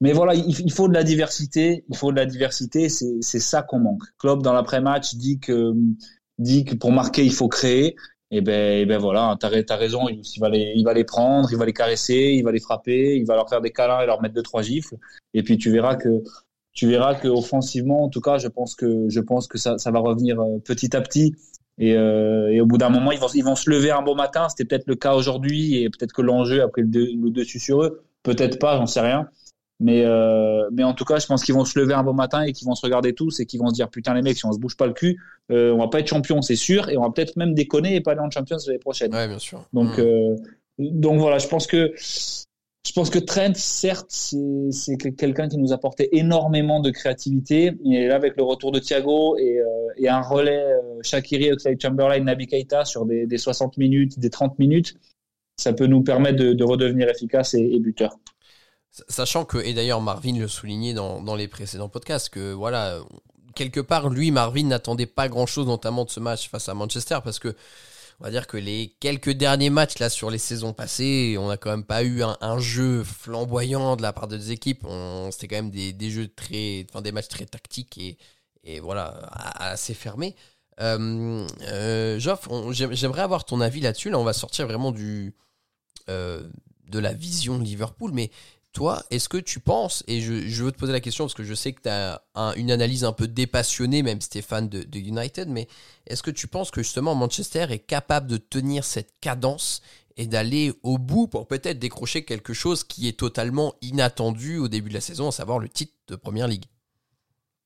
mais 0.00 0.12
voilà, 0.12 0.34
il, 0.34 0.48
il 0.60 0.72
faut 0.72 0.88
de 0.88 0.94
la 0.94 1.04
diversité. 1.04 1.84
Il 1.88 1.96
faut 1.96 2.10
de 2.10 2.16
la 2.16 2.26
diversité. 2.26 2.88
C'est, 2.88 3.18
c'est 3.20 3.38
ça 3.40 3.62
qu'on 3.62 3.78
manque. 3.78 4.02
Klopp, 4.18 4.42
dans 4.42 4.52
l'après-match, 4.52 5.14
dit 5.14 5.38
que, 5.38 5.72
dit 6.38 6.64
que 6.64 6.74
pour 6.74 6.92
marquer, 6.92 7.24
il 7.24 7.32
faut 7.32 7.48
créer. 7.48 7.94
Et 8.34 8.40
ben, 8.40 8.80
et 8.80 8.86
ben 8.86 8.98
voilà, 8.98 9.26
ra- 9.26 9.36
t'as 9.36 9.76
raison. 9.76 10.08
Il, 10.08 10.22
va 10.40 10.48
les, 10.48 10.72
il 10.74 10.84
va 10.84 10.94
les 10.94 11.04
prendre, 11.04 11.52
il 11.52 11.58
va 11.58 11.66
les 11.66 11.74
caresser, 11.74 12.32
il 12.34 12.42
va 12.42 12.50
les 12.50 12.60
frapper, 12.60 13.16
il 13.16 13.26
va 13.26 13.36
leur 13.36 13.48
faire 13.48 13.60
des 13.60 13.70
câlins 13.70 14.00
et 14.00 14.06
leur 14.06 14.22
mettre 14.22 14.34
deux, 14.34 14.42
trois 14.42 14.62
gifles. 14.62 14.96
Et 15.34 15.42
puis 15.42 15.58
tu 15.58 15.70
verras 15.70 15.96
que, 15.96 16.22
tu 16.72 16.88
verras 16.88 17.14
que 17.14 17.28
offensivement, 17.28 18.02
en 18.04 18.08
tout 18.08 18.22
cas, 18.22 18.38
je 18.38 18.48
pense 18.48 18.74
que, 18.74 19.06
je 19.10 19.20
pense 19.20 19.46
que 19.48 19.58
ça, 19.58 19.76
ça 19.76 19.90
va 19.90 19.98
revenir 19.98 20.40
euh, 20.40 20.58
petit 20.64 20.96
à 20.96 21.02
petit. 21.02 21.34
Et, 21.78 21.94
euh, 21.94 22.50
et 22.50 22.60
au 22.62 22.66
bout 22.66 22.78
d'un 22.78 22.88
moment, 22.88 23.12
ils 23.12 23.20
vont, 23.20 23.28
ils 23.34 23.44
vont 23.44 23.56
se 23.56 23.68
lever 23.68 23.90
un 23.90 24.02
beau 24.02 24.14
matin. 24.14 24.48
C'était 24.48 24.64
peut-être 24.64 24.86
le 24.86 24.96
cas 24.96 25.14
aujourd'hui, 25.14 25.82
et 25.82 25.90
peut-être 25.90 26.12
que 26.12 26.22
l'enjeu 26.22 26.62
a 26.62 26.68
pris 26.68 26.82
le, 26.82 26.88
le 26.88 27.30
dessus 27.30 27.58
sur 27.58 27.82
eux. 27.82 28.02
Peut-être 28.22 28.58
pas, 28.58 28.78
j'en 28.78 28.86
sais 28.86 29.00
rien. 29.00 29.28
Mais, 29.82 30.04
euh, 30.04 30.68
mais 30.72 30.84
en 30.84 30.94
tout 30.94 31.04
cas, 31.04 31.18
je 31.18 31.26
pense 31.26 31.42
qu'ils 31.44 31.54
vont 31.54 31.64
se 31.64 31.76
lever 31.78 31.92
un 31.92 32.04
beau 32.04 32.12
matin 32.12 32.42
et 32.42 32.52
qu'ils 32.52 32.66
vont 32.68 32.74
se 32.76 32.86
regarder 32.86 33.14
tous 33.14 33.40
et 33.40 33.46
qu'ils 33.46 33.58
vont 33.60 33.68
se 33.68 33.74
dire 33.74 33.88
putain 33.90 34.14
les 34.14 34.22
mecs, 34.22 34.36
si 34.36 34.46
on 34.46 34.52
se 34.52 34.58
bouge 34.58 34.76
pas 34.76 34.86
le 34.86 34.92
cul, 34.92 35.18
euh, 35.50 35.72
on 35.72 35.78
va 35.78 35.88
pas 35.88 35.98
être 36.00 36.06
champion, 36.06 36.40
c'est 36.40 36.56
sûr, 36.56 36.88
et 36.88 36.96
on 36.96 37.02
va 37.02 37.10
peut-être 37.10 37.36
même 37.36 37.52
déconner 37.52 37.96
et 37.96 38.00
pas 38.00 38.12
aller 38.12 38.20
en 38.20 38.30
Champions 38.30 38.56
l'année 38.66 38.78
prochaine. 38.78 39.12
Ouais, 39.12 39.26
bien 39.26 39.40
sûr. 39.40 39.64
Donc, 39.72 39.98
Mhm. 39.98 40.04
euh, 40.04 40.36
donc 40.78 41.18
voilà, 41.18 41.38
je 41.38 41.48
pense 41.48 41.66
que 41.66 41.92
je 42.84 42.92
pense 42.94 43.10
que 43.10 43.18
Trent, 43.20 43.54
certes, 43.54 44.06
c'est 44.10 44.36
c'est 44.70 44.96
que- 44.96 45.08
quelqu'un 45.08 45.48
qui 45.48 45.56
nous 45.58 45.72
apportait 45.72 46.08
énormément 46.12 46.80
de 46.80 46.90
créativité. 46.90 47.72
Et 47.84 48.06
là, 48.08 48.16
avec 48.16 48.36
le 48.36 48.42
retour 48.42 48.72
de 48.72 48.78
Thiago 48.80 49.36
et, 49.38 49.58
euh, 49.60 49.66
et 49.96 50.08
un 50.08 50.20
relais 50.20 50.64
Shakiri, 51.02 51.52
Oxlade 51.52 51.80
Chamberlain, 51.80 52.20
Naby 52.20 52.46
Keita 52.48 52.84
sur 52.84 53.04
des, 53.06 53.26
des 53.26 53.38
60 53.38 53.76
minutes, 53.78 54.18
des 54.18 54.30
30 54.30 54.58
minutes, 54.58 54.94
ça 55.56 55.72
peut 55.72 55.86
nous 55.86 56.02
permettre 56.02 56.38
de, 56.38 56.52
de 56.54 56.64
redevenir 56.64 57.08
efficace 57.08 57.54
et, 57.54 57.60
et 57.60 57.78
buteur. 57.78 58.16
Sachant 59.08 59.44
que, 59.44 59.58
et 59.58 59.72
d'ailleurs 59.72 60.02
Marvin 60.02 60.38
le 60.38 60.48
soulignait 60.48 60.92
dans, 60.92 61.22
dans 61.22 61.34
les 61.34 61.48
précédents 61.48 61.88
podcasts, 61.88 62.28
que 62.28 62.52
voilà, 62.52 62.98
quelque 63.54 63.80
part, 63.80 64.10
lui, 64.10 64.30
Marvin 64.30 64.64
n'attendait 64.64 65.06
pas 65.06 65.28
grand-chose, 65.28 65.66
notamment 65.66 66.04
de 66.04 66.10
ce 66.10 66.20
match 66.20 66.48
face 66.48 66.68
à 66.68 66.74
Manchester, 66.74 67.18
parce 67.24 67.38
que 67.38 67.54
on 68.20 68.24
va 68.24 68.30
dire 68.30 68.46
que 68.46 68.56
les 68.56 68.94
quelques 69.00 69.30
derniers 69.30 69.70
matchs 69.70 69.98
là 69.98 70.08
sur 70.08 70.30
les 70.30 70.38
saisons 70.38 70.72
passées, 70.72 71.36
on 71.40 71.48
n'a 71.48 71.56
quand 71.56 71.70
même 71.70 71.84
pas 71.84 72.04
eu 72.04 72.22
un, 72.22 72.58
jeu 72.58 73.02
flamboyant 73.02 73.96
de 73.96 74.02
la 74.02 74.12
part 74.12 74.28
des 74.28 74.52
équipes. 74.52 74.86
C'était 75.30 75.48
quand 75.48 75.56
même 75.56 75.70
des, 75.70 75.92
des 75.92 76.10
jeux 76.10 76.28
très, 76.28 76.86
enfin 76.88 77.02
des 77.02 77.10
matchs 77.10 77.28
très 77.28 77.46
tactiques 77.46 77.98
et, 77.98 78.18
et 78.62 78.78
voilà 78.78 79.08
assez 79.58 79.94
fermés. 79.94 80.36
Euh, 80.80 81.46
euh, 81.62 82.18
Geoff, 82.18 82.48
j'aimerais 82.70 83.22
avoir 83.22 83.44
ton 83.44 83.60
avis 83.60 83.80
là-dessus. 83.80 84.10
Là, 84.10 84.18
on 84.18 84.24
va 84.24 84.32
sortir 84.32 84.66
vraiment 84.66 84.92
du 84.92 85.34
euh, 86.08 86.48
de 86.88 86.98
la 86.98 87.12
vision 87.12 87.58
de 87.58 87.64
Liverpool, 87.64 88.12
mais 88.12 88.30
toi, 88.72 89.02
est-ce 89.10 89.28
que 89.28 89.36
tu 89.36 89.60
penses, 89.60 90.02
et 90.06 90.20
je, 90.20 90.62
veux 90.62 90.72
te 90.72 90.78
poser 90.78 90.92
la 90.92 91.00
question 91.00 91.24
parce 91.24 91.34
que 91.34 91.44
je 91.44 91.54
sais 91.54 91.72
que 91.72 91.82
tu 91.82 91.88
as 91.88 92.22
une 92.56 92.70
analyse 92.70 93.04
un 93.04 93.12
peu 93.12 93.28
dépassionnée, 93.28 94.02
même 94.02 94.20
fan 94.20 94.68
de, 94.68 94.98
United, 94.98 95.48
mais 95.48 95.68
est-ce 96.06 96.22
que 96.22 96.30
tu 96.30 96.46
penses 96.46 96.70
que 96.70 96.82
justement 96.82 97.14
Manchester 97.14 97.66
est 97.70 97.80
capable 97.80 98.26
de 98.26 98.38
tenir 98.38 98.84
cette 98.84 99.12
cadence 99.20 99.82
et 100.16 100.26
d'aller 100.26 100.72
au 100.82 100.98
bout 100.98 101.26
pour 101.26 101.46
peut-être 101.46 101.78
décrocher 101.78 102.24
quelque 102.24 102.52
chose 102.52 102.84
qui 102.84 103.08
est 103.08 103.18
totalement 103.18 103.74
inattendu 103.82 104.58
au 104.58 104.68
début 104.68 104.88
de 104.88 104.94
la 104.94 105.00
saison, 105.00 105.28
à 105.28 105.32
savoir 105.32 105.58
le 105.58 105.68
titre 105.68 105.92
de 106.08 106.16
Première 106.16 106.48
Ligue? 106.48 106.64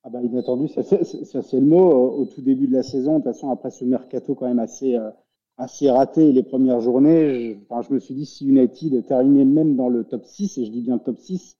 Ah 0.03 0.09
bah, 0.09 0.21
inattendu, 0.23 0.69
ça, 0.69 0.85
c'est- 0.85 1.25
ça, 1.25 1.43
c'est 1.43 1.59
le 1.59 1.67
mot 1.67 1.91
euh, 1.91 2.23
au 2.23 2.25
tout 2.27 2.41
début 2.41 2.69
de 2.69 2.73
la 2.73 2.85
saison. 2.85 3.19
De 3.19 3.25
toute 3.25 3.33
façon, 3.33 3.51
après 3.51 3.71
ce 3.71 3.85
mercato 3.85 4.37
quand 4.37 4.47
même 4.47 4.61
assez, 4.61 4.95
euh, 4.95 5.11
assez 5.59 5.91
raté 5.91 6.33
les 6.33 6.43
premières 6.43 6.81
journées, 6.81 7.53
je, 7.53 7.57
enfin, 7.69 7.87
je 7.89 7.95
me 7.95 7.99
suis 7.99 8.15
dit 8.15 8.27
si 8.27 8.47
United 8.47 9.07
terminait 9.07 9.45
même 9.45 9.77
dans 9.77 9.89
le 9.89 10.05
top 10.05 10.25
6, 10.25 10.59
et 10.59 10.67
je 10.67 10.71
dis 10.71 10.83
bien 10.83 10.99
top 10.99 11.19
6, 11.19 11.57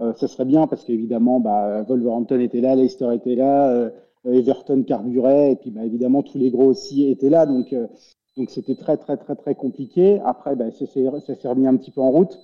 euh, 0.00 0.12
ça 0.14 0.28
serait 0.28 0.44
bien 0.44 0.66
parce 0.66 0.84
qu'évidemment, 0.84 1.40
bah, 1.40 1.82
Wolverhampton 1.82 2.40
était 2.40 2.60
là, 2.60 2.74
Leicester 2.74 3.14
était 3.14 3.34
là, 3.34 3.70
euh, 3.70 3.90
Everton 4.24 4.82
carburait 4.82 5.52
et 5.52 5.56
puis 5.56 5.70
bah, 5.70 5.84
évidemment 5.84 6.22
tous 6.22 6.38
les 6.38 6.50
gros 6.50 6.66
aussi 6.66 7.08
étaient 7.08 7.30
là 7.30 7.46
donc 7.46 7.72
donc 8.36 8.50
c'était 8.50 8.74
très 8.74 8.96
très 8.96 9.16
très 9.16 9.36
très 9.36 9.54
compliqué. 9.54 10.18
Après 10.24 10.56
bah, 10.56 10.72
ça 10.72 10.84
s'est 10.86 11.48
remis 11.48 11.68
un 11.68 11.76
petit 11.76 11.92
peu 11.92 12.00
en 12.00 12.10
route. 12.10 12.36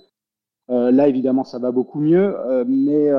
là 0.69 1.09
évidemment 1.09 1.43
ça 1.43 1.59
va 1.59 1.71
beaucoup 1.71 1.99
mieux 1.99 2.37
mais 2.65 3.09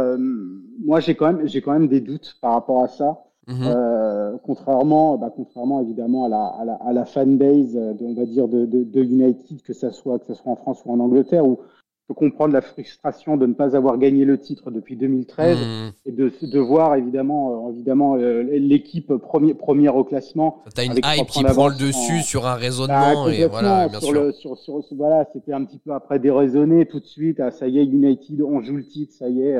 moi 0.83 1.01
j'ai 1.01 1.14
quand 1.14 1.45
j'ai 1.45 1.61
quand 1.61 1.75
même 1.75 1.89
des 1.89 2.01
doutes 2.01 2.39
par 2.41 2.53
rapport 2.53 2.83
à 2.83 2.89
ça. 2.89 3.25
Mhm. 3.47 3.62
Euh, 3.66 4.36
contrairement, 4.42 5.18
bah, 5.18 5.32
contrairement 5.34 5.82
évidemment 5.82 6.24
à 6.24 6.28
la, 6.28 6.45
à 6.47 6.64
la, 6.64 6.74
à 6.74 6.92
la 6.92 7.05
fanbase, 7.05 7.74
de, 7.74 8.05
on 8.05 8.14
va 8.14 8.24
dire 8.24 8.49
de, 8.49 8.64
de, 8.64 8.84
de, 8.84 9.03
United, 9.03 9.62
que 9.62 9.74
ça 9.74 9.90
soit 9.90 10.18
que 10.18 10.26
ça 10.26 10.34
soit 10.34 10.53
en 10.53 10.57
France 10.57 10.82
ou 10.86 10.92
en 10.92 11.01
Angleterre, 11.01 11.47
où 11.47 11.59
je 11.61 12.09
peux 12.09 12.14
comprendre 12.14 12.55
la 12.55 12.62
frustration 12.62 13.36
de 13.36 13.47
ne 13.47 13.53
pas 13.53 13.76
avoir 13.76 13.99
gagné 13.99 14.24
le 14.24 14.38
titre 14.38 14.70
depuis 14.70 14.97
2013 14.97 15.59
mhm. 15.59 15.92
et 16.07 16.12
de, 16.12 16.32
de 16.42 16.59
voir 16.59 16.95
évidemment, 16.97 17.68
euh, 17.68 17.72
évidemment 17.72 18.16
euh, 18.16 18.42
l'équipe 18.42 19.14
premier, 19.16 19.53
première 19.53 19.97
au 19.97 20.05
classement. 20.05 20.62
T'as 20.74 20.84
une 20.84 20.97
hype 20.97 21.26
qui 21.28 21.45
prend 21.45 21.68
le 21.68 21.78
dessus 21.78 22.22
sur 22.22 22.47
un 22.47 22.55
raisonnement 22.55 23.24
bah, 23.26 23.34
et 23.34 23.47
voilà, 23.47 23.88
bien 23.88 24.01
sur 24.01 24.09
sûr. 24.09 24.22
Le, 24.22 24.32
sur, 24.32 24.57
sur, 24.57 24.82
voilà, 24.92 25.26
c'était 25.34 25.53
un 25.53 25.64
petit 25.64 25.78
peu 25.78 25.92
après 25.92 26.18
déraisonner 26.18 26.86
tout 26.86 27.01
de 27.01 27.07
suite. 27.07 27.40
Ah, 27.40 27.51
ça 27.51 27.68
y 27.68 27.78
est, 27.78 27.84
United, 27.84 28.40
on 28.40 28.62
joue 28.62 28.76
le 28.76 28.86
titre, 28.86 29.12
ça 29.12 29.28
y 29.28 29.42
est. 29.42 29.57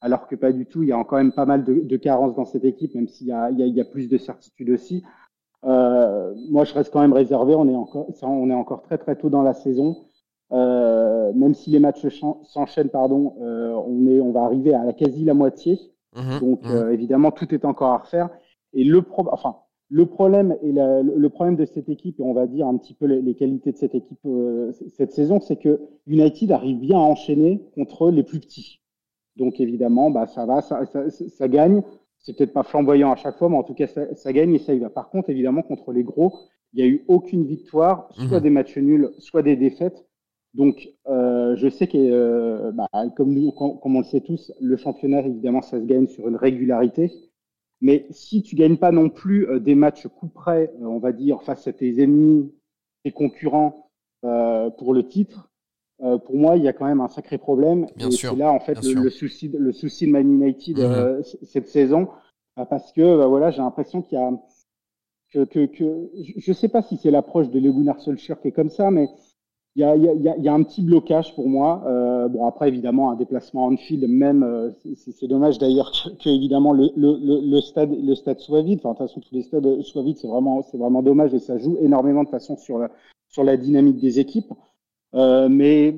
Alors 0.00 0.26
que 0.26 0.36
pas 0.36 0.52
du 0.52 0.66
tout. 0.66 0.82
Il 0.82 0.90
y 0.90 0.92
a 0.92 1.04
quand 1.04 1.16
même 1.16 1.32
pas 1.32 1.46
mal 1.46 1.64
de, 1.64 1.96
carences 1.96 2.34
dans 2.34 2.44
cette 2.44 2.64
équipe, 2.64 2.94
même 2.94 3.08
s'il 3.08 3.28
y 3.28 3.30
y 3.30 3.80
a, 3.80 3.84
plus 3.84 4.08
de 4.08 4.18
certitude 4.18 4.70
aussi. 4.70 5.02
Euh, 5.64 6.34
moi, 6.50 6.64
je 6.64 6.74
reste 6.74 6.92
quand 6.92 7.00
même 7.00 7.12
réservé. 7.12 7.54
On 7.54 7.68
est 7.68 7.74
encore, 7.74 8.06
on 8.22 8.50
est 8.50 8.54
encore 8.54 8.82
très 8.82 8.98
très 8.98 9.16
tôt 9.16 9.30
dans 9.30 9.42
la 9.42 9.54
saison. 9.54 9.96
Euh, 10.52 11.32
même 11.34 11.54
si 11.54 11.70
les 11.70 11.78
matchs 11.78 12.06
s'enchaînent, 12.44 12.90
pardon, 12.90 13.34
euh, 13.40 13.72
on 13.86 14.06
est, 14.06 14.20
on 14.20 14.30
va 14.30 14.42
arriver 14.42 14.74
à 14.74 14.84
la 14.84 14.92
quasi 14.92 15.24
la 15.24 15.34
moitié. 15.34 15.78
Mhm, 16.16 16.40
Donc 16.40 16.64
mhm. 16.64 16.92
évidemment, 16.92 17.30
tout 17.30 17.52
est 17.54 17.64
encore 17.64 17.90
à 17.90 17.98
refaire. 17.98 18.28
Et 18.72 18.84
le 18.84 19.02
pro, 19.02 19.26
enfin, 19.32 19.56
le 19.88 20.06
problème 20.06 20.56
et 20.62 20.72
le 20.72 21.28
problème 21.28 21.56
de 21.56 21.64
cette 21.64 21.88
équipe, 21.88 22.20
et 22.20 22.22
on 22.22 22.34
va 22.34 22.46
dire 22.46 22.66
un 22.66 22.76
petit 22.76 22.94
peu 22.94 23.06
les, 23.06 23.22
les 23.22 23.34
qualités 23.34 23.72
de 23.72 23.76
cette 23.76 23.94
équipe 23.94 24.18
cette 24.96 25.12
saison, 25.12 25.40
c'est 25.40 25.56
que 25.56 25.80
United 26.06 26.50
arrive 26.52 26.78
bien 26.78 26.98
à 26.98 27.02
enchaîner 27.02 27.62
contre 27.74 28.10
les 28.10 28.22
plus 28.22 28.40
petits. 28.40 28.80
Donc 29.36 29.60
évidemment, 29.60 30.10
bah, 30.10 30.26
ça 30.26 30.46
va, 30.46 30.60
ça, 30.62 30.84
ça, 30.86 31.10
ça 31.10 31.48
gagne. 31.48 31.82
C'est 32.18 32.36
peut-être 32.36 32.52
pas 32.54 32.62
flamboyant 32.62 33.12
à 33.12 33.16
chaque 33.16 33.36
fois, 33.36 33.48
mais 33.48 33.56
en 33.56 33.62
tout 33.64 33.74
cas, 33.74 33.86
ça, 33.86 34.14
ça, 34.14 34.32
gagne 34.32 34.54
et 34.54 34.58
ça 34.58 34.72
y 34.72 34.78
va. 34.78 34.88
Par 34.88 35.10
contre, 35.10 35.28
évidemment, 35.30 35.62
contre 35.62 35.92
les 35.92 36.04
gros, 36.04 36.32
il 36.72 36.82
n'y 36.82 36.90
a 36.90 36.90
eu 36.90 37.04
aucune 37.06 37.44
victoire, 37.44 38.08
soit 38.12 38.38
mhm. 38.38 38.42
des 38.42 38.50
matchs 38.50 38.78
nuls, 38.78 39.10
soit 39.18 39.42
des 39.42 39.56
défaites. 39.56 40.06
Donc, 40.54 40.88
euh, 41.08 41.54
je 41.56 41.68
sais 41.68 41.86
que, 41.86 41.98
euh, 41.98 42.72
bah, 42.72 42.88
comme, 43.16 43.34
nous, 43.34 43.50
comme 43.50 43.96
on 43.96 43.98
le 43.98 44.04
sait 44.04 44.20
tous, 44.20 44.52
le 44.60 44.76
championnat, 44.76 45.20
évidemment, 45.20 45.62
ça 45.62 45.78
se 45.78 45.84
gagne 45.84 46.06
sur 46.06 46.28
une 46.28 46.36
régularité. 46.36 47.12
Mais 47.80 48.06
si 48.10 48.42
tu 48.42 48.56
gagnes 48.56 48.78
pas 48.78 48.92
non 48.92 49.10
plus 49.10 49.46
euh, 49.48 49.58
des 49.58 49.74
matchs 49.74 50.06
coup 50.06 50.28
près, 50.28 50.72
on 50.80 50.98
va 50.98 51.12
dire, 51.12 51.42
face 51.42 51.66
à 51.66 51.72
tes 51.72 52.00
ennemis, 52.02 52.50
tes 53.04 53.10
concurrents 53.10 53.90
euh, 54.24 54.70
pour 54.70 54.94
le 54.94 55.06
titre, 55.06 55.50
euh, 56.02 56.18
pour 56.18 56.36
moi, 56.36 56.56
il 56.56 56.64
y 56.64 56.68
a 56.68 56.72
quand 56.72 56.86
même 56.86 57.00
un 57.00 57.08
sacré 57.08 57.38
problème. 57.38 57.86
Bien 57.96 58.08
et 58.08 58.12
c'est 58.12 58.34
là, 58.34 58.52
en 58.52 58.60
fait, 58.60 58.82
le, 58.82 59.10
souci, 59.10 59.48
le 59.48 59.72
souci 59.72 60.06
de 60.06 60.12
Man 60.12 60.30
United 60.30 60.78
mhm. 60.78 60.84
euh, 60.84 61.22
cette 61.22 61.68
saison, 61.68 62.08
bah, 62.56 62.66
parce 62.66 62.92
que 62.92 63.18
bah, 63.18 63.26
voilà, 63.26 63.50
j'ai 63.50 63.62
l'impression 63.62 64.02
qu'il 64.02 64.18
y 64.18 64.20
a 64.20 64.30
que, 65.32 65.44
que, 65.44 65.66
que 65.66 66.10
je 66.38 66.50
ne 66.50 66.54
sais 66.54 66.68
pas 66.68 66.82
si 66.82 66.96
c'est 66.96 67.10
l'approche 67.10 67.50
de 67.50 67.58
Le 67.58 67.72
Gunnar 67.72 68.00
Solskjaer 68.00 68.40
qui 68.40 68.48
est 68.48 68.52
comme 68.52 68.70
ça, 68.70 68.90
mais 68.90 69.08
il 69.76 69.80
y 69.80 69.84
a, 69.84 69.96
il 69.96 70.04
y 70.04 70.28
a, 70.28 70.36
il 70.36 70.44
y 70.44 70.48
a 70.48 70.52
un 70.52 70.62
petit 70.62 70.82
blocage 70.82 71.34
pour 71.34 71.48
moi. 71.48 71.82
Euh, 71.86 72.28
bon, 72.28 72.46
après, 72.46 72.68
évidemment, 72.68 73.10
un 73.10 73.16
déplacement 73.16 73.64
en 73.66 73.76
field, 73.76 74.08
même, 74.08 74.44
euh, 74.44 74.70
c'est 74.94 75.26
dommage 75.26 75.58
d'ailleurs 75.58 75.90
que, 75.90 76.10
que, 76.10 76.28
évidemment 76.28 76.72
le, 76.72 76.90
le, 76.96 77.18
le, 77.44 77.60
stade, 77.60 77.90
le 77.90 78.14
stade 78.14 78.38
soit 78.38 78.62
vide. 78.62 78.78
Enfin, 78.84 78.92
de 78.92 78.98
toute 78.98 79.08
façon, 79.08 79.20
tous 79.20 79.34
les 79.34 79.42
stades 79.42 79.82
soient 79.82 80.04
vides, 80.04 80.18
c'est 80.18 80.28
vraiment, 80.28 80.62
c'est 80.62 80.78
vraiment 80.78 81.02
dommage 81.02 81.34
et 81.34 81.40
ça 81.40 81.58
joue 81.58 81.76
énormément 81.80 82.22
de 82.22 82.28
façon 82.28 82.56
sur 82.56 82.78
la, 82.78 82.90
sur 83.28 83.42
la 83.42 83.56
dynamique 83.56 83.98
des 83.98 84.20
équipes. 84.20 84.52
Euh, 85.14 85.48
mais 85.48 85.96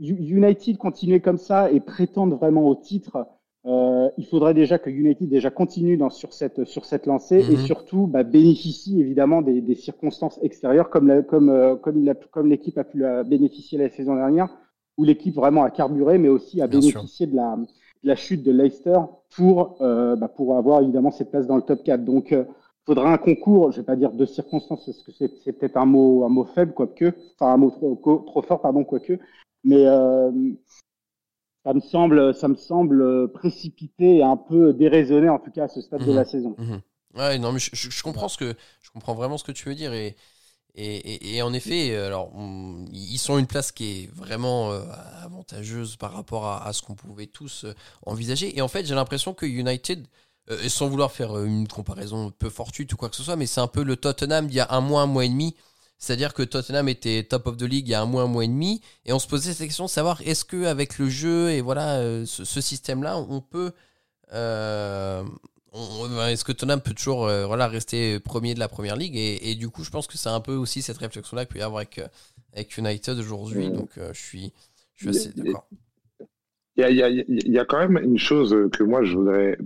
United 0.00 0.76
continuer 0.78 1.20
comme 1.20 1.38
ça 1.38 1.70
et 1.70 1.80
prétendre 1.80 2.36
vraiment 2.36 2.68
au 2.68 2.74
titre, 2.74 3.26
euh, 3.66 4.08
il 4.16 4.26
faudrait 4.26 4.54
déjà 4.54 4.78
que 4.78 4.90
United 4.90 5.28
déjà 5.28 5.50
continue 5.50 5.96
dans, 5.96 6.10
sur 6.10 6.32
cette 6.32 6.64
sur 6.64 6.84
cette 6.84 7.06
lancée 7.06 7.40
et 7.40 7.56
mhm. 7.56 7.64
surtout 7.64 8.06
bah, 8.06 8.22
bénéficie 8.22 9.00
évidemment 9.00 9.42
des, 9.42 9.60
des, 9.60 9.74
circonstances 9.74 10.38
extérieures 10.42 10.90
comme 10.90 11.08
la, 11.08 11.22
comme 11.22 11.48
euh, 11.48 11.74
comme 11.76 12.48
l'équipe 12.48 12.78
a 12.78 12.84
pu 12.84 12.98
la 12.98 13.24
bénéficier 13.24 13.76
la 13.78 13.88
saison 13.88 14.14
dernière 14.14 14.48
où 14.96 15.04
l'équipe 15.04 15.34
vraiment 15.34 15.64
a 15.64 15.70
carburé 15.70 16.18
mais 16.18 16.28
aussi 16.28 16.62
a 16.62 16.68
bénéficié 16.68 17.26
de 17.26 17.34
la 17.34 17.56
de 17.56 18.08
la 18.08 18.14
chute 18.14 18.44
de 18.44 18.52
Leicester 18.52 19.00
pour 19.34 19.78
bah, 19.80 20.28
pour 20.28 20.56
avoir 20.56 20.80
évidemment 20.82 21.10
cette 21.10 21.30
place 21.30 21.48
dans 21.48 21.56
le 21.56 21.62
top 21.62 21.82
4 21.82 22.04
donc 22.04 22.32
faudra 22.88 23.12
un 23.12 23.18
concours, 23.18 23.70
je 23.70 23.80
vais 23.80 23.86
pas 23.86 23.96
dire 23.96 24.12
de 24.12 24.24
circonstances, 24.24 24.86
parce 24.86 25.02
que 25.02 25.26
c'est 25.44 25.52
peut-être 25.52 25.76
un 25.76 25.84
mot, 25.84 26.24
un 26.24 26.30
mot 26.30 26.46
faible, 26.54 26.72
quoique, 26.72 27.12
enfin 27.38 27.52
un 27.52 27.56
mot 27.58 27.70
trop, 27.70 28.24
trop 28.26 28.40
fort, 28.40 28.62
pardon, 28.62 28.82
quoique, 28.82 29.18
mais 29.62 29.86
euh, 29.86 30.30
ça 31.64 31.74
me 31.74 31.80
semble, 31.80 32.34
ça 32.34 32.48
me 32.48 32.56
semble 32.56 33.30
précipité 33.32 34.16
et 34.16 34.22
un 34.22 34.38
peu 34.38 34.72
déraisonné, 34.72 35.28
en 35.28 35.38
tout 35.38 35.50
cas 35.50 35.64
à 35.64 35.68
ce 35.68 35.82
stade 35.82 36.06
de 36.06 36.12
la 36.12 36.22
mhm. 36.22 36.28
saison. 36.28 36.56
Mhm. 36.56 36.80
Ouais, 37.14 37.38
non, 37.38 37.52
mais 37.52 37.58
je, 37.58 38.02
comprends 38.02 38.28
ce 38.28 38.38
que, 38.38 38.54
je 38.80 38.90
comprends 38.90 39.14
vraiment 39.14 39.36
ce 39.36 39.44
que 39.44 39.52
tu 39.52 39.68
veux 39.68 39.74
dire 39.74 39.92
et. 39.92 40.16
Et, 40.80 41.34
et, 41.34 41.42
en 41.42 41.52
effet, 41.54 41.96
alors, 41.96 42.30
ils 42.92 43.18
sont 43.18 43.36
une 43.36 43.48
place 43.48 43.72
qui 43.72 43.84
est 44.04 44.14
vraiment 44.14 44.70
euh, 44.70 44.82
avantageuse 45.24 45.96
par 45.96 46.12
rapport 46.12 46.46
à, 46.46 46.64
à 46.64 46.72
ce 46.72 46.82
qu'on 46.82 46.94
pouvait 46.94 47.26
tous 47.26 47.64
euh, 47.64 47.74
envisager. 48.06 48.56
Et 48.56 48.62
en 48.62 48.68
fait, 48.68 48.86
j'ai 48.86 48.94
l'impression 48.94 49.34
que 49.34 49.44
United, 49.44 50.06
euh, 50.50 50.68
sans 50.68 50.88
vouloir 50.88 51.12
faire 51.12 51.36
euh, 51.36 51.44
une 51.44 51.68
comparaison 51.68 52.30
peu 52.30 52.48
fortuite 52.48 52.92
ou 52.92 52.96
quoi 52.96 53.10
que 53.10 53.16
ce 53.16 53.22
soit, 53.22 53.36
mais 53.36 53.46
c'est 53.46 53.60
un 53.60 53.66
peu 53.66 53.82
le 53.82 53.96
Tottenham 53.96 54.46
d'il 54.46 54.56
y 54.56 54.60
a 54.60 54.68
un 54.70 54.80
mois, 54.80 55.02
un 55.02 55.06
mois 55.06 55.24
et 55.24 55.28
demi. 55.28 55.54
C'est-à-dire 55.98 56.32
que 56.32 56.42
Tottenham 56.42 56.88
était 56.88 57.24
top 57.24 57.48
of 57.48 57.56
the 57.56 57.62
league 57.62 57.88
il 57.88 57.90
y 57.90 57.94
a 57.94 58.00
un 58.00 58.06
mois, 58.06 58.22
un 58.22 58.28
mois 58.28 58.44
et 58.44 58.48
demi, 58.48 58.80
et 59.04 59.12
on 59.12 59.18
se 59.18 59.26
posait 59.26 59.52
cette 59.52 59.66
question 59.66 59.86
de 59.86 59.90
savoir 59.90 60.22
est-ce 60.24 60.44
que 60.44 60.64
avec 60.64 60.98
le 60.98 61.08
jeu 61.10 61.50
et 61.50 61.60
voilà 61.60 61.96
euh, 61.96 62.24
ce, 62.24 62.60
système-là, 62.60 63.18
on 63.18 63.40
peut, 63.40 63.72
est-ce 64.32 65.24
que 66.44 66.52
Tottenham 66.52 66.80
peut 66.80 66.94
toujours 66.94 67.24
voilà 67.46 67.66
rester 67.66 68.20
premier 68.20 68.54
de 68.54 68.60
la 68.60 68.68
première 68.68 68.96
ligue? 68.96 69.16
Et, 69.16 69.54
du 69.56 69.68
coup, 69.70 69.82
je 69.84 69.90
pense 69.90 70.06
que 70.06 70.16
c'est 70.16 70.28
un 70.28 70.40
peu 70.40 70.54
aussi 70.54 70.82
cette 70.82 70.98
réflexion-là 70.98 71.44
qu'il 71.44 71.54
peut 71.54 71.58
y 71.58 71.62
avoir 71.62 71.78
avec 71.80 72.00
avec 72.54 72.76
United 72.78 73.18
aujourd'hui. 73.18 73.70
Donc, 73.70 73.90
je 73.96 74.18
suis, 74.18 74.52
je 74.94 75.10
suis 75.10 75.20
assez 75.20 75.32
d'accord. 75.34 75.66
Il 76.78 76.94
y, 76.94 77.58
a, 77.58 77.64
quand 77.64 77.88
même 77.88 77.98
une 78.04 78.18
chose 78.18 78.56
que 78.72 78.84
moi 78.84 79.02
je 79.02 79.16
voudrais, 79.16 79.58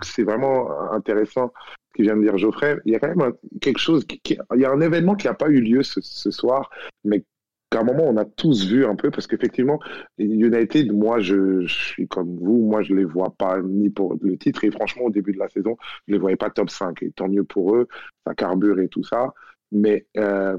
c'est 0.00 0.22
vraiment 0.22 0.70
intéressant 0.92 1.52
ce 1.90 1.94
qu'il 1.94 2.06
vient 2.06 2.16
de 2.16 2.22
dire 2.22 2.38
Geoffrey. 2.38 2.78
Il 2.86 2.92
y 2.92 2.96
a 2.96 2.98
quand 2.98 3.14
même 3.14 3.34
quelque 3.60 3.78
chose, 3.78 4.06
il 4.24 4.60
y 4.60 4.64
a 4.64 4.70
un 4.70 4.80
événement 4.80 5.14
qui 5.14 5.26
n'a 5.26 5.34
pas 5.34 5.50
eu 5.50 5.60
lieu 5.60 5.82
ce, 5.82 6.30
soir, 6.30 6.70
mais 7.04 7.22
qu'à 7.70 7.80
un 7.80 7.84
moment 7.84 8.04
on 8.06 8.16
a 8.16 8.24
tous 8.24 8.66
vu 8.66 8.86
un 8.86 8.96
peu 8.96 9.10
parce 9.10 9.26
qu'effectivement 9.26 9.78
United, 10.16 10.90
moi 10.90 11.20
je, 11.20 11.66
je, 11.66 11.74
suis 11.74 12.08
comme 12.08 12.38
vous, 12.38 12.56
moi 12.56 12.82
je 12.82 12.94
les 12.94 13.04
vois 13.04 13.34
pas 13.36 13.60
ni 13.60 13.90
pour 13.90 14.16
le 14.22 14.38
titre. 14.38 14.64
Et 14.64 14.70
franchement 14.70 15.04
au 15.04 15.10
début 15.10 15.32
de 15.32 15.38
la 15.38 15.50
saison 15.50 15.76
je 16.06 16.14
les 16.14 16.18
voyais 16.18 16.36
pas 16.36 16.48
top 16.48 16.70
5 16.70 17.02
et 17.02 17.10
tant 17.10 17.28
mieux 17.28 17.44
pour 17.44 17.76
eux, 17.76 17.88
ça 18.26 18.34
carbure 18.34 18.80
et 18.80 18.88
tout 18.88 19.04
ça, 19.04 19.34
mais 19.70 20.06
euh, 20.16 20.56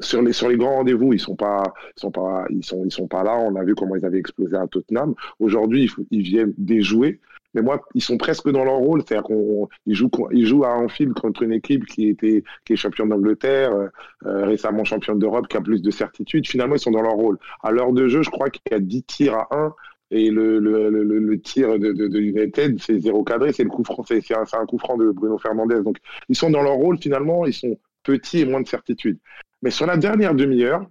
sur 0.00 0.22
les 0.22 0.32
sur 0.32 0.48
les 0.48 0.56
grands 0.56 0.76
rendez-vous, 0.76 1.12
ils 1.12 1.20
sont 1.20 1.36
pas 1.36 1.74
ils 1.96 2.00
sont 2.00 2.10
pas 2.10 2.46
ils 2.50 2.64
sont 2.64 2.84
ils 2.84 2.92
sont 2.92 3.08
pas 3.08 3.22
là. 3.22 3.36
On 3.36 3.56
a 3.56 3.64
vu 3.64 3.74
comment 3.74 3.96
ils 3.96 4.04
avaient 4.04 4.18
explosé 4.18 4.56
à 4.56 4.66
Tottenham. 4.66 5.14
Aujourd'hui, 5.40 5.90
ils, 6.10 6.22
viennent 6.22 6.54
déjouer. 6.56 7.20
Mais 7.54 7.62
moi, 7.62 7.80
ils 7.94 8.02
sont 8.02 8.18
presque 8.18 8.50
dans 8.50 8.64
leur 8.64 8.76
rôle, 8.76 9.02
c'est-à-dire 9.02 9.26
qu'ils 9.26 9.94
jouent 9.94 10.10
ils 10.32 10.46
jouent 10.46 10.64
à 10.64 10.76
Anfield 10.76 11.14
contre 11.14 11.42
une 11.42 11.52
équipe 11.52 11.86
qui 11.86 12.08
était 12.08 12.44
qui 12.64 12.74
est 12.74 12.76
championne 12.76 13.08
d'Angleterre, 13.08 13.72
euh, 13.72 13.88
euh, 14.26 14.44
récemment 14.44 14.84
championne 14.84 15.18
d'Europe, 15.18 15.48
qui 15.48 15.56
a 15.56 15.60
plus 15.60 15.82
de 15.82 15.90
certitude. 15.90 16.46
Finalement, 16.46 16.76
ils 16.76 16.80
sont 16.80 16.90
dans 16.90 17.02
leur 17.02 17.14
rôle. 17.14 17.38
À 17.62 17.70
l'heure 17.70 17.92
de 17.92 18.06
jeu, 18.08 18.22
je 18.22 18.30
crois 18.30 18.50
qu'il 18.50 18.62
y 18.70 18.74
a 18.74 18.80
10 18.80 19.02
tirs 19.04 19.34
à 19.34 19.48
1 19.50 19.74
et 20.10 20.30
le, 20.30 20.58
le, 20.58 20.90
le, 20.90 21.02
le 21.02 21.40
tir 21.40 21.78
de, 21.78 21.92
de, 21.92 22.18
United, 22.18 22.78
c'est 22.80 22.98
zéro 22.98 23.24
cadré, 23.24 23.52
c'est 23.52 23.64
le 23.64 23.68
coup 23.68 23.84
français, 23.84 24.20
c'est 24.22 24.34
un, 24.34 24.44
un 24.52 24.66
coup 24.66 24.78
franc 24.78 24.96
de 24.96 25.10
Bruno 25.10 25.38
Fernandez. 25.38 25.82
Donc, 25.82 25.98
ils 26.28 26.36
sont 26.36 26.50
dans 26.50 26.62
leur 26.62 26.74
rôle 26.74 26.98
finalement, 26.98 27.44
ils 27.44 27.52
sont 27.52 27.78
petits 28.04 28.40
et 28.40 28.46
moins 28.46 28.62
de 28.62 28.68
certitude. 28.68 29.18
Mais 29.62 29.70
sur 29.70 29.86
la 29.86 29.96
dernière 29.96 30.34
demi-heure, 30.34 30.86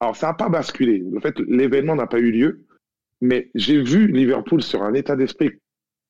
alors 0.00 0.16
ça 0.16 0.28
n'a 0.28 0.34
pas 0.34 0.48
basculé. 0.48 1.04
En 1.16 1.20
fait, 1.20 1.38
l'événement 1.40 1.94
n'a 1.94 2.06
pas 2.06 2.18
eu 2.18 2.30
lieu, 2.30 2.64
mais 3.20 3.50
j'ai 3.54 3.80
vu 3.80 4.08
Liverpool 4.08 4.62
sur 4.62 4.82
un 4.82 4.94
état 4.94 5.16
d'esprit 5.16 5.50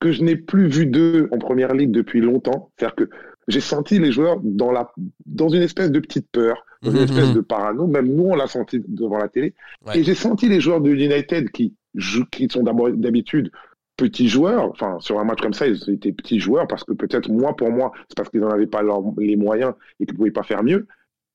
que 0.01 0.11
je 0.11 0.23
n'ai 0.23 0.37
plus 0.37 0.67
vu 0.67 0.87
d'eux 0.87 1.29
en 1.31 1.39
première 1.39 1.75
ligue 1.75 1.93
depuis 1.93 2.21
longtemps. 2.21 2.71
C'est-à-dire 2.77 2.97
que 2.97 3.11
j'ai 3.49 3.61
senti 3.61 3.99
les 3.99 4.11
joueurs 4.11 4.41
dans, 4.43 4.73
la, 4.73 4.91
dans 5.27 5.49
une 5.49 5.63
espèce 5.63 5.91
de 5.91 6.01
petite 6.01 6.27
peur, 6.33 6.65
dans 6.83 6.91
une 6.91 6.99
mhm, 6.99 7.05
espèce 7.05 7.29
mhm. 7.29 7.35
de 7.35 7.41
parano. 7.41 7.87
Même 7.87 8.09
nous, 8.09 8.25
on 8.25 8.35
l'a 8.35 8.47
senti 8.47 8.83
devant 8.89 9.19
la 9.19 9.29
télé. 9.29 9.55
Et 9.95 10.03
j'ai 10.03 10.15
senti 10.15 10.49
les 10.49 10.61
joueurs 10.61 10.81
de 10.81 10.91
United 10.91 11.51
qui, 11.51 11.75
qui 12.31 12.49
sont 12.51 12.63
d'habitude 12.65 13.51
petits 13.97 14.29
joueurs. 14.29 14.71
Enfin, 14.71 14.97
sur 15.01 15.21
un 15.21 15.25
match 15.25 15.41
comme 15.41 15.53
ça, 15.53 15.67
ils 15.67 15.91
étaient 15.91 16.13
petits 16.13 16.41
joueurs 16.41 16.67
parce 16.67 16.83
que 16.83 16.93
peut-être 16.93 17.31
moi, 17.31 17.55
pour 17.55 17.71
moi, 17.71 17.93
c'est 18.09 18.17
parce 18.17 18.29
qu'ils 18.31 18.41
n'en 18.41 18.51
avaient 18.51 18.67
pas 18.67 18.83
les 19.19 19.37
moyens 19.37 19.75
et 20.01 20.07
qu'ils 20.07 20.15
ne 20.15 20.19
pouvaient 20.19 20.31
pas 20.31 20.43
faire 20.43 20.65
mieux 20.65 20.87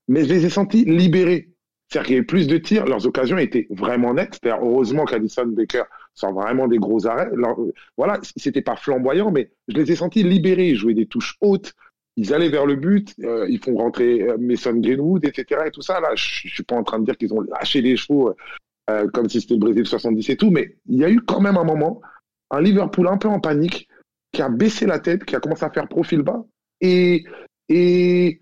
mais 0.08 0.24
je 0.24 0.30
les 0.30 0.45
ai 0.45 0.49
sentis 0.49 0.86
libérés. 0.86 1.49
C'est-à-dire 1.89 2.05
qu'il 2.05 2.16
y 2.16 2.18
avait 2.18 2.26
plus 2.26 2.47
de 2.47 2.58
tirs, 2.58 2.86
leurs 2.86 3.05
occasions 3.08 3.38
étaient 3.38 3.68
vraiment 3.70 4.14
nettes. 4.14 4.39
C'est-à-dire, 4.41 4.64
heureusement 4.64 5.05
qu'Addison 5.05 5.45
Baker 5.47 5.84
sans 6.14 6.34
vraiment 6.34 6.68
des 6.68 6.80
gros 6.80 7.08
arrêts. 7.08 7.30
Euh, 7.32 7.72
voilà, 7.95 8.20
c'était 8.36 8.62
pas 8.62 8.76
flamboyant, 8.76 9.32
mais 9.32 9.51
je 9.70 9.78
les 9.78 9.91
ai 9.91 9.95
sentis 9.95 10.24
libérés. 10.24 10.70
Ils 10.70 10.76
jouaient 10.76 10.93
des 10.93 11.05
touches 11.05 11.38
hautes, 11.39 11.74
ils 12.18 12.34
allaient 12.34 12.49
vers 12.49 12.66
le 12.66 12.76
but, 12.76 13.14
euh, 13.24 13.45
ils 13.49 13.64
font 13.64 13.76
rentrer 13.78 14.24
euh, 14.24 14.38
Mason 14.38 14.74
Greenwood, 14.74 15.24
etc. 15.24 15.62
Et 15.68 15.72
tout 15.72 15.82
ça, 15.82 16.01
là, 16.01 16.10
je, 16.16 16.47
je 16.47 16.53
suis 16.53 16.64
pas 16.64 16.76
en 16.76 16.84
train 16.84 16.99
de 16.99 17.05
dire 17.05 17.16
qu'ils 17.16 17.34
ont 17.34 17.41
lâché 17.41 17.82
les 17.82 17.95
chevaux 17.95 18.36
euh, 18.89 19.08
comme 19.10 19.28
si 19.28 19.41
c'était 19.41 19.58
Brésil 19.58 19.86
70 19.86 20.30
et 20.30 20.38
tout, 20.38 20.49
mais 20.49 20.78
il 20.88 20.99
y 20.99 21.03
a 21.03 21.10
eu 21.10 21.20
quand 21.20 21.41
même 21.41 21.58
un 21.58 21.66
moment, 21.66 22.01
un 22.51 22.62
Liverpool 22.62 23.08
un 23.08 23.18
peu 23.18 23.28
en 23.28 23.41
panique, 23.41 23.89
qui 24.32 24.41
a 24.41 24.47
baissé 24.47 24.86
la 24.86 24.99
tête, 24.99 25.26
qui 25.26 25.36
a 25.36 25.41
commencé 25.41 25.66
à 25.66 25.70
faire 25.70 25.89
profil 25.89 26.22
bas, 26.22 26.45
et, 26.80 27.26
et 27.68 28.39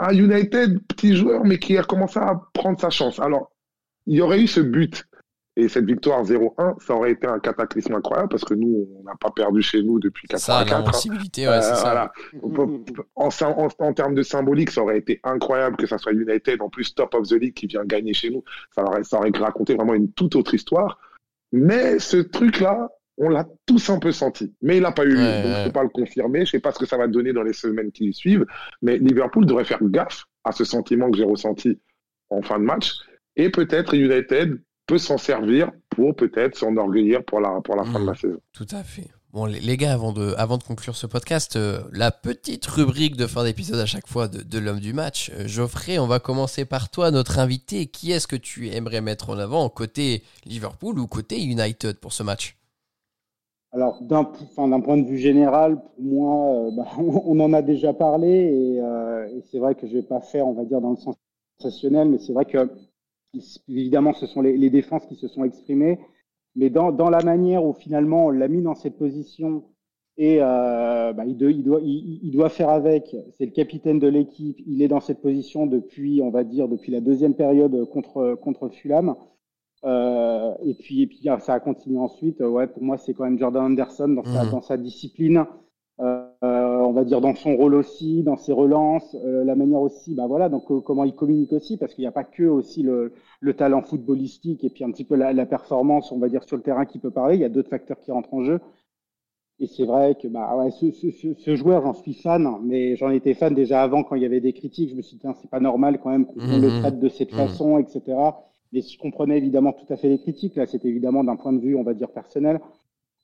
un 0.00 0.12
United, 0.12 0.80
petit 0.88 1.16
joueur, 1.16 1.44
mais 1.44 1.58
qui 1.58 1.76
a 1.78 1.82
commencé 1.84 2.18
à 2.18 2.40
prendre 2.52 2.80
sa 2.80 2.90
chance. 2.90 3.20
Alors, 3.20 3.50
il 4.06 4.16
y 4.16 4.20
aurait 4.20 4.40
eu 4.40 4.46
ce 4.46 4.60
but 4.60 5.04
et 5.56 5.68
cette 5.68 5.84
victoire 5.84 6.24
0-1, 6.24 6.80
ça 6.84 6.94
aurait 6.96 7.12
été 7.12 7.28
un 7.28 7.38
cataclysme 7.38 7.94
incroyable 7.94 8.28
parce 8.28 8.44
que 8.44 8.54
nous, 8.54 8.88
on 8.98 9.04
n'a 9.04 9.14
pas 9.20 9.30
perdu 9.30 9.62
chez 9.62 9.82
nous 9.84 10.00
depuis 10.00 10.26
C'est 10.28 10.38
ça, 10.38 10.64
84. 10.64 11.06
hein. 11.46 11.50
ouais, 11.50 11.62
c'est 11.62 11.70
Euh, 11.70 11.74
ça. 11.76 11.80
voilà. 11.82 12.12
En, 13.14 13.28
en 13.78 13.92
termes 13.92 14.14
de 14.16 14.22
symbolique, 14.24 14.70
ça 14.70 14.82
aurait 14.82 14.98
été 14.98 15.20
incroyable 15.22 15.76
que 15.76 15.86
ça 15.86 15.96
soit 15.98 16.12
United, 16.12 16.60
en 16.60 16.68
plus 16.68 16.92
top 16.94 17.14
of 17.14 17.28
the 17.28 17.34
league, 17.34 17.54
qui 17.54 17.68
vient 17.68 17.84
gagner 17.84 18.14
chez 18.14 18.30
nous. 18.30 18.42
Ça 18.74 18.82
aurait, 18.84 19.04
ça 19.04 19.18
aurait 19.18 19.30
raconté 19.38 19.74
vraiment 19.76 19.94
une 19.94 20.10
toute 20.12 20.34
autre 20.34 20.54
histoire. 20.54 20.98
Mais 21.52 22.00
ce 22.00 22.16
truc-là, 22.16 22.90
on 23.16 23.28
l'a 23.28 23.46
tous 23.66 23.90
un 23.90 23.98
peu 23.98 24.12
senti. 24.12 24.52
Mais 24.62 24.76
il 24.76 24.82
n'a 24.82 24.92
pas 24.92 25.04
eu 25.04 25.10
lieu. 25.10 25.18
Ouais, 25.18 25.42
Donc, 25.42 25.52
ouais. 25.52 25.60
je 25.60 25.66
peux 25.66 25.72
pas 25.72 25.82
le 25.82 25.88
confirmer. 25.88 26.44
Je 26.44 26.50
sais 26.52 26.60
pas 26.60 26.72
ce 26.72 26.78
que 26.78 26.86
ça 26.86 26.96
va 26.96 27.06
donner 27.06 27.32
dans 27.32 27.42
les 27.42 27.52
semaines 27.52 27.92
qui 27.92 28.12
suivent. 28.12 28.44
Mais 28.82 28.98
Liverpool 28.98 29.46
devrait 29.46 29.64
faire 29.64 29.82
gaffe 29.82 30.24
à 30.44 30.52
ce 30.52 30.64
sentiment 30.64 31.10
que 31.10 31.16
j'ai 31.16 31.24
ressenti 31.24 31.78
en 32.30 32.42
fin 32.42 32.58
de 32.58 32.64
match. 32.64 32.92
Et 33.36 33.50
peut-être 33.50 33.94
United 33.94 34.60
peut 34.86 34.98
s'en 34.98 35.16
servir 35.16 35.70
pour 35.90 36.14
peut-être 36.14 36.56
s'enorgueillir 36.56 37.24
pour 37.24 37.40
la, 37.40 37.60
pour 37.62 37.76
la 37.76 37.84
fin 37.84 38.00
de 38.00 38.06
la 38.06 38.14
saison. 38.14 38.40
Tout 38.52 38.66
à 38.70 38.82
fait. 38.84 39.08
Bon, 39.32 39.46
les, 39.46 39.58
les 39.58 39.76
gars, 39.76 39.92
avant 39.92 40.12
de, 40.12 40.32
avant 40.36 40.58
de 40.58 40.62
conclure 40.62 40.94
ce 40.94 41.06
podcast, 41.08 41.56
euh, 41.56 41.80
la 41.92 42.12
petite 42.12 42.66
rubrique 42.66 43.16
de 43.16 43.26
fin 43.26 43.42
d'épisode 43.42 43.80
à 43.80 43.86
chaque 43.86 44.06
fois 44.06 44.28
de, 44.28 44.42
de 44.42 44.58
l'homme 44.60 44.78
du 44.78 44.92
match. 44.92 45.32
Euh, 45.34 45.48
Geoffrey, 45.48 45.98
on 45.98 46.06
va 46.06 46.20
commencer 46.20 46.64
par 46.64 46.88
toi, 46.90 47.10
notre 47.10 47.38
invité. 47.40 47.86
Qui 47.86 48.12
est-ce 48.12 48.28
que 48.28 48.36
tu 48.36 48.70
aimerais 48.70 49.00
mettre 49.00 49.30
en 49.30 49.38
avant, 49.38 49.68
côté 49.70 50.22
Liverpool 50.44 50.98
ou 51.00 51.08
côté 51.08 51.42
United 51.42 51.98
pour 51.98 52.12
ce 52.12 52.22
match? 52.22 52.56
Alors, 53.74 54.00
d'un 54.02 54.22
point 54.80 54.96
de 54.96 55.04
vue 55.04 55.18
général, 55.18 55.82
pour 55.82 56.04
moi, 56.04 56.54
euh, 56.54 56.70
bah, 56.70 56.86
on, 56.98 57.40
en 57.40 57.52
a 57.52 57.60
déjà 57.60 57.92
parlé 57.92 58.28
et, 58.28 58.80
euh, 58.80 59.40
c'est 59.50 59.58
vrai 59.58 59.74
que 59.74 59.88
je 59.88 59.94
vais 59.94 60.02
pas 60.02 60.20
faire, 60.20 60.46
on 60.46 60.52
va 60.52 60.64
dire, 60.64 60.80
dans 60.80 60.90
le 60.90 60.96
sens 60.96 61.16
sensationnel, 61.58 62.08
mais 62.08 62.18
c'est 62.18 62.32
vrai 62.32 62.44
que 62.44 62.70
évidemment, 63.68 64.12
ce 64.12 64.26
sont 64.26 64.42
les, 64.42 64.70
défenses 64.70 65.06
qui 65.06 65.16
se 65.16 65.26
sont 65.26 65.42
exprimées, 65.42 65.98
mais 66.54 66.70
dans, 66.70 66.92
la 67.10 67.24
manière 67.24 67.64
où 67.64 67.72
finalement 67.72 68.26
on 68.26 68.30
l'a 68.30 68.46
mis 68.46 68.62
dans 68.62 68.76
cette 68.76 68.96
position 68.96 69.64
et 70.16 70.36
euh, 70.40 71.12
bah, 71.12 71.24
il 71.26 72.30
doit 72.32 72.48
faire 72.48 72.68
avec. 72.68 73.16
C'est 73.32 73.46
le 73.46 73.50
capitaine 73.50 73.98
de 73.98 74.06
l'équipe. 74.06 74.60
Il 74.68 74.82
est 74.82 74.88
dans 74.88 75.00
cette 75.00 75.20
position 75.20 75.66
depuis, 75.66 76.22
on 76.22 76.30
va 76.30 76.44
dire, 76.44 76.68
depuis 76.68 76.92
la 76.92 77.00
deuxième 77.00 77.34
période 77.34 77.88
contre 77.90 78.36
contre 78.36 78.68
Fulham. 78.68 79.16
Euh, 79.84 80.54
et 80.64 80.74
puis, 80.74 81.02
et 81.02 81.06
puis 81.06 81.20
ça 81.40 81.54
a 81.54 81.60
continué 81.60 81.98
ensuite. 81.98 82.40
Ouais, 82.40 82.66
pour 82.66 82.82
moi, 82.82 82.96
c'est 82.98 83.14
quand 83.14 83.24
même 83.24 83.38
Jordan 83.38 83.64
Anderson 83.64 84.08
dans 84.08 84.24
sa, 84.24 84.44
Mhm. 84.44 84.50
dans 84.50 84.62
sa 84.62 84.76
discipline. 84.76 85.44
Euh, 86.00 86.28
on 86.42 86.92
va 86.92 87.04
dire 87.04 87.20
dans 87.20 87.34
son 87.36 87.56
rôle 87.56 87.74
aussi, 87.74 88.22
dans 88.24 88.36
ses 88.36 88.52
relances, 88.52 89.14
euh, 89.24 89.44
la 89.44 89.54
manière 89.54 89.80
aussi, 89.80 90.14
bah 90.16 90.26
voilà, 90.26 90.48
donc 90.48 90.68
euh, 90.72 90.80
comment 90.80 91.04
il 91.04 91.14
communique 91.14 91.52
aussi, 91.52 91.76
parce 91.76 91.94
qu'il 91.94 92.02
n'y 92.02 92.08
a 92.08 92.12
pas 92.12 92.24
que 92.24 92.42
aussi 92.42 92.82
le, 92.82 93.12
le 93.40 93.54
talent 93.54 93.80
footballistique 93.82 94.64
et 94.64 94.70
puis 94.70 94.82
un 94.84 94.90
petit 94.90 95.04
peu 95.04 95.14
la, 95.14 95.32
la 95.32 95.46
performance, 95.46 96.10
on 96.10 96.18
va 96.18 96.28
dire 96.28 96.42
sur 96.44 96.56
le 96.56 96.62
terrain 96.64 96.84
qui 96.84 96.98
peut 96.98 97.12
parler. 97.12 97.36
Il 97.36 97.40
y 97.40 97.44
a 97.44 97.48
d'autres 97.48 97.70
facteurs 97.70 98.00
qui 98.00 98.10
rentrent 98.10 98.34
en 98.34 98.42
jeu. 98.42 98.60
Et 99.60 99.66
c'est 99.66 99.84
vrai 99.84 100.16
que 100.20 100.26
bah 100.28 100.56
ouais, 100.56 100.70
ce, 100.70 100.90
ce, 100.92 101.10
ce, 101.10 101.34
ce 101.34 101.56
joueur, 101.56 101.82
j'en 101.82 101.92
suis 101.94 102.14
fan, 102.14 102.48
mais 102.64 102.96
j'en 102.96 103.10
étais 103.10 103.34
fan 103.34 103.54
déjà 103.54 103.82
avant 103.82 104.02
quand 104.02 104.16
il 104.16 104.22
y 104.22 104.26
avait 104.26 104.40
des 104.40 104.52
critiques. 104.52 104.90
Je 104.90 104.96
me 104.96 105.02
suis 105.02 105.16
dit, 105.16 105.20
Tiens, 105.20 105.34
c'est 105.40 105.50
pas 105.50 105.60
normal 105.60 106.00
quand 106.02 106.10
même 106.10 106.26
qu'on 106.26 106.56
Mhm. 106.56 106.58
le 106.58 106.72
traite 106.72 106.98
de 107.00 107.08
cette 107.08 107.32
Mhm. 107.32 107.34
façon, 107.34 107.78
etc. 107.78 108.44
Mais 108.74 108.82
je 108.82 108.98
comprenais 108.98 109.38
évidemment 109.38 109.72
tout 109.72 109.90
à 109.92 109.96
fait 109.96 110.08
les 110.08 110.18
critiques. 110.18 110.56
Là, 110.56 110.66
c'était 110.66 110.88
évidemment 110.88 111.22
d'un 111.22 111.36
point 111.36 111.52
de 111.52 111.60
vue, 111.60 111.76
on 111.76 111.84
va 111.84 111.94
dire, 111.94 112.10
personnel. 112.10 112.60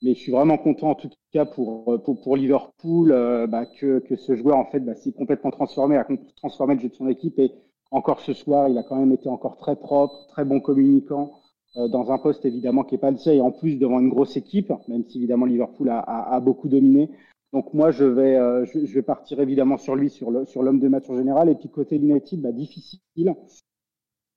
Mais 0.03 0.15
je 0.15 0.21
suis 0.21 0.33
vraiment 0.33 0.57
content 0.57 0.91
en 0.91 0.95
tout 0.95 1.11
cas 1.33 1.45
pour, 1.45 2.03
pour, 2.03 2.21
pour 2.23 2.37
Liverpool 2.37 3.13
euh, 3.13 3.47
bah, 3.47 3.67
que, 3.67 3.99
que 3.99 4.17
ce 4.17 4.35
joueur 4.35 4.57
en 4.57 4.65
fait 4.65 4.81
bah, 4.81 4.95
s'est 4.95 5.13
complètement 5.13 5.51
transformé, 5.51 5.97
a 5.97 6.07
transformé 6.37 6.75
le 6.75 6.81
jeu 6.81 6.89
de 6.89 6.95
son 6.95 7.09
équipe 7.09 7.39
et 7.39 7.53
encore 7.91 8.21
ce 8.21 8.33
soir 8.33 8.69
il 8.69 8.79
a 8.79 8.83
quand 8.83 8.97
même 8.97 9.13
été 9.13 9.29
encore 9.29 9.59
très 9.59 9.77
propre, 9.77 10.27
très 10.29 10.47
bon 10.47 10.61
communicant 10.61 11.33
euh, 11.77 11.87
dans 11.89 12.11
un 12.13 12.19
poste 12.19 12.47
évidemment 12.47 12.83
qui 12.83 12.95
est 12.95 12.99
pas 12.99 13.11
le 13.11 13.19
sien 13.19 13.35
et 13.35 13.43
en 13.43 13.53
plus 13.53 13.77
devant 13.77 14.01
une 14.01 14.09
grosse 14.09 14.39
équipe, 14.39 14.73
même 14.89 15.05
si 15.05 15.19
évidemment 15.19 15.45
Liverpool 15.45 15.91
a, 15.91 16.41
beaucoup 16.41 16.69
dominé. 16.69 17.11
Donc 17.53 17.75
moi 17.75 17.91
je 17.91 18.05
vais 18.05 18.37
euh, 18.37 18.65
je, 18.65 18.95
vais 18.95 19.03
partir 19.03 19.39
évidemment 19.41 19.77
sur 19.77 19.97
lui 19.97 20.09
sur 20.09 20.31
l'homme 20.31 20.81
de 20.81 20.89
match 20.89 21.11
en 21.11 21.17
général 21.17 21.51
et 21.51 21.55
puis 21.57 21.69
côté 21.69 21.97
United 21.97 22.41
bah, 22.41 22.53
difficile. 22.53 23.35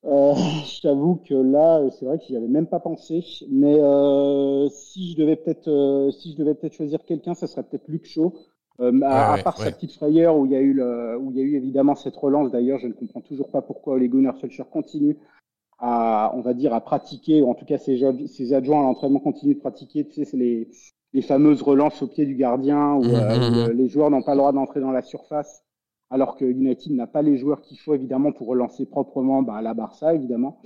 Euh, 0.06 0.34
je 0.66 0.82
t'avoue 0.82 1.16
que 1.28 1.34
là, 1.34 1.82
c'est 1.92 2.06
vrai 2.06 2.18
que 2.18 2.26
j'y 2.26 2.36
avais 2.36 2.48
même 2.48 2.68
pas 2.68 2.80
pensé, 2.80 3.24
mais 3.50 3.80
euh, 3.80 4.68
si 4.70 5.12
je 5.12 5.18
devais 5.18 5.36
peut-être, 5.38 5.70
euh, 5.70 6.12
si 6.12 6.34
je 6.34 6.38
devais 6.38 6.56
peut-être 6.56 6.74
choisir 6.74 7.04
quelqu'un, 7.06 7.34
ça 7.34 7.48
serait 7.48 7.64
peut-être 7.64 7.88
Luke 7.88 8.06
Shaw. 8.06 8.34
Euh, 8.80 8.92
à, 9.04 9.34
ouais, 9.34 9.40
à, 9.40 9.44
part 9.44 9.60
ouais. 9.60 9.66
sa 9.66 9.72
petite 9.72 9.94
frayeur 9.94 10.36
où 10.36 10.46
il 10.48 10.52
y 10.52 10.56
a 10.56 10.60
eu 10.60 10.74
le, 10.74 11.16
où 11.18 11.30
il 11.32 11.38
y 11.38 11.42
a 11.42 11.44
eu 11.44 11.56
évidemment 11.56 11.96
cette 11.96 12.16
relance. 12.16 12.52
D'ailleurs, 12.52 12.80
je 12.80 12.88
ne 12.88 12.94
comprends 12.94 13.22
toujours 13.22 13.50
pas 13.50 13.62
pourquoi 13.62 13.94
Ole 13.94 14.08
Gunnar 14.08 14.36
Solskjaer 14.38 14.68
continue 14.70 15.16
à, 15.80 16.32
on 16.36 16.42
va 16.42 16.54
dire, 16.54 16.74
à 16.74 16.82
pratiquer, 16.82 17.42
ou 17.42 17.50
en 17.50 17.54
tout 17.54 17.66
cas 17.66 17.78
ses, 17.78 18.02
ses 18.28 18.54
adjoints 18.54 18.80
à 18.80 18.84
l'entraînement 18.84 19.20
continuent 19.20 19.56
de 19.56 19.60
pratiquer. 19.60 20.06
Tu 20.06 20.14
sais, 20.14 20.26
c'est 20.26 20.38
les, 20.38 20.70
les 21.14 21.22
fameuses 21.22 21.62
relances 21.62 22.02
au 22.02 22.08
pied 22.08 22.26
du 22.26 22.36
gardien 22.36 22.94
où, 22.96 23.04
Mmh, 23.04 23.70
où 23.70 23.74
les 23.74 23.88
joueurs 23.88 24.10
n'ont 24.10 24.24
pas 24.24 24.34
le 24.34 24.40
droit 24.40 24.52
d'entrer 24.52 24.80
dans 24.80 24.92
la 24.92 25.04
surface 25.04 25.64
alors 26.14 26.36
que 26.38 26.46
United 26.46 26.94
n'a 26.94 27.08
pas 27.08 27.24
les 27.24 27.38
joueurs 27.38 27.62
qu'il 27.62 27.80
faut 27.80 27.96
évidemment 27.96 28.32
pour 28.32 28.48
relancer 28.48 28.86
proprement 28.86 29.42
bah, 29.42 29.64
la 29.64 29.74
Barça 29.74 30.14
évidemment. 30.14 30.62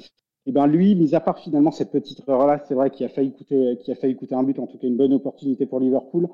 Et 0.46 0.52
ben 0.52 0.68
lui, 0.68 0.94
mis 0.94 1.16
à 1.16 1.22
part 1.22 1.40
finalement 1.40 1.72
cette 1.72 1.92
petite 1.92 2.20
erreur-là, 2.28 2.62
c'est 2.68 2.74
vrai 2.74 2.90
qu'il 2.92 3.06
a 3.06 3.10
failli 3.10 3.32
coûter, 3.32 3.78
qui 3.82 3.92
a 3.92 3.96
failli 3.96 4.18
coûter 4.18 4.36
un 4.36 4.44
but, 4.44 4.60
en 4.60 4.68
tout 4.68 4.78
cas 4.78 4.88
une 4.88 4.98
bonne 4.98 5.14
opportunité 5.14 5.66
pour 5.66 5.80
Liverpool. 5.80 6.28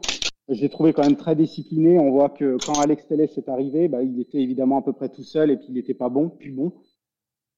Je 0.49 0.59
l'ai 0.61 0.70
trouvé 0.70 0.93
quand 0.93 1.03
même 1.03 1.16
très 1.16 1.36
discipliné. 1.36 1.99
On 1.99 2.09
voit 2.09 2.30
que 2.30 2.57
quand 2.66 2.80
Alex 2.82 3.07
Telles 3.07 3.22
est 3.22 3.49
arrivé, 3.49 3.88
bah, 3.88 4.01
il 4.01 4.20
était 4.20 4.39
évidemment 4.39 4.80
à 4.80 4.82
peu 4.82 4.93
près 4.93 5.09
tout 5.09 5.24
seul 5.24 5.51
et 5.51 5.57
puis 5.57 5.68
il 5.70 5.76
n'était 5.76 5.93
pas 5.93 6.09
bon, 6.09 6.30
plus 6.30 6.51
bon. 6.51 6.74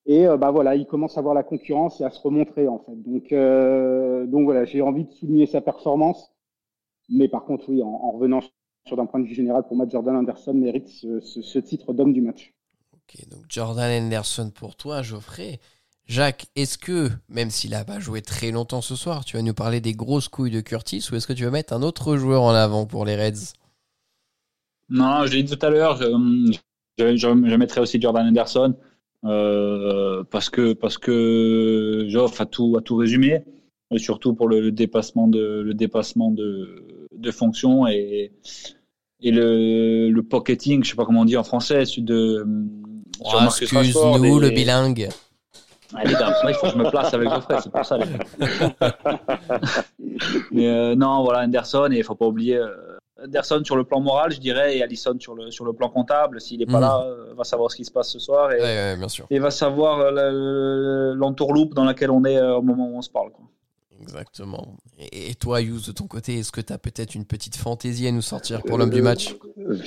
Et 0.06 0.26
bah 0.26 0.52
voilà, 0.52 0.76
il 0.76 0.86
commence 0.86 1.18
à 1.18 1.22
voir 1.22 1.34
la 1.34 1.44
concurrence 1.44 2.02
et 2.02 2.04
à 2.04 2.12
se 2.12 2.22
remontrer 2.22 2.68
en 2.68 2.80
fait. 2.80 3.02
Donc 3.02 3.32
euh, 3.32 4.28
donc 4.28 4.44
voilà, 4.44 4.66
j'ai 4.66 4.82
envie 4.82 5.06
de 5.06 5.12
souligner 5.12 5.46
sa 5.48 5.62
performance. 5.62 6.32
Mais 7.10 7.28
par 7.28 7.46
contre, 7.46 7.70
oui, 7.70 7.82
en, 7.82 7.88
en 7.88 8.12
revenant 8.12 8.42
sur 8.88 8.98
d'un 8.98 9.06
point 9.06 9.20
de 9.20 9.26
vue 9.26 9.34
général, 9.34 9.64
pour 9.68 9.76
moi, 9.76 9.86
Jordan 9.90 10.16
Anderson 10.16 10.54
mérite 10.54 10.88
ce, 10.88 11.20
ce, 11.20 11.42
ce 11.42 11.60
titre 11.60 11.94
d'homme 11.94 12.14
du 12.14 12.22
match. 12.22 12.54
Ok, 12.94 13.28
donc 13.30 13.44
Jordan 13.50 14.04
Anderson 14.04 14.52
pour 14.54 14.76
toi, 14.76 15.02
Geoffrey. 15.02 15.60
Jacques, 16.08 16.46
est-ce 16.56 16.78
que, 16.78 17.10
même 17.30 17.50
s'il 17.50 17.74
a 17.74 17.84
pas 17.84 18.00
joué 18.00 18.22
très 18.22 18.52
longtemps 18.52 18.82
ce 18.82 18.96
soir, 18.96 19.26
tu 19.26 19.38
vas 19.38 19.42
nous 19.42 19.56
parler 19.56 19.82
des 19.82 19.94
grosses 19.94 20.28
couilles 20.28 20.52
de 20.52 20.62
Curtis 20.62 21.08
ou 21.12 21.16
est-ce 21.16 21.26
que 21.26 21.34
tu 21.34 21.46
vas 21.46 21.52
mettre 21.52 21.74
un 21.74 21.82
autre 21.82 22.16
joueur 22.16 22.44
en 22.44 22.54
avant 22.54 22.86
pour 22.86 23.06
les 23.06 23.16
Reds? 23.16 23.54
Non, 24.90 25.26
je 25.26 25.34
l'ai 25.34 25.42
dit 25.44 25.58
tout 25.58 25.66
à 25.66 25.72
l'heure, 25.72 25.98
je, 25.98 26.06
je, 27.00 27.16
je, 27.16 27.18
je, 27.18 27.56
mettrais 27.56 27.82
aussi 27.82 28.00
Jordan 28.00 28.28
Anderson 28.28 28.76
euh, 29.24 30.24
parce 30.30 30.52
que 30.52 30.74
parce 30.74 31.00
que 31.00 32.06
Geoff 32.08 32.40
a 32.40 32.46
tout 32.46 32.76
a 32.78 32.82
tout 32.82 32.96
résumé, 32.96 33.44
et 33.90 33.98
surtout 33.98 34.36
pour 34.36 34.48
le, 34.48 34.62
le 34.62 34.72
dépassement 34.72 35.28
de 35.28 35.64
le 35.66 35.74
dépassement 35.74 36.30
de, 36.30 37.05
de 37.18 37.32
fonction 37.32 37.88
et 37.88 38.32
et 39.22 39.32
le, 39.32 40.10
le 40.10 40.24
pocketing, 40.24 40.84
je 40.84 40.90
sais 40.92 40.96
pas 40.96 41.06
comment 41.06 41.22
on 41.22 41.26
dit 41.26 41.38
en 41.38 41.44
français, 41.44 41.84
de 41.98 42.46
oh, 43.24 43.30
excuse-nous 43.48 44.40
le 44.40 44.50
bilingue. 44.50 45.10
Ah, 45.96 46.04
les 46.04 46.14
gars, 46.14 46.36
il 46.48 46.54
faut 46.56 46.68
que 46.68 46.74
je 46.74 46.78
me 46.78 46.90
place 46.90 47.14
avec 47.14 47.30
Geoffrey, 47.30 47.56
c'est 47.64 47.72
pour 47.72 47.86
ça. 47.86 47.98
Les 47.98 48.06
Mais 50.52 50.68
euh, 50.68 50.96
non, 50.96 51.24
voilà, 51.24 51.42
Anderson, 51.42 51.90
et 51.92 51.98
il 51.98 52.04
faut 52.04 52.16
pas 52.16 52.26
oublier 52.26 52.58
euh, 52.58 52.70
Anderson 53.24 53.62
sur 53.64 53.76
le 53.76 53.84
plan 53.84 54.02
moral, 54.02 54.32
je 54.32 54.40
dirais, 54.40 54.78
et 54.78 54.84
Allison 54.84 55.16
sur 55.20 55.36
le, 55.36 55.52
sur 55.52 55.64
le 55.66 55.74
plan 55.74 55.90
comptable. 55.90 56.42
S'il 56.42 56.60
n'est 56.60 56.66
pas 56.66 56.74
Mhm. 56.74 56.82
là, 56.82 57.06
va 57.38 57.44
savoir 57.44 57.72
ce 57.72 57.78
qui 57.78 57.86
se 57.86 57.92
passe 57.92 58.10
ce 58.12 58.20
soir 58.20 58.52
et, 58.52 58.56
Ouais, 58.58 58.62
ouais, 58.62 58.98
bien 58.98 59.08
sûr. 59.08 59.26
et 59.30 59.40
va 59.40 59.52
savoir 59.52 60.12
le- 60.12 61.14
l'entourloupe 61.16 61.74
dans 61.74 61.86
laquelle 61.86 62.12
on 62.12 62.24
est 62.26 62.42
au 62.42 62.62
moment 62.62 62.90
où 62.90 62.98
on 62.98 63.02
se 63.02 63.10
parle. 63.10 63.32
Quoi. 63.32 63.46
Exactement. 64.06 64.78
Et, 65.00 65.32
et 65.32 65.36
toi, 65.36 65.62
Yous, 65.62 65.82
de 65.88 65.92
ton 65.92 66.08
côté, 66.08 66.36
est-ce 66.40 66.52
que 66.52 66.62
tu 66.62 66.72
as 66.72 66.78
peut-être 66.78 67.16
une 67.16 67.26
petite 67.26 67.56
fantaisie 67.56 68.08
à 68.08 68.12
nous 68.12 68.22
sortir 68.22 68.62
pour 68.64 68.78
l'homme 68.78 68.92
du 68.92 69.02
match? 69.02 69.36
Euh, 69.58 69.78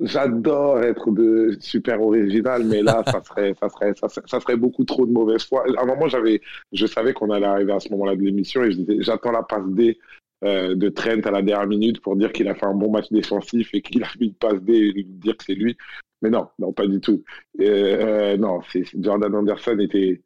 J'adore 0.00 0.80
être 0.82 1.10
de 1.10 1.56
super 1.60 2.00
original, 2.00 2.64
mais 2.64 2.82
là, 2.82 3.02
ça 3.06 3.22
serait, 3.22 3.54
ça 3.60 3.68
serait, 3.68 3.92
ça 4.00 4.08
serait, 4.08 4.26
ça 4.26 4.40
serait 4.40 4.56
beaucoup 4.56 4.84
trop 4.84 5.04
de 5.06 5.12
mauvaise 5.12 5.44
foi. 5.44 5.64
À 5.76 5.82
un 5.82 5.86
moment, 5.86 6.08
j'avais, 6.08 6.40
je 6.72 6.86
savais 6.86 7.12
qu'on 7.12 7.30
allait 7.30 7.46
arriver 7.46 7.72
à 7.72 7.80
ce 7.80 7.90
moment-là 7.90 8.16
de 8.16 8.22
l'émission 8.22 8.62
et 8.64 8.70
je 8.72 8.78
disais, 8.78 8.96
j'attends 9.00 9.32
la 9.32 9.42
passe 9.42 9.66
D 9.68 9.98
euh, 10.44 10.74
de 10.74 10.88
Trent 10.88 11.20
à 11.24 11.30
la 11.30 11.42
dernière 11.42 11.66
minute 11.66 12.00
pour 12.00 12.16
dire 12.16 12.32
qu'il 12.32 12.48
a 12.48 12.54
fait 12.54 12.66
un 12.66 12.74
bon 12.74 12.90
match 12.90 13.06
défensif 13.10 13.70
et 13.74 13.82
qu'il 13.82 14.02
a 14.02 14.06
fait 14.06 14.24
une 14.24 14.34
passe 14.34 14.62
D 14.62 14.72
et 14.72 14.92
lui 14.92 15.04
dire 15.04 15.36
que 15.36 15.44
c'est 15.44 15.54
lui. 15.54 15.76
Mais 16.22 16.30
non, 16.30 16.48
non, 16.58 16.72
pas 16.72 16.86
du 16.86 17.00
tout. 17.00 17.22
Euh, 17.60 18.36
non, 18.38 18.60
Jordan 18.98 19.34
Anderson 19.34 19.78
était, 19.78 20.22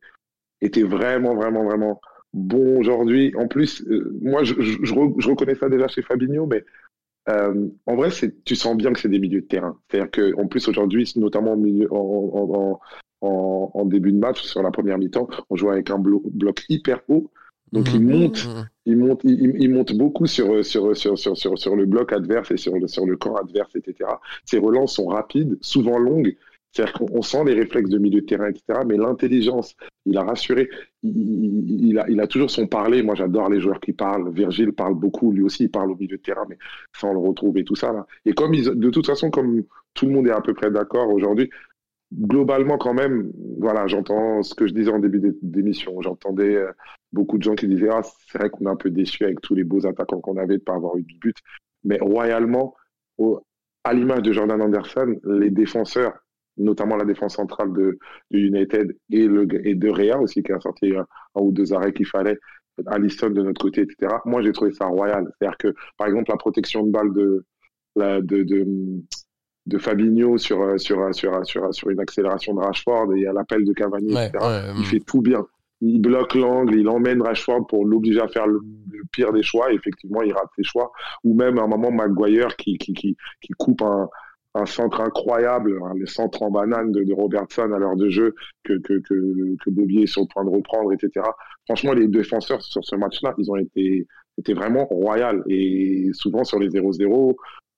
était 0.61 0.85
vraiment, 0.85 1.35
vraiment, 1.35 1.65
vraiment 1.65 2.01
bon 2.33 2.79
aujourd'hui. 2.79 3.35
En 3.37 3.49
plus, 3.49 3.83
euh, 3.89 4.17
moi, 4.21 4.45
je, 4.45 4.55
je, 4.61 4.79
je, 4.83 5.29
reconnais 5.29 5.55
ça 5.55 5.69
déjà 5.69 5.89
chez 5.89 6.03
Fabinho, 6.03 6.47
mais 6.47 6.65
euh, 7.29 7.69
en 7.87 7.97
vrai, 7.97 8.11
tu 8.45 8.57
sens 8.57 8.77
bien 8.77 8.93
que 8.93 9.01
c'est 9.01 9.09
des 9.09 9.19
milieux 9.19 9.43
de 9.43 9.47
terrain. 9.47 9.79
C'est-à-dire 9.89 10.11
que, 10.11 10.35
en 10.37 10.47
plus 10.47 10.69
aujourd'hui, 10.69 11.11
notamment 11.17 11.57
milieu, 11.57 11.93
en, 11.93 12.79
en, 13.21 13.71
en, 13.75 13.85
début 13.85 14.13
de 14.13 14.19
match, 14.19 14.43
sur 14.43 14.63
la 14.63 14.71
première 14.71 14.99
mi-temps, 14.99 15.29
on 15.51 15.57
joue 15.57 15.71
avec 15.71 15.91
un 15.91 15.99
bloc 15.99 16.65
hyper 16.69 17.01
haut. 17.09 17.31
Donc 17.73 17.93
il 17.95 18.01
mmh. 18.01 18.11
monte, 18.11 18.47
mmh. 18.47 18.69
il 18.87 18.97
monte, 18.97 19.21
il, 19.23 19.55
il, 19.61 19.71
monte 19.71 19.93
beaucoup 19.93 20.27
sur 20.27 20.65
sur, 20.65 20.97
sur 20.97 21.17
sur 21.17 21.37
sur 21.37 21.57
sur 21.57 21.77
le 21.77 21.87
bloc 21.87 22.13
adverse 22.13 22.51
et 22.51 22.57
sur 22.57 22.77
le 22.77 22.89
sur 22.89 23.07
le 23.07 23.17
camp 23.17 23.37
adverse, 23.37 23.77
etc. 23.77 24.11
Ses 24.45 24.59
relances 24.59 24.97
sont 24.97 25.07
rapides, 25.07 25.57
souvent 25.61 25.99
longues. 25.99 26.37
C'est-à-dire 26.73 26.95
qu'on 26.95 27.23
sent 27.23 27.45
les 27.45 27.55
réflexes 27.55 27.91
de 27.91 27.99
milieu 27.99 28.21
de 28.21 28.27
terrain, 28.27 28.49
etc. 28.49 28.81
Mais 28.87 28.97
l'intelligence, 28.97 29.77
il 30.07 30.17
a 30.17 30.23
rassuré, 30.23 30.69
il, 31.03 32.21
a, 32.21 32.27
toujours 32.27 32.51
son 32.51 32.67
parler. 32.67 33.03
Moi, 33.03 33.15
j'adore 33.15 33.49
les 33.49 33.61
joueurs 33.61 33.81
qui 33.81 33.93
parlent. 33.93 34.31
Virgile 34.33 34.73
parle 34.73 34.95
beaucoup, 34.95 35.33
lui 35.33 35.43
aussi, 35.43 35.65
il 35.65 35.71
parle 35.71 35.91
au 35.91 35.97
milieu 35.97 36.17
de 36.17 36.23
terrain, 36.23 36.45
mais 36.49 36.59
ça, 36.97 37.07
on 37.09 37.15
le 37.15 37.19
retrouve 37.19 37.57
et 37.59 37.65
tout 37.65 37.77
ça. 37.77 38.07
Et 38.25 38.33
comme 38.33 38.53
de 38.53 38.91
toute 38.91 39.07
façon, 39.07 39.31
comme 39.31 39.65
tout 39.95 40.07
le 40.07 40.13
monde 40.13 40.27
est 40.27 40.33
à 40.33 40.41
peu 40.41 40.55
près 40.55 40.71
d'accord 40.71 41.09
aujourd'hui, 41.11 41.51
globalement, 42.13 42.77
quand 42.77 42.95
même, 42.95 43.33
voilà, 43.59 43.87
j'entends 43.87 44.43
ce 44.43 44.55
que 44.55 44.67
je 44.67 44.75
disais 44.75 44.91
en 44.91 44.99
début 44.99 45.21
d'émission. 45.43 46.01
J'entendais 46.03 46.57
euh, 46.57 46.73
beaucoup 47.13 47.39
de 47.39 47.43
gens 47.43 47.55
qui 47.55 47.69
disaient 47.69 47.91
Ah, 47.91 48.03
c'est 48.27 48.39
vrai 48.39 48.51
qu'on 48.51 48.67
est 48.67 48.71
un 48.71 48.77
peu 48.77 48.91
déçu 48.91 49.25
avec 49.25 49.41
tous 49.41 49.55
les 49.55 49.65
beaux 49.65 49.87
attaquants 49.87 50.21
qu'on 50.21 50.37
avait 50.37 50.59
de 50.59 50.63
pas 50.63 50.75
avoir 50.75 50.97
eu 50.97 51.03
de 51.03 51.19
but. 51.19 51.37
Mais 51.85 51.99
royalement, 51.99 52.75
à 53.85 53.95
l'image 53.95 54.23
de 54.23 54.33
Jordan 54.33 54.61
Anderson, 54.61 55.17
les 55.25 55.51
défenseurs, 55.51 56.15
notamment 56.61 56.97
la 56.97 57.05
défense 57.05 57.37
centrale 57.37 57.73
de, 57.73 57.99
United 58.31 58.97
et, 59.11 59.27
le, 59.27 59.47
et 59.67 59.75
de 59.75 59.89
Real 59.89 60.21
aussi, 60.21 60.43
qui 60.43 60.53
a 60.53 60.61
sorti 60.61 60.95
un, 60.95 61.07
ou 61.35 61.53
deux 61.53 61.73
arrêts 61.73 61.93
qu'il 61.93 62.07
fallait, 62.07 62.39
Allison 62.87 63.31
de 63.31 63.43
notre 63.43 63.61
côté, 63.61 63.83
etc. 63.83 64.15
Moi, 64.25 64.43
j'ai 64.43 64.53
trouvé 64.53 64.73
ça 64.73 64.87
royal. 64.87 65.27
C'est-à-dire 65.39 65.59
que, 65.59 65.75
par 65.99 66.07
exemple, 66.07 66.31
la 66.31 66.37
protection 66.37 66.85
de 66.85 66.91
balle 66.91 67.13
de, 67.13 67.45
de, 67.97 68.43
de, 68.43 68.67
de 69.67 69.79
Fabinho 69.79 70.39
sur, 70.39 70.81
sur, 70.81 71.15
sur, 71.15 71.45
sur, 71.45 71.75
sur 71.75 71.91
une 71.91 72.01
accélération 72.01 72.55
de 72.55 72.61
Rashford 72.61 73.15
et 73.15 73.27
à 73.27 73.33
l'appel 73.33 73.65
de 73.65 73.73
Cavani, 73.73 74.13
etc. 74.13 74.31
il 74.79 74.85
fait 74.87 75.01
tout 75.01 75.21
bien 75.21 75.45
il 75.81 76.01
bloque 76.01 76.35
l'angle, 76.35 76.79
il 76.79 76.89
emmène 76.89 77.23
Rashford 77.23 77.67
pour 77.67 77.87
l'obliger 77.87 78.21
à 78.21 78.29
faire 78.29 78.47
le, 78.47 78.61
pire 79.13 79.33
des 79.33 79.43
choix. 79.43 79.73
Et 79.73 79.77
effectivement, 79.77 80.23
il 80.23 80.33
rate 80.33 80.49
ses 80.57 80.63
choix. 80.63 80.93
Ou 81.25 81.35
même 81.35 81.59
à 81.59 81.63
un 81.63 81.67
moment, 81.67 81.91
Maguire 81.91 82.55
qui, 82.57 82.77
qui, 82.79 82.93
qui, 82.93 83.17
qui 83.41 83.53
coupe 83.59 83.83
un, 83.83 84.09
un 84.55 84.67
centre 84.67 85.01
incroyable, 85.01 85.79
hein, 85.85 85.93
les 85.97 86.07
centres 86.07 86.43
en 86.43 86.51
banane 86.51 86.91
de, 86.93 87.13
Robertson 87.13 87.71
à 87.73 87.79
l'heure 87.79 87.97
de 87.97 88.09
jeu 88.09 88.35
que, 88.65 88.79
que, 88.79 88.99
que, 89.01 89.71
Bobby 89.71 90.03
est 90.03 90.07
sur 90.07 90.23
le 90.23 90.29
point 90.29 90.45
de 90.45 90.51
reprendre, 90.51 90.93
etc. 90.93 91.27
Franchement, 91.67 91.93
les 91.93 92.09
défenseurs 92.09 92.63
sur 92.63 92.85
ce 92.85 92.97
match-là, 92.97 93.35
ils 93.39 93.51
ont 93.51 93.57
été, 93.57 94.07
vraiment 94.49 94.87
royal. 94.87 95.45
Et 95.49 96.11
souvent 96.13 96.45
sur 96.45 96.59
les 96.59 96.69
0-0, 96.69 97.37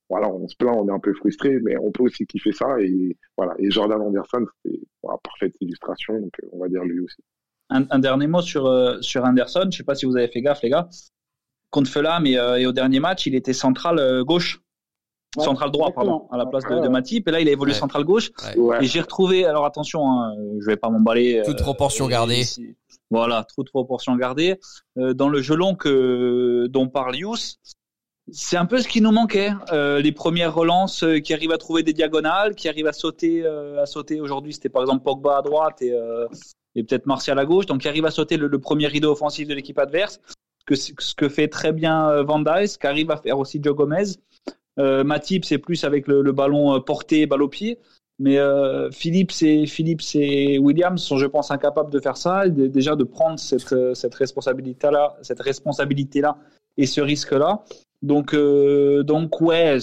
voilà, 0.09 0.29
on 0.29 0.47
se 0.49 0.57
plaint, 0.57 0.77
on 0.79 0.89
est 0.89 0.93
un 0.93 1.01
peu 1.01 1.13
frustré, 1.13 1.59
mais 1.63 1.77
on 1.79 1.91
peut 1.91 2.05
aussi 2.05 2.27
kiffer 2.27 2.53
ça. 2.53 2.81
Et 2.81 3.17
voilà. 3.37 3.55
Et 3.59 3.71
Jordan 3.71 4.01
Anderson, 4.01 4.47
c'était 4.65 4.79
une 4.79 5.19
parfaite 5.23 5.55
illustration, 5.61 6.21
donc 6.21 6.33
on 6.53 6.59
va 6.59 6.69
dire 6.69 6.85
lui 6.85 7.01
aussi 7.01 7.23
un, 7.73 7.99
dernier 7.99 8.27
mot 8.27 8.43
sur, 8.43 8.67
euh, 8.67 9.01
sur 9.01 9.25
Anderson. 9.25 9.63
Je 9.63 9.67
ne 9.67 9.73
sais 9.73 9.85
pas 9.85 9.95
si 9.95 10.07
vous 10.07 10.17
avez 10.17 10.29
fait 10.29 10.43
gaffe, 10.43 10.63
les 10.63 10.71
gars. 10.71 10.89
Contre 11.71 11.91
Fulham 11.91 12.27
et, 12.27 12.39
euh, 12.39 12.59
et 12.59 12.67
au 12.67 12.73
dernier 12.73 13.01
match, 13.01 13.27
il 13.27 13.35
était 13.35 13.53
central 13.53 13.99
euh, 13.99 14.25
gauche. 14.25 14.61
Central 15.39 15.71
droit, 15.71 15.93
pardon, 15.93 16.27
à 16.31 16.37
la 16.37 16.47
place 16.47 16.65
de, 16.65 16.81
de, 16.81 16.89
Matip. 16.89 17.29
Et 17.29 17.31
là, 17.31 17.41
il 17.41 17.49
a 17.49 17.53
évolué 17.53 17.75
central 17.75 18.05
gauche. 18.05 18.31
Et 18.81 18.87
j'ai 18.87 19.01
retrouvé, 19.01 19.45
alors 19.45 19.65
attention, 19.65 20.11
hein, 20.11 20.35
je 20.61 20.67
vais 20.67 20.77
pas 20.77 20.91
m'emballer. 20.91 21.43
Toute 21.45 21.63
proportion 21.63 22.07
gardée. 22.07 22.45
Voilà, 23.11 23.47
toute 23.55 23.71
proportion 23.71 24.17
gardée. 24.17 24.59
dans 24.97 25.29
le 25.29 25.41
jeu 25.41 25.55
long 25.55 25.75
que, 25.75 26.67
dont 26.69 26.89
parle 26.89 27.17
Yous, 27.17 27.59
c'est 28.31 28.57
un 28.57 28.67
peu 28.67 28.81
ce 28.81 28.89
qui 28.89 29.01
nous 29.01 29.13
manquait. 29.13 29.51
les 29.73 30.13
premières 30.13 30.55
relances 30.55 31.05
qui 31.25 31.35
arrivent 31.35 31.53
à 31.53 31.59
trouver 31.59 31.83
des 31.83 31.93
diagonales, 31.93 32.55
qui 32.55 32.69
arrivent 32.69 32.87
à 32.87 32.93
sauter, 32.93 33.47
à 33.47 33.87
sauter. 33.87 34.21
Aujourd'hui, 34.21 34.53
c'était 34.53 34.69
par 34.69 34.83
exemple 34.83 35.05
Pogba 35.05 35.39
à 35.39 35.43
droite 35.43 35.83
et, 35.83 35.95
et 36.75 36.85
peut-être 36.85 37.07
Martial 37.07 37.39
à 37.39 37.45
gauche, 37.45 37.67
donc 37.67 37.85
il 37.85 37.89
arrive 37.89 38.07
à 38.07 38.11
sauter 38.11 38.37
le, 38.37 38.59
premier 38.59 38.87
rideau 38.87 39.13
offensif 39.13 39.49
de 39.49 39.55
l'équipe 39.55 39.79
adverse, 39.79 40.21
que, 40.67 40.75
ce 40.75 41.15
que 41.15 41.29
fait 41.29 41.49
très 41.49 41.73
bien 41.73 42.09
euh, 42.09 42.23
Van 42.23 42.39
Dijk, 42.39 42.79
qu'arrive 42.79 43.11
à 43.11 43.17
faire 43.17 43.39
aussi 43.39 43.61
Joe 43.63 43.75
Gomez. 43.75 44.05
Euh, 44.79 45.05
Matip, 45.05 45.45
c'est 45.45 45.59
plus 45.59 45.85
avec 45.85 46.07
le, 46.07 46.33
ballon 46.33 46.75
euh, 46.75 46.81
porté, 46.81 47.27
balle 47.27 47.43
au 47.43 47.49
pied. 47.49 47.79
Mais 48.19 48.39
euh, 48.39 48.91
Philippe, 48.91 49.33
c'est 49.33 49.67
Philippe, 49.67 50.03
Williams 50.61 51.03
sont, 51.03 51.19
je 51.19 51.27
pense, 51.27 51.51
incapables 51.51 51.91
de 51.91 51.99
faire 51.99 52.17
ça, 52.17 52.49
déjà 52.49 52.95
de 52.95 53.05
prendre 53.05 53.39
cette, 53.39 53.73
euh, 53.73 53.95
cette 53.95 54.15
responsabilité-là, 54.15 55.17
cette 55.23 55.41
responsabilité-là 55.41 56.37
et 56.77 56.87
ce 56.87 57.01
risque-là. 57.01 57.65
Donc, 58.03 58.35
donc 58.35 59.41
ouais, 59.41 59.79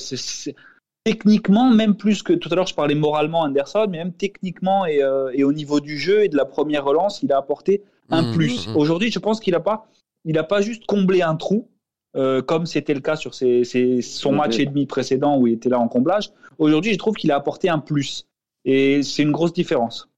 techniquement, 1.05 1.69
même 1.69 1.95
plus 1.95 2.21
que 2.21 2.33
tout 2.33 2.49
à 2.51 2.55
l'heure, 2.55 2.67
je 2.67 2.75
parlais 2.75 2.95
moralement 2.95 3.41
Anderson, 3.41 3.87
mais 3.89 3.99
même 3.99 4.11
techniquement 4.11 4.85
et, 4.85 5.01
et, 5.33 5.43
au 5.45 5.53
niveau 5.53 5.79
du 5.79 5.97
jeu 5.97 6.25
et 6.25 6.27
de 6.27 6.35
la 6.35 6.43
première 6.43 6.83
relance, 6.83 7.23
il 7.23 7.31
a 7.31 7.37
apporté 7.37 7.81
un 8.09 8.23
mmh, 8.23 8.33
plus. 8.33 8.67
Mmh, 8.67 8.71
mmh. 8.71 8.77
Aujourd'hui, 8.77 9.11
je 9.11 9.19
pense 9.19 9.39
qu'il 9.39 9.53
n'a 9.53 9.59
pas, 9.59 9.87
il 10.25 10.37
a 10.37 10.43
pas 10.43 10.61
juste 10.61 10.85
comblé 10.85 11.21
un 11.21 11.35
trou, 11.35 11.69
euh, 12.16 12.41
comme 12.41 12.66
c'était 12.66 12.93
le 12.93 13.01
cas 13.01 13.16
sur 13.16 13.34
ses, 13.34 13.64
ses, 13.64 14.01
son 14.01 14.32
match 14.32 14.57
et 14.60 14.66
demi 14.66 14.86
précédent 14.86 15.38
où 15.38 15.47
il 15.47 15.53
était 15.53 15.70
là 15.70 15.80
en 15.80 15.88
comblage. 15.88 16.32
Aujourd'hui, 16.57 16.93
je 16.93 16.97
trouve 16.97 17.16
qu'il 17.16 17.32
a 17.32 17.36
apporté 17.36 17.70
un 17.70 17.80
plus. 17.80 18.26
Et 18.66 19.03
c'est 19.03 19.24
une 19.24 19.32
grosse 19.32 19.53
différence. 19.53 20.10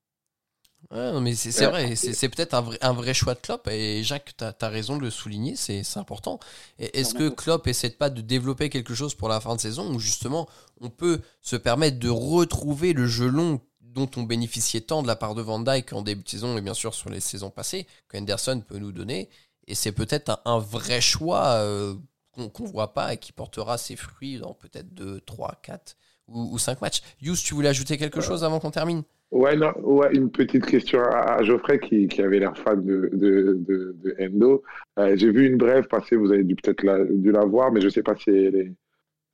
Ouais, 0.90 1.22
mais 1.22 1.36
c'est 1.36 1.68
vrai, 1.68 1.96
c'est 1.96 2.28
peut-être 2.28 2.54
un 2.54 2.62
vrai, 2.62 2.78
un 2.82 2.92
vrai 2.92 3.14
choix 3.14 3.34
de 3.34 3.40
Klopp 3.40 3.70
et 3.70 4.04
Jacques, 4.04 4.34
tu 4.38 4.44
as, 4.44 4.68
raison 4.68 4.98
de 4.98 5.04
le 5.04 5.10
souligner, 5.10 5.56
c'est 5.56 5.84
important. 5.96 6.40
Est-ce 6.80 7.14
que 7.14 7.30
Klopp 7.30 7.68
essaie 7.68 7.92
pas 7.92 8.10
de 8.10 8.20
développer 8.20 8.70
quelque 8.70 8.94
chose 8.94 9.16
pour 9.16 9.30
la 9.30 9.40
fin 9.40 9.56
de 9.56 9.62
saison 9.62 9.94
où 9.94 10.00
justement 10.00 10.50
on 10.82 10.90
peut 10.90 11.22
se 11.40 11.56
permettre 11.56 11.98
de 11.98 12.10
retrouver 12.10 12.92
le 12.92 13.08
jeu 13.08 13.30
long 13.30 13.62
dont 13.80 14.10
on 14.18 14.24
bénéficiait 14.24 14.82
tant 14.82 15.02
de 15.02 15.08
la 15.08 15.16
part 15.16 15.34
de 15.34 15.42
Van 15.42 15.60
Dyke 15.60 15.94
en 15.94 16.02
début 16.02 16.24
de 16.24 16.30
saison 16.30 16.58
et 16.58 16.62
bien 16.62 16.74
sûr 16.74 16.94
sur 16.94 17.10
les 17.10 17.22
saisons 17.22 17.52
passées, 17.52 17.88
qu'Henderson 18.10 18.62
peut 18.68 18.80
nous 18.80 18.92
donner? 18.92 19.30
Et 19.72 19.76
c'est 19.76 19.94
peut-être 19.94 20.42
un, 20.44 20.60
vrai 20.60 21.00
choix 21.00 21.46
euh, 21.60 21.94
qu'on 22.34 22.66
voit 22.66 22.94
pas 22.94 23.14
et 23.14 23.18
qui 23.18 23.32
portera 23.32 23.78
ses 23.78 23.96
fruits 23.96 24.38
dans 24.38 24.54
peut-être 24.54 24.94
2, 24.94 25.22
3, 25.22 25.60
4 25.64 25.96
ou, 26.28 26.50
ou 26.54 26.58
5 26.60 26.82
matchs. 26.82 27.02
Yous, 27.22 27.38
tu 27.38 27.54
voulais 27.54 27.70
ajouter 27.70 27.98
quelque 27.98 28.20
chose 28.20 28.44
avant 28.44 28.60
qu'on 28.60 28.72
termine? 28.72 29.04
Ouais, 29.32 29.56
non, 29.56 29.72
ouais, 29.80 30.14
une 30.14 30.30
petite 30.30 30.66
question 30.66 31.00
à, 31.02 31.42
Geoffrey 31.42 31.80
qui, 31.80 32.10
qui 32.10 32.22
avait 32.22 32.40
l'air 32.40 32.58
fan 32.58 32.84
de, 32.84 33.10
de, 33.14 33.58
de, 33.66 33.96
de 34.04 34.16
Endo. 34.20 34.62
Euh, 35.00 35.16
J'ai 35.16 35.32
vu 35.32 35.48
une 35.48 35.56
brève 35.56 35.88
passer, 35.88 36.18
vous 36.18 36.34
avez 36.34 36.44
peut-être 36.44 36.84
la, 36.84 37.06
dû 37.06 37.32
la 37.32 37.46
voir, 37.46 37.72
mais 37.72 37.80
je 37.80 37.86
ne 37.86 37.92
sais 37.92 38.04
pas 38.04 38.18
si 38.18 38.30
elle 38.30 38.56
est, 38.58 38.74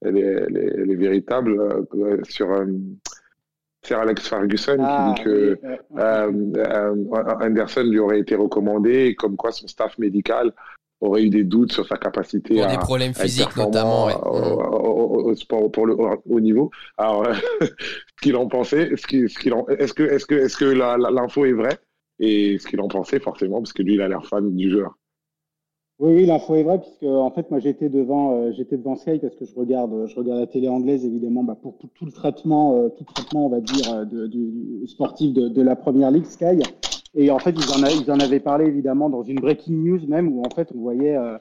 elle 0.06 0.18
est, 0.20 0.22
elle 0.22 0.92
est, 0.92 0.96
véritable, 0.96 1.60
euh, 1.96 2.20
sur 2.30 2.52
euh, 2.52 2.68
Sir 3.88 4.00
Alex 4.00 4.28
Ferguson 4.28 4.76
qui 4.76 4.84
ah, 4.84 5.14
dit 5.16 5.24
que 5.24 5.60
euh, 5.98 6.32
euh, 6.58 6.96
Anderson 7.42 7.84
lui 7.84 8.00
aurait 8.00 8.20
été 8.20 8.36
recommandé, 8.36 9.16
comme 9.16 9.38
quoi 9.38 9.54
son 9.54 9.68
staff 9.68 9.98
médical 9.98 10.52
aurait 11.00 11.24
eu 11.24 11.30
des 11.30 11.46
doutes 11.46 11.72
sur 11.72 11.88
sa 11.88 11.96
capacité 11.96 12.56
pour 12.56 12.66
à, 12.66 12.72
des 12.72 12.78
problèmes 12.80 13.14
physiques 13.14 13.56
notamment 13.56 14.08
au, 14.08 15.34
sport 15.36 15.72
pour 15.72 15.86
le 15.86 15.96
haut 15.96 16.40
niveau. 16.42 16.70
Alors 16.98 17.26
ce 17.62 18.22
qu'il 18.22 18.36
en 18.36 18.48
pensait 18.48 18.94
ce 18.98 19.08
qu'il 19.08 19.30
ce 19.30 19.40
qu'il 19.40 19.54
en 19.54 19.66
est-ce 19.68 19.94
que 19.94 20.04
est-ce 20.04 20.26
que 20.26 20.36
est-ce 20.36 20.58
que 20.58 20.66
l'info 20.66 21.46
est 21.46 21.54
vraie? 21.54 21.78
Et 22.20 22.58
ce 22.58 22.68
qu'il 22.68 22.82
en 22.82 22.90
pensait 22.90 23.20
forcément 23.20 23.62
parce 23.62 23.74
que 23.74 23.84
lui 23.84 23.94
il 23.94 24.02
a 24.02 24.10
l'air 24.10 24.26
fan 24.26 24.54
du 24.54 24.70
joueur 24.70 24.98
oui, 26.00 26.14
oui 26.14 26.26
l'info 26.28 26.56
est 26.56 26.64
vraie 26.64 26.80
puisque 26.80 27.04
en 27.04 27.32
fait 27.32 27.50
moi 27.50 27.60
j'étais 27.60 27.90
devant 27.90 28.34
euh, 28.34 28.52
j'étais 28.52 28.78
devant 28.78 28.96
Sky 28.96 29.18
parce 29.20 29.36
que 29.36 29.46
je 29.46 29.56
regarde 29.56 30.06
je 30.08 30.16
regarde 30.16 30.40
la 30.40 30.48
télé 30.48 30.70
anglaise 30.70 31.04
évidemment 31.04 31.44
bah, 31.44 31.58
pour 31.60 31.76
tout, 31.78 32.06
le 32.06 32.12
traitement 32.12 32.76
euh, 32.76 32.90
tout 32.90 33.04
le 33.08 33.14
traitement 33.14 33.48
on 33.48 33.50
va 33.50 33.62
dire 33.62 33.94
euh, 33.94 34.06
de, 34.06 34.28
du 34.28 34.86
sportif 34.88 35.34
de, 35.34 35.48
de 35.48 35.62
la 35.62 35.76
première 35.76 36.12
ligue 36.12 36.26
Sky. 36.26 36.62
Et 37.16 37.32
en 37.32 37.40
fait, 37.40 37.52
ils 37.52 37.72
en, 37.72 37.88
ils 37.88 38.12
en 38.12 38.20
avaient 38.20 38.40
parlé 38.40 38.66
évidemment 38.66 39.10
dans 39.10 39.24
une 39.24 39.40
breaking 39.40 39.74
news 39.74 40.06
même 40.08 40.28
où 40.28 40.44
en 40.46 40.50
fait 40.54 40.70
on 40.76 40.80
voyait, 40.80 41.18
euh, 41.18 41.38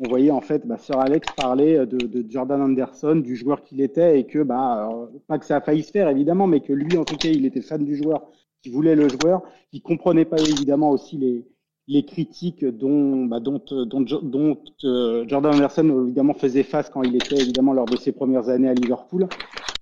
on 0.00 0.08
voyait 0.08 0.32
en 0.32 0.40
fait 0.40 0.66
bah, 0.66 0.76
Sir 0.76 0.98
Alex 0.98 1.28
parler 1.36 1.78
de, 1.86 1.98
de, 1.98 2.28
Jordan 2.28 2.60
Anderson, 2.60 3.14
du 3.14 3.36
joueur 3.36 3.62
qu'il 3.62 3.80
était 3.80 4.18
et 4.18 4.24
que 4.24 4.42
bah 4.42 4.90
pas 5.28 5.38
que 5.38 5.46
ça 5.46 5.58
a 5.58 5.60
failli 5.60 5.84
se 5.84 5.92
faire 5.92 6.08
évidemment, 6.08 6.48
mais 6.48 6.60
que 6.60 6.72
lui 6.72 6.96
en 6.98 7.04
tout 7.04 7.16
cas 7.16 7.28
il 7.28 7.46
était 7.46 7.60
fan 7.60 7.84
du 7.84 7.94
joueur, 7.94 8.26
qu'il 8.60 8.72
voulait 8.72 8.96
le 8.96 9.08
joueur, 9.08 9.42
qu'il 9.70 9.82
comprenait 9.82 10.24
pas 10.24 10.40
évidemment 10.40 10.90
aussi 10.90 11.16
les 11.16 11.44
les 11.90 12.04
critiques 12.04 12.64
dont, 12.64 13.26
bah, 13.26 13.40
dont, 13.40 13.60
dont, 13.68 14.00
dont 14.00 14.56
euh, 14.84 15.24
Jordan 15.28 15.54
Anderson 15.54 16.04
évidemment 16.04 16.34
faisait 16.34 16.62
face 16.62 16.88
quand 16.88 17.02
il 17.02 17.16
était 17.16 17.36
évidemment 17.36 17.72
lors 17.72 17.86
de 17.86 17.96
ses 17.96 18.12
premières 18.12 18.48
années 18.48 18.68
à 18.68 18.74
Liverpool 18.74 19.28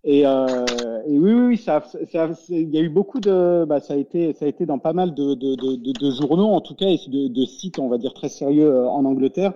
et, 0.04 0.26
euh, 0.26 1.02
et 1.06 1.18
oui, 1.18 1.32
oui, 1.32 1.56
ça, 1.59 1.82
ça, 2.11 2.30
il 2.48 2.74
y 2.74 2.78
a 2.78 2.80
eu 2.80 2.88
beaucoup 2.88 3.20
de, 3.20 3.64
bah, 3.66 3.80
ça 3.80 3.94
a 3.94 3.96
été, 3.96 4.32
ça 4.32 4.46
a 4.46 4.48
été 4.48 4.64
dans 4.64 4.78
pas 4.78 4.92
mal 4.92 5.12
de, 5.12 5.34
de, 5.34 5.54
de, 5.54 5.92
de 5.92 6.11
journaux 6.11 6.48
en 6.48 6.61
tout 6.61 6.74
cas 6.74 6.86
et 6.86 6.98
de, 7.09 7.44
sites, 7.44 7.78
on 7.78 7.88
va 7.88 7.98
dire 7.98 8.14
très 8.14 8.28
sérieux 8.28 8.70
euh, 8.70 8.88
en 8.88 9.04
Angleterre. 9.04 9.52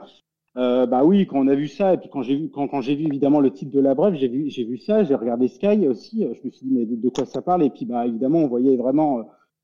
Euh, 0.58 0.84
bah 0.84 1.02
oui, 1.04 1.26
quand 1.26 1.38
on 1.38 1.48
a 1.48 1.54
vu 1.54 1.66
ça 1.66 1.94
et 1.94 1.96
puis 1.96 2.10
quand 2.10 2.20
j'ai 2.20 2.36
vu, 2.36 2.50
quand, 2.50 2.68
quand 2.68 2.82
j'ai 2.82 2.94
vu 2.94 3.06
évidemment 3.06 3.40
le 3.40 3.50
titre 3.50 3.70
de 3.72 3.80
la 3.80 3.94
brève, 3.94 4.14
j'ai 4.14 4.28
vu, 4.28 4.50
j'ai 4.50 4.64
vu 4.64 4.76
ça, 4.76 5.02
j'ai 5.02 5.14
regardé 5.14 5.48
Sky 5.48 5.88
aussi. 5.88 6.24
Euh, 6.24 6.34
je 6.34 6.46
me 6.46 6.50
suis 6.50 6.66
dit 6.66 6.72
mais 6.74 6.84
de, 6.84 7.08
quoi 7.08 7.24
ça 7.24 7.40
parle? 7.40 7.64
Et 7.64 7.70
puis 7.70 7.86
bah 7.86 8.06
évidemment, 8.06 8.40
on 8.40 8.48
voyait 8.48 8.76
vraiment, 8.76 9.20
euh, 9.20 9.22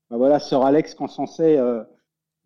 bah 0.09 0.17
voilà, 0.17 0.39
Sir 0.39 0.63
Alex 0.63 0.95
quand 0.95 1.07
censé 1.07 1.57
euh, 1.57 1.83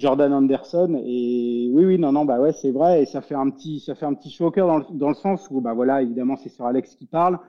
Jordan 0.04 0.32
Anderson. 0.34 1.02
Et 1.06 1.70
oui, 1.74 1.86
oui, 1.86 1.98
non, 1.98 2.12
non, 2.12 2.26
bah 2.26 2.40
ouais, 2.40 2.52
c'est 2.62 2.72
vrai. 2.72 3.02
Et 3.04 3.06
ça 3.06 3.22
fait 3.22 3.36
un 3.36 3.50
petit, 3.50 3.80
ça 3.80 3.96
fait 3.96 4.06
un 4.06 4.14
petit 4.14 4.30
chaud 4.32 4.48
au 4.48 4.52
cœur 4.52 4.68
dans 4.68 4.78
le, 4.78 4.86
dans 4.92 5.10
le 5.10 5.16
sens 5.16 5.48
où, 5.52 5.62
bah 5.62 5.74
voilà, 5.74 6.02
évidemment, 6.02 6.36
c'est 6.38 6.50
sur 6.50 6.66
Alex 6.66 6.96
qui 6.96 7.06
parle. 7.08 7.40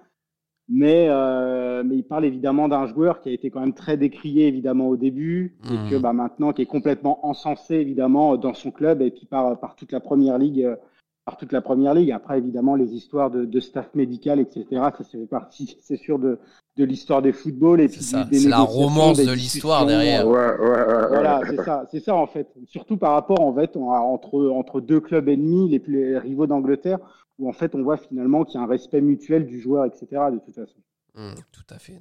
Mais, 0.67 1.09
euh, 1.11 1.83
mais 1.85 1.97
il 1.97 2.05
parle 2.05 2.25
évidemment 2.25 2.69
d'un 2.69 2.87
joueur 2.87 3.21
qui 3.21 3.29
a 3.29 3.33
été 3.33 3.51
quand 3.51 3.61
même 3.61 3.75
très 3.75 3.99
décrié 3.99 4.47
évidemment 4.47 4.89
au 4.89 4.97
début 4.97 5.59
et 5.71 5.75
Mhm. 5.77 5.91
que 5.91 5.97
bah, 5.99 6.15
maintenant 6.15 6.55
qui 6.55 6.63
est 6.63 6.67
complètement 6.67 7.27
encensé 7.27 7.75
évidemment 7.75 8.39
dans 8.39 8.55
son 8.55 8.71
club 8.71 9.03
et 9.03 9.11
puis 9.11 9.27
par, 9.27 9.61
par 9.61 9.77
toute 9.77 9.93
la 9.93 10.01
première 10.01 10.39
ligue, 10.39 10.63
euh, 10.65 10.77
par 11.25 11.37
toute 11.37 11.53
la 11.53 11.61
première 11.63 11.95
ligue. 11.95 12.11
Après 12.13 12.39
évidemment 12.39 12.75
les 12.77 12.93
histoires 12.95 13.31
de, 13.31 13.45
de 13.45 13.61
staff 13.61 13.95
médical 13.95 14.41
etc. 14.41 14.67
Ça 14.71 15.05
c'est 15.11 15.19
fait 15.19 15.27
partie 15.27 15.77
c'est 15.83 15.97
sûr 15.97 16.19
de, 16.19 16.39
de 16.77 16.85
l'histoire 16.85 17.23
des 17.23 17.33
footballs 17.33 17.81
et 17.81 17.89
puis 17.89 17.99
C'est 18.03 18.17
ça, 18.17 18.25
des 18.25 18.39
c'est 18.41 18.49
la 18.49 18.61
romance 18.61 19.17
des 19.19 19.27
de 19.27 19.33
l'histoire 19.33 19.87
derrière. 19.87 20.27
Ouais, 20.29 20.35
ouais, 20.35 20.69
ouais, 20.69 21.09
voilà, 21.09 21.41
c'est 21.49 21.63
ça, 21.65 21.87
c'est 21.91 22.01
ça 22.01 22.15
en 22.15 22.27
fait. 22.27 22.49
Surtout 22.67 22.97
par 22.97 23.13
rapport 23.13 23.41
en 23.41 23.55
fait 23.55 23.77
on 23.77 23.91
a- 23.93 23.99
entre 24.01 24.47
entre 24.49 24.81
deux 24.81 25.01
clubs 25.01 25.29
ennemis, 25.29 25.69
les, 25.71 25.79
plus- 25.79 25.95
les 26.13 26.19
rivaux 26.19 26.47
d'Angleterre, 26.47 26.99
où 27.39 27.49
en 27.49 27.53
fait 27.53 27.75
on 27.75 27.83
voit 27.83 27.97
finalement 27.97 28.45
qu'il 28.45 28.59
y 28.61 28.63
a 28.63 28.67
un 28.67 28.69
respect 28.69 29.01
mutuel 29.01 29.47
du 29.47 29.61
joueur, 29.61 29.87
etc. 29.87 30.07
De 30.33 30.39
toute 30.39 30.55
façon. 30.55 30.79
Hmm, 31.15 31.35
tout 31.53 31.75
à 31.75 31.79
fait. 31.79 32.01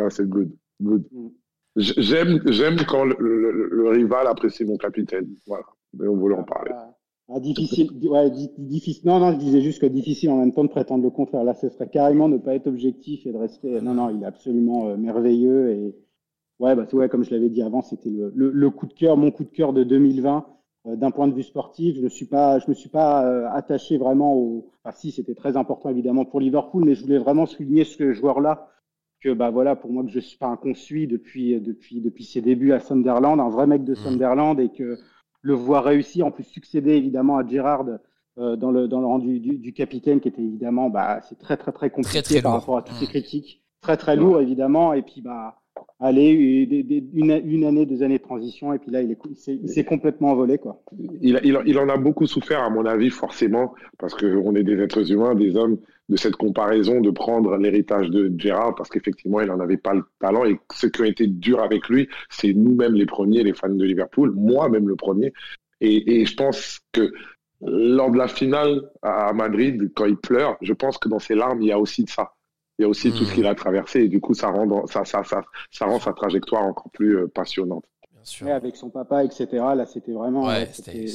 Ah, 0.00 0.10
c'est 0.10 0.28
good, 0.28 0.50
good. 0.80 1.04
Mm. 1.12 1.28
J- 1.76 1.94
J'aime, 1.96 2.40
j'aime 2.46 2.76
quand 2.88 3.04
le, 3.04 3.16
le- 3.18 3.50
le- 3.52 3.68
le 3.68 3.88
rival 3.88 4.26
apprécie 4.28 4.64
mon 4.64 4.76
capitaine. 4.76 5.28
Voilà. 5.46 5.64
Mais 5.94 6.06
on 6.08 6.16
voulait 6.16 6.36
en 6.36 6.44
parler. 6.44 6.70
Ah, 6.74 6.90
ah, 7.28 7.40
difficile, 7.40 7.90
di- 7.98 8.08
ouais, 8.08 8.30
di- 8.30 8.50
difficile. 8.58 9.02
Non, 9.06 9.18
non, 9.20 9.32
je 9.32 9.36
disais 9.38 9.60
juste 9.60 9.80
que 9.80 9.86
difficile 9.86 10.30
en 10.30 10.38
même 10.38 10.52
temps 10.52 10.64
de 10.64 10.68
prétendre 10.70 11.04
le 11.04 11.10
contraire. 11.10 11.44
Là, 11.44 11.54
ce 11.54 11.68
serait 11.68 11.88
carrément 11.88 12.28
ne 12.28 12.38
pas 12.38 12.54
être 12.54 12.66
objectif 12.66 13.26
et 13.26 13.32
de 13.32 13.36
rester. 13.38 13.80
Non, 13.82 13.94
non, 13.94 14.10
il 14.10 14.22
est 14.22 14.26
absolument 14.26 14.88
euh, 14.88 14.96
merveilleux 14.96 15.70
et 15.70 15.94
ouais, 16.60 16.74
bah, 16.76 16.86
c'est- 16.88 16.96
ouais, 16.96 17.08
comme 17.08 17.24
je 17.24 17.30
l'avais 17.32 17.50
dit 17.50 17.62
avant, 17.62 17.82
c'était 17.82 18.10
le, 18.10 18.32
le, 18.34 18.50
le 18.52 18.70
coup 18.70 18.86
de 18.86 18.94
cœur, 18.94 19.16
mon 19.16 19.30
coup 19.30 19.44
de 19.44 19.50
cœur 19.50 19.72
de 19.72 19.84
2020. 19.84 20.46
Euh, 20.86 20.96
D'un 20.96 21.10
point 21.10 21.28
de 21.28 21.34
vue 21.34 21.42
sportif, 21.42 21.96
je 21.96 22.02
ne 22.02 22.08
suis 22.08 22.26
pas, 22.26 22.58
je 22.60 22.68
me 22.68 22.74
suis 22.74 22.88
pas 22.90 23.26
euh, 23.26 23.48
attaché 23.50 23.98
vraiment 23.98 24.34
au. 24.34 24.70
Enfin, 24.84 24.96
si, 24.96 25.12
c'était 25.12 25.34
très 25.34 25.56
important 25.56 25.90
évidemment 25.90 26.24
pour 26.24 26.40
Liverpool, 26.40 26.84
mais 26.84 26.94
je 26.94 27.02
voulais 27.02 27.18
vraiment 27.18 27.46
souligner 27.46 27.84
ce 27.84 28.12
joueur-là 28.12 28.68
que 29.20 29.32
bah 29.32 29.50
voilà 29.50 29.74
pour 29.76 29.92
moi 29.92 30.04
que 30.04 30.10
je 30.10 30.20
suis 30.20 30.38
pas 30.38 30.46
un 30.46 30.56
depuis 30.56 31.60
depuis 31.60 32.00
depuis 32.00 32.24
ses 32.24 32.40
débuts 32.40 32.72
à 32.72 32.80
Sunderland, 32.80 33.40
un 33.40 33.48
vrai 33.50 33.66
mec 33.66 33.84
de 33.84 33.94
Mhm. 33.94 34.02
Sunderland 34.02 34.60
et 34.60 34.68
que 34.70 34.98
le 35.42 35.54
voir 35.54 35.84
réussir, 35.84 36.26
en 36.26 36.30
plus 36.30 36.44
succéder 36.44 36.92
évidemment 36.92 37.38
à 37.38 37.46
Gerrard 37.46 37.86
euh, 38.38 38.56
dans 38.56 38.70
le 38.70 38.88
dans 38.88 39.00
le 39.00 39.06
rang 39.06 39.18
du, 39.18 39.40
du, 39.40 39.58
du 39.58 39.72
capitaine 39.72 40.20
qui 40.20 40.28
était 40.28 40.42
évidemment 40.42 40.90
bah 40.90 41.20
c'est 41.28 41.38
très 41.38 41.56
très 41.56 41.72
très 41.72 41.90
compliqué 41.90 42.22
Très, 42.22 42.22
très 42.22 42.42
par 42.42 42.52
lourd. 42.52 42.60
rapport 42.60 42.78
à 42.78 42.82
toutes 42.82 42.96
ces 42.96 43.06
critiques, 43.06 43.64
très 43.80 43.96
très 43.96 44.16
lourd 44.16 44.40
évidemment. 44.40 44.92
Et 44.94 45.02
puis 45.02 45.20
bah 45.22 45.57
allez 46.00 46.30
une, 47.14 47.64
année 47.64 47.86
deux 47.86 48.02
années 48.02 48.18
de 48.18 48.22
transition 48.22 48.72
et 48.72 48.78
puis 48.78 48.90
là 48.90 49.02
il 49.02 49.10
est 49.10 49.18
il 49.46 49.68
s'est 49.68 49.84
complètement 49.84 50.30
envolé 50.30 50.58
quoi. 50.58 50.82
Il, 51.20 51.78
en 51.78 51.88
a 51.88 51.96
beaucoup 51.96 52.26
souffert, 52.26 52.62
à 52.62 52.70
mon 52.70 52.86
avis, 52.86 53.10
forcément, 53.10 53.74
parce 53.98 54.14
qu'on 54.14 54.54
est 54.54 54.62
des 54.62 54.80
êtres 54.80 55.10
humains, 55.12 55.34
des 55.34 55.56
hommes, 55.56 55.78
de 56.08 56.16
cette 56.16 56.36
comparaison, 56.36 57.00
de 57.00 57.10
prendre 57.10 57.56
l'héritage 57.56 58.08
de 58.10 58.32
Gérard, 58.38 58.74
parce 58.74 58.88
qu'effectivement, 58.88 59.40
il 59.40 59.48
n'en 59.48 59.60
avait 59.60 59.76
pas 59.76 59.94
le 59.94 60.04
talent. 60.20 60.44
Et 60.44 60.58
ce 60.72 60.86
qui 60.86 61.02
a 61.02 61.06
été 61.06 61.26
dur 61.26 61.60
avec 61.60 61.88
lui, 61.88 62.08
c'est 62.30 62.54
nous-mêmes 62.54 62.94
les 62.94 63.06
premiers, 63.06 63.42
les 63.42 63.52
fans 63.52 63.68
de 63.68 63.84
Liverpool, 63.84 64.32
moi-même 64.34 64.88
le 64.88 64.96
premier. 64.96 65.32
Et, 65.80 66.20
et 66.20 66.26
je 66.26 66.34
pense 66.34 66.80
que 66.92 67.12
lors 67.60 68.10
de 68.10 68.18
la 68.18 68.28
finale 68.28 68.88
à 69.02 69.32
Madrid, 69.32 69.90
quand 69.94 70.06
il 70.06 70.16
pleure, 70.16 70.56
je 70.62 70.72
pense 70.72 70.98
que 70.98 71.08
dans 71.08 71.18
ses 71.18 71.34
larmes, 71.34 71.60
il 71.60 71.68
y 71.68 71.72
a 71.72 71.78
aussi 71.78 72.04
de 72.04 72.08
ça. 72.08 72.32
Il 72.78 72.82
y 72.82 72.84
a 72.84 72.88
aussi 72.88 73.10
tout 73.10 73.24
ce 73.24 73.34
qu'il 73.34 73.46
a 73.46 73.54
traversé, 73.56 74.02
et 74.02 74.08
du 74.08 74.20
coup, 74.20 74.34
ça 74.34 74.48
rend, 74.48 74.66
dans- 74.66 74.86
ça, 74.86 75.04
ça, 75.04 75.24
ça, 75.24 75.42
ça 75.70 75.86
rend 75.86 75.98
sa 75.98 76.12
trajectoire 76.12 76.62
encore 76.64 76.90
plus 76.92 77.16
euh, 77.16 77.26
passionnante. 77.26 77.84
Bien 78.12 78.22
sûr. 78.24 78.46
Ouais, 78.46 78.52
avec 78.52 78.76
son 78.76 78.88
papa, 78.88 79.24
etc. 79.24 79.46
Là, 79.74 79.84
c'était 79.84 80.12
vraiment, 80.12 80.42
Ouais, 80.46 80.60
ouais, 80.60 80.68
c'était- 80.72 81.06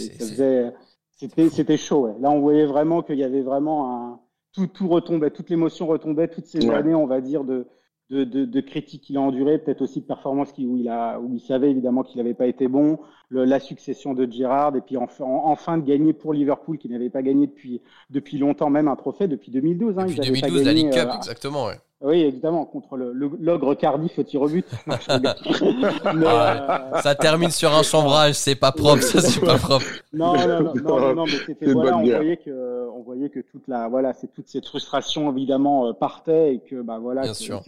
chaud. 1.77 2.07
Ouais. 2.07 2.15
Là, 2.19 2.31
on 2.31 2.41
voyait 2.41 2.65
vraiment 2.65 3.01
qu'il 3.01 3.17
y 3.17 3.23
avait 3.23 3.41
vraiment 3.43 3.95
un, 3.95 4.19
tout, 4.51 4.67
tout 4.67 4.89
retombait, 4.89 5.31
toute 5.31 5.49
l'émotion 5.49 5.87
retombait, 5.87 6.27
toutes 6.27 6.45
ces 6.47 6.67
Ouais. 6.67 6.75
années, 6.75 6.95
on 6.95 7.07
va 7.07 7.21
dire, 7.21 7.45
de, 7.45 7.65
de, 8.13 8.23
de, 8.23 8.45
de 8.45 8.61
critiques 8.61 9.01
qu'il 9.01 9.17
a 9.17 9.21
endurées, 9.21 9.57
peut-être 9.57 9.81
aussi 9.81 10.01
de 10.01 10.05
performances 10.05 10.51
qui, 10.51 10.65
où 10.67 10.77
il 10.77 10.87
a, 10.87 11.19
où 11.19 11.33
il 11.33 11.39
savait 11.41 11.71
évidemment 11.71 12.03
qu'il 12.03 12.17
n'avait 12.17 12.33
pas 12.35 12.45
été 12.45 12.67
bon, 12.67 12.99
le- 13.29 13.45
la 13.45 13.59
succession 13.59 14.13
de 14.13 14.29
Gerrard, 14.31 14.75
et 14.75 14.81
puis 14.81 14.97
enfin, 14.97 15.25
enfin 15.25 15.77
de 15.79 15.83
gagner 15.85 16.13
pour 16.13 16.33
Liverpool, 16.33 16.77
qui 16.77 16.89
n'avait 16.89 17.09
pas 17.09 17.23
gagné 17.23 17.47
depuis, 17.47 17.81
depuis 18.11 18.37
longtemps, 18.37 18.69
même 18.69 18.87
un 18.87 18.95
trophée, 18.95 19.27
depuis 19.27 19.51
2012. 19.51 19.97
Hein, 19.97 20.05
Depuis 20.05 20.15
ils 20.17 20.21
avaient 20.21 20.41
pas 20.41 20.47
2012, 20.47 20.65
la 20.65 20.73
gagné, 20.73 20.83
League 20.83 20.93
Cup, 20.93 21.09
euh, 21.11 21.15
exactement. 21.17 21.65
Ouais. 21.65 21.79
oui, 22.01 22.21
évidemment, 22.21 22.65
contre 22.65 22.97
le, 22.97 23.11
le- 23.13 23.31
l'ogre 23.39 23.73
Cardiff 23.73 24.19
au 24.19 24.23
tir 24.23 24.41
au 24.41 24.47
but. 24.49 24.65
Non. 24.85 24.95
Mais, 26.15 26.25
Ah 26.27 26.89
euh, 26.95 27.01
Ça 27.01 27.15
termine 27.15 27.49
sur 27.49 27.73
un 27.73 27.81
chambrage, 27.83 28.33
c'est 28.35 28.55
pas 28.55 28.71
propre, 28.71 29.01
ça 29.01 29.21
c'est 29.21 29.41
pas 29.43 29.57
propre. 29.57 29.85
Non, 30.13 30.33
non, 30.35 30.47
non, 30.47 30.73
non, 30.75 30.99
non, 30.99 31.15
non, 31.15 31.25
mais 31.25 31.31
c'était 31.47 31.73
voilà, 31.73 31.97
on 31.97 32.03
voyait 32.03 32.37
que, 32.37 32.87
on 32.95 33.01
voyait 33.01 33.29
que 33.29 33.39
toute 33.39 33.67
la, 33.67 33.87
voilà, 33.87 34.13
c'est 34.13 34.31
toute 34.31 34.47
cette 34.47 34.67
frustration 34.67 35.31
évidemment 35.31 35.87
euh, 35.87 35.93
partait 35.93 36.53
et 36.53 36.59
que 36.59 36.83
bah 36.83 36.99
voilà, 37.01 37.21
Bien 37.23 37.31
que- 37.31 37.37
sûr. 37.37 37.63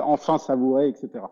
Enfin 0.00 0.38
savourer, 0.38 0.88
etc. 0.88 1.24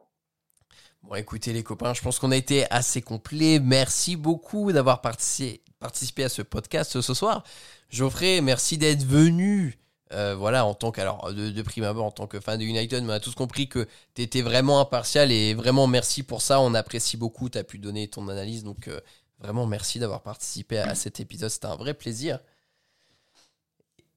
Bon, 1.02 1.14
écoutez 1.14 1.52
les 1.52 1.62
copains, 1.62 1.94
je 1.94 2.02
pense 2.02 2.18
qu'on 2.18 2.30
a 2.30 2.36
été 2.36 2.70
assez 2.70 3.00
complet. 3.00 3.58
Merci 3.58 4.16
beaucoup 4.16 4.70
d'avoir 4.72 5.00
participé, 5.00 5.62
participé 5.78 6.24
à 6.24 6.28
ce 6.28 6.42
podcast 6.42 7.00
ce 7.00 7.14
soir. 7.14 7.42
Geoffrey, 7.88 8.40
merci 8.42 8.76
d'être 8.78 9.04
venu. 9.04 9.78
Euh, 10.12 10.34
voilà, 10.34 10.66
en 10.66 10.74
tant 10.74 10.90
que, 10.90 11.00
alors, 11.00 11.32
de, 11.32 11.50
de 11.50 11.62
prime 11.62 11.84
abord, 11.84 12.04
en 12.04 12.10
tant 12.10 12.26
que 12.26 12.40
fan 12.40 12.58
de 12.58 12.64
United, 12.64 13.02
mais 13.04 13.10
on 13.12 13.14
a 13.14 13.20
tous 13.20 13.34
compris 13.34 13.68
que 13.68 13.86
tu 14.14 14.22
étais 14.22 14.42
vraiment 14.42 14.80
impartial 14.80 15.30
et 15.30 15.54
vraiment 15.54 15.86
merci 15.86 16.22
pour 16.24 16.42
ça. 16.42 16.60
On 16.60 16.74
apprécie 16.74 17.16
beaucoup, 17.16 17.48
tu 17.48 17.58
as 17.58 17.64
pu 17.64 17.78
donner 17.78 18.08
ton 18.08 18.28
analyse. 18.28 18.64
Donc, 18.64 18.88
euh, 18.88 19.00
vraiment 19.38 19.66
merci 19.66 19.98
d'avoir 20.00 20.20
participé 20.22 20.78
à, 20.78 20.88
à 20.90 20.94
cet 20.96 21.20
épisode. 21.20 21.48
C'était 21.48 21.66
un 21.66 21.76
vrai 21.76 21.94
plaisir. 21.94 22.40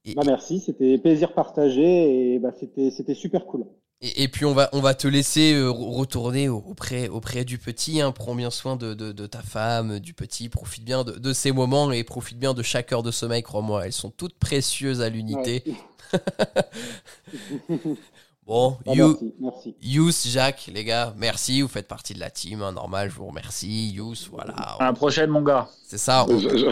Et- 0.05 0.15
Bah, 0.15 0.23
merci, 0.25 0.59
c'était 0.59 0.97
plaisir 0.97 1.33
partagé 1.33 2.33
et 2.35 2.39
bah, 2.39 2.51
c'était 2.59 3.13
super 3.15 3.45
cool. 3.45 3.65
Et, 4.05 4.23
et 4.23 4.27
puis 4.27 4.43
on 4.45 4.53
va, 4.53 4.69
on 4.73 4.81
va 4.81 4.93
te 4.93 5.07
laisser 5.07 5.53
euh, 5.53 5.69
re- 5.69 5.95
retourner 5.97 6.49
au- 6.49 6.57
auprès, 6.67 7.07
auprès 7.07 7.45
du 7.45 7.57
petit. 7.57 8.01
Hein. 8.01 8.11
Prends 8.11 8.35
bien 8.35 8.51
soin 8.51 8.75
de, 8.75 8.93
de, 8.93 9.11
de 9.11 9.25
ta 9.27 9.41
femme, 9.41 9.99
du 9.99 10.13
petit. 10.13 10.49
Profite 10.49 10.83
bien 10.83 11.03
de, 11.03 11.13
de 11.13 11.33
ces 11.33 11.51
moments 11.51 11.91
et 11.91 12.03
profite 12.03 12.37
bien 12.37 12.53
de 12.53 12.61
chaque 12.63 12.91
heure 12.91 13.03
de 13.03 13.11
sommeil, 13.11 13.41
crois-moi. 13.43 13.85
Elles 13.85 13.93
sont 13.93 14.09
toutes 14.11 14.35
précieuses 14.37 15.01
à 15.01 15.09
l'unité. 15.09 15.63
Ouais. 15.65 15.73
Bon, 18.45 18.77
Ah, 18.85 18.91
you, 18.93 19.07
merci, 19.07 19.33
merci. 19.39 19.75
Yous, 19.81 20.11
Jacques, 20.25 20.69
les 20.73 20.83
gars, 20.83 21.13
merci. 21.17 21.61
Vous 21.61 21.69
faites 21.69 21.87
partie 21.87 22.13
de 22.13 22.19
la 22.19 22.29
team, 22.29 22.61
hein, 22.61 22.73
normal. 22.73 23.09
Je 23.09 23.15
vous 23.15 23.27
remercie. 23.27 23.91
Yous, 23.91 24.15
voilà. 24.31 24.53
À 24.79 24.85
la 24.85 24.93
prochaine, 24.93 25.29
mon 25.29 25.41
gars. 25.41 25.69
C'est 25.87 25.97
ça. 25.97 26.25
On, 26.27 26.37
Je- 26.39 26.49
je- 26.57 26.65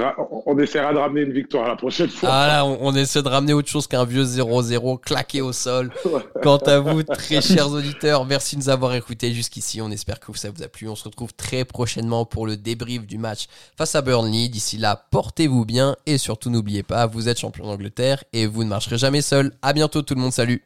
on 0.47 0.59
essaiera 0.59 0.91
de 0.93 0.97
ramener 0.97 1.22
une 1.22 1.32
victoire 1.32 1.69
la 1.69 1.76
prochaine 1.78 2.09
fois. 2.09 2.28
ah 2.30 2.47
là, 2.47 2.65
on, 2.65 2.78
on 2.82 2.95
essaie 2.95 3.22
de 3.24 3.28
ramener 3.30 3.53
autre 3.53 3.69
chose 3.69 3.88
qu'un 3.88 4.03
vieux 4.03 4.24
0-0 4.26 4.97
claqué 4.99 5.39
au 5.39 5.53
sol. 5.53 5.93
Quant 6.43 6.57
à 6.57 6.80
vous, 6.80 7.03
très 7.03 7.39
chers 7.41 7.69
auditeurs, 7.72 8.26
merci 8.26 8.55
de 8.57 8.61
nous 8.61 8.69
avoir 8.69 8.93
écoutés 8.93 9.32
jusqu'ici. 9.34 9.80
On 9.82 9.91
espère 9.91 10.19
que 10.19 10.38
ça 10.38 10.49
vous 10.51 10.63
a 10.63 10.67
plu. 10.67 10.89
On 10.89 10.95
se 10.95 11.05
retrouve 11.05 11.34
très 11.34 11.63
prochainement 11.63 12.26
pour 12.26 12.47
le 12.47 12.57
débrief 12.57 13.07
du 13.07 13.17
match 13.17 13.45
face 13.78 13.95
à 13.95 14.01
Burnley. 14.01 14.49
D'ici 14.49 14.78
là, 14.78 15.05
portez-vous 15.11 15.63
bien 15.63 15.95
et 16.05 16.17
surtout 16.17 16.49
n'oubliez 16.49 16.84
pas, 16.84 17.05
vous 17.05 17.30
êtes 17.30 17.39
champion 17.39 17.65
d'Angleterre 17.65 18.24
et 18.34 18.45
vous 18.45 18.63
ne 18.65 18.69
marcherez 18.69 18.97
jamais 18.97 19.22
seul. 19.22 19.53
À 19.61 19.72
bientôt 19.72 20.01
tout 20.01 20.15
le 20.15 20.22
monde, 20.22 20.34
salut 20.34 20.63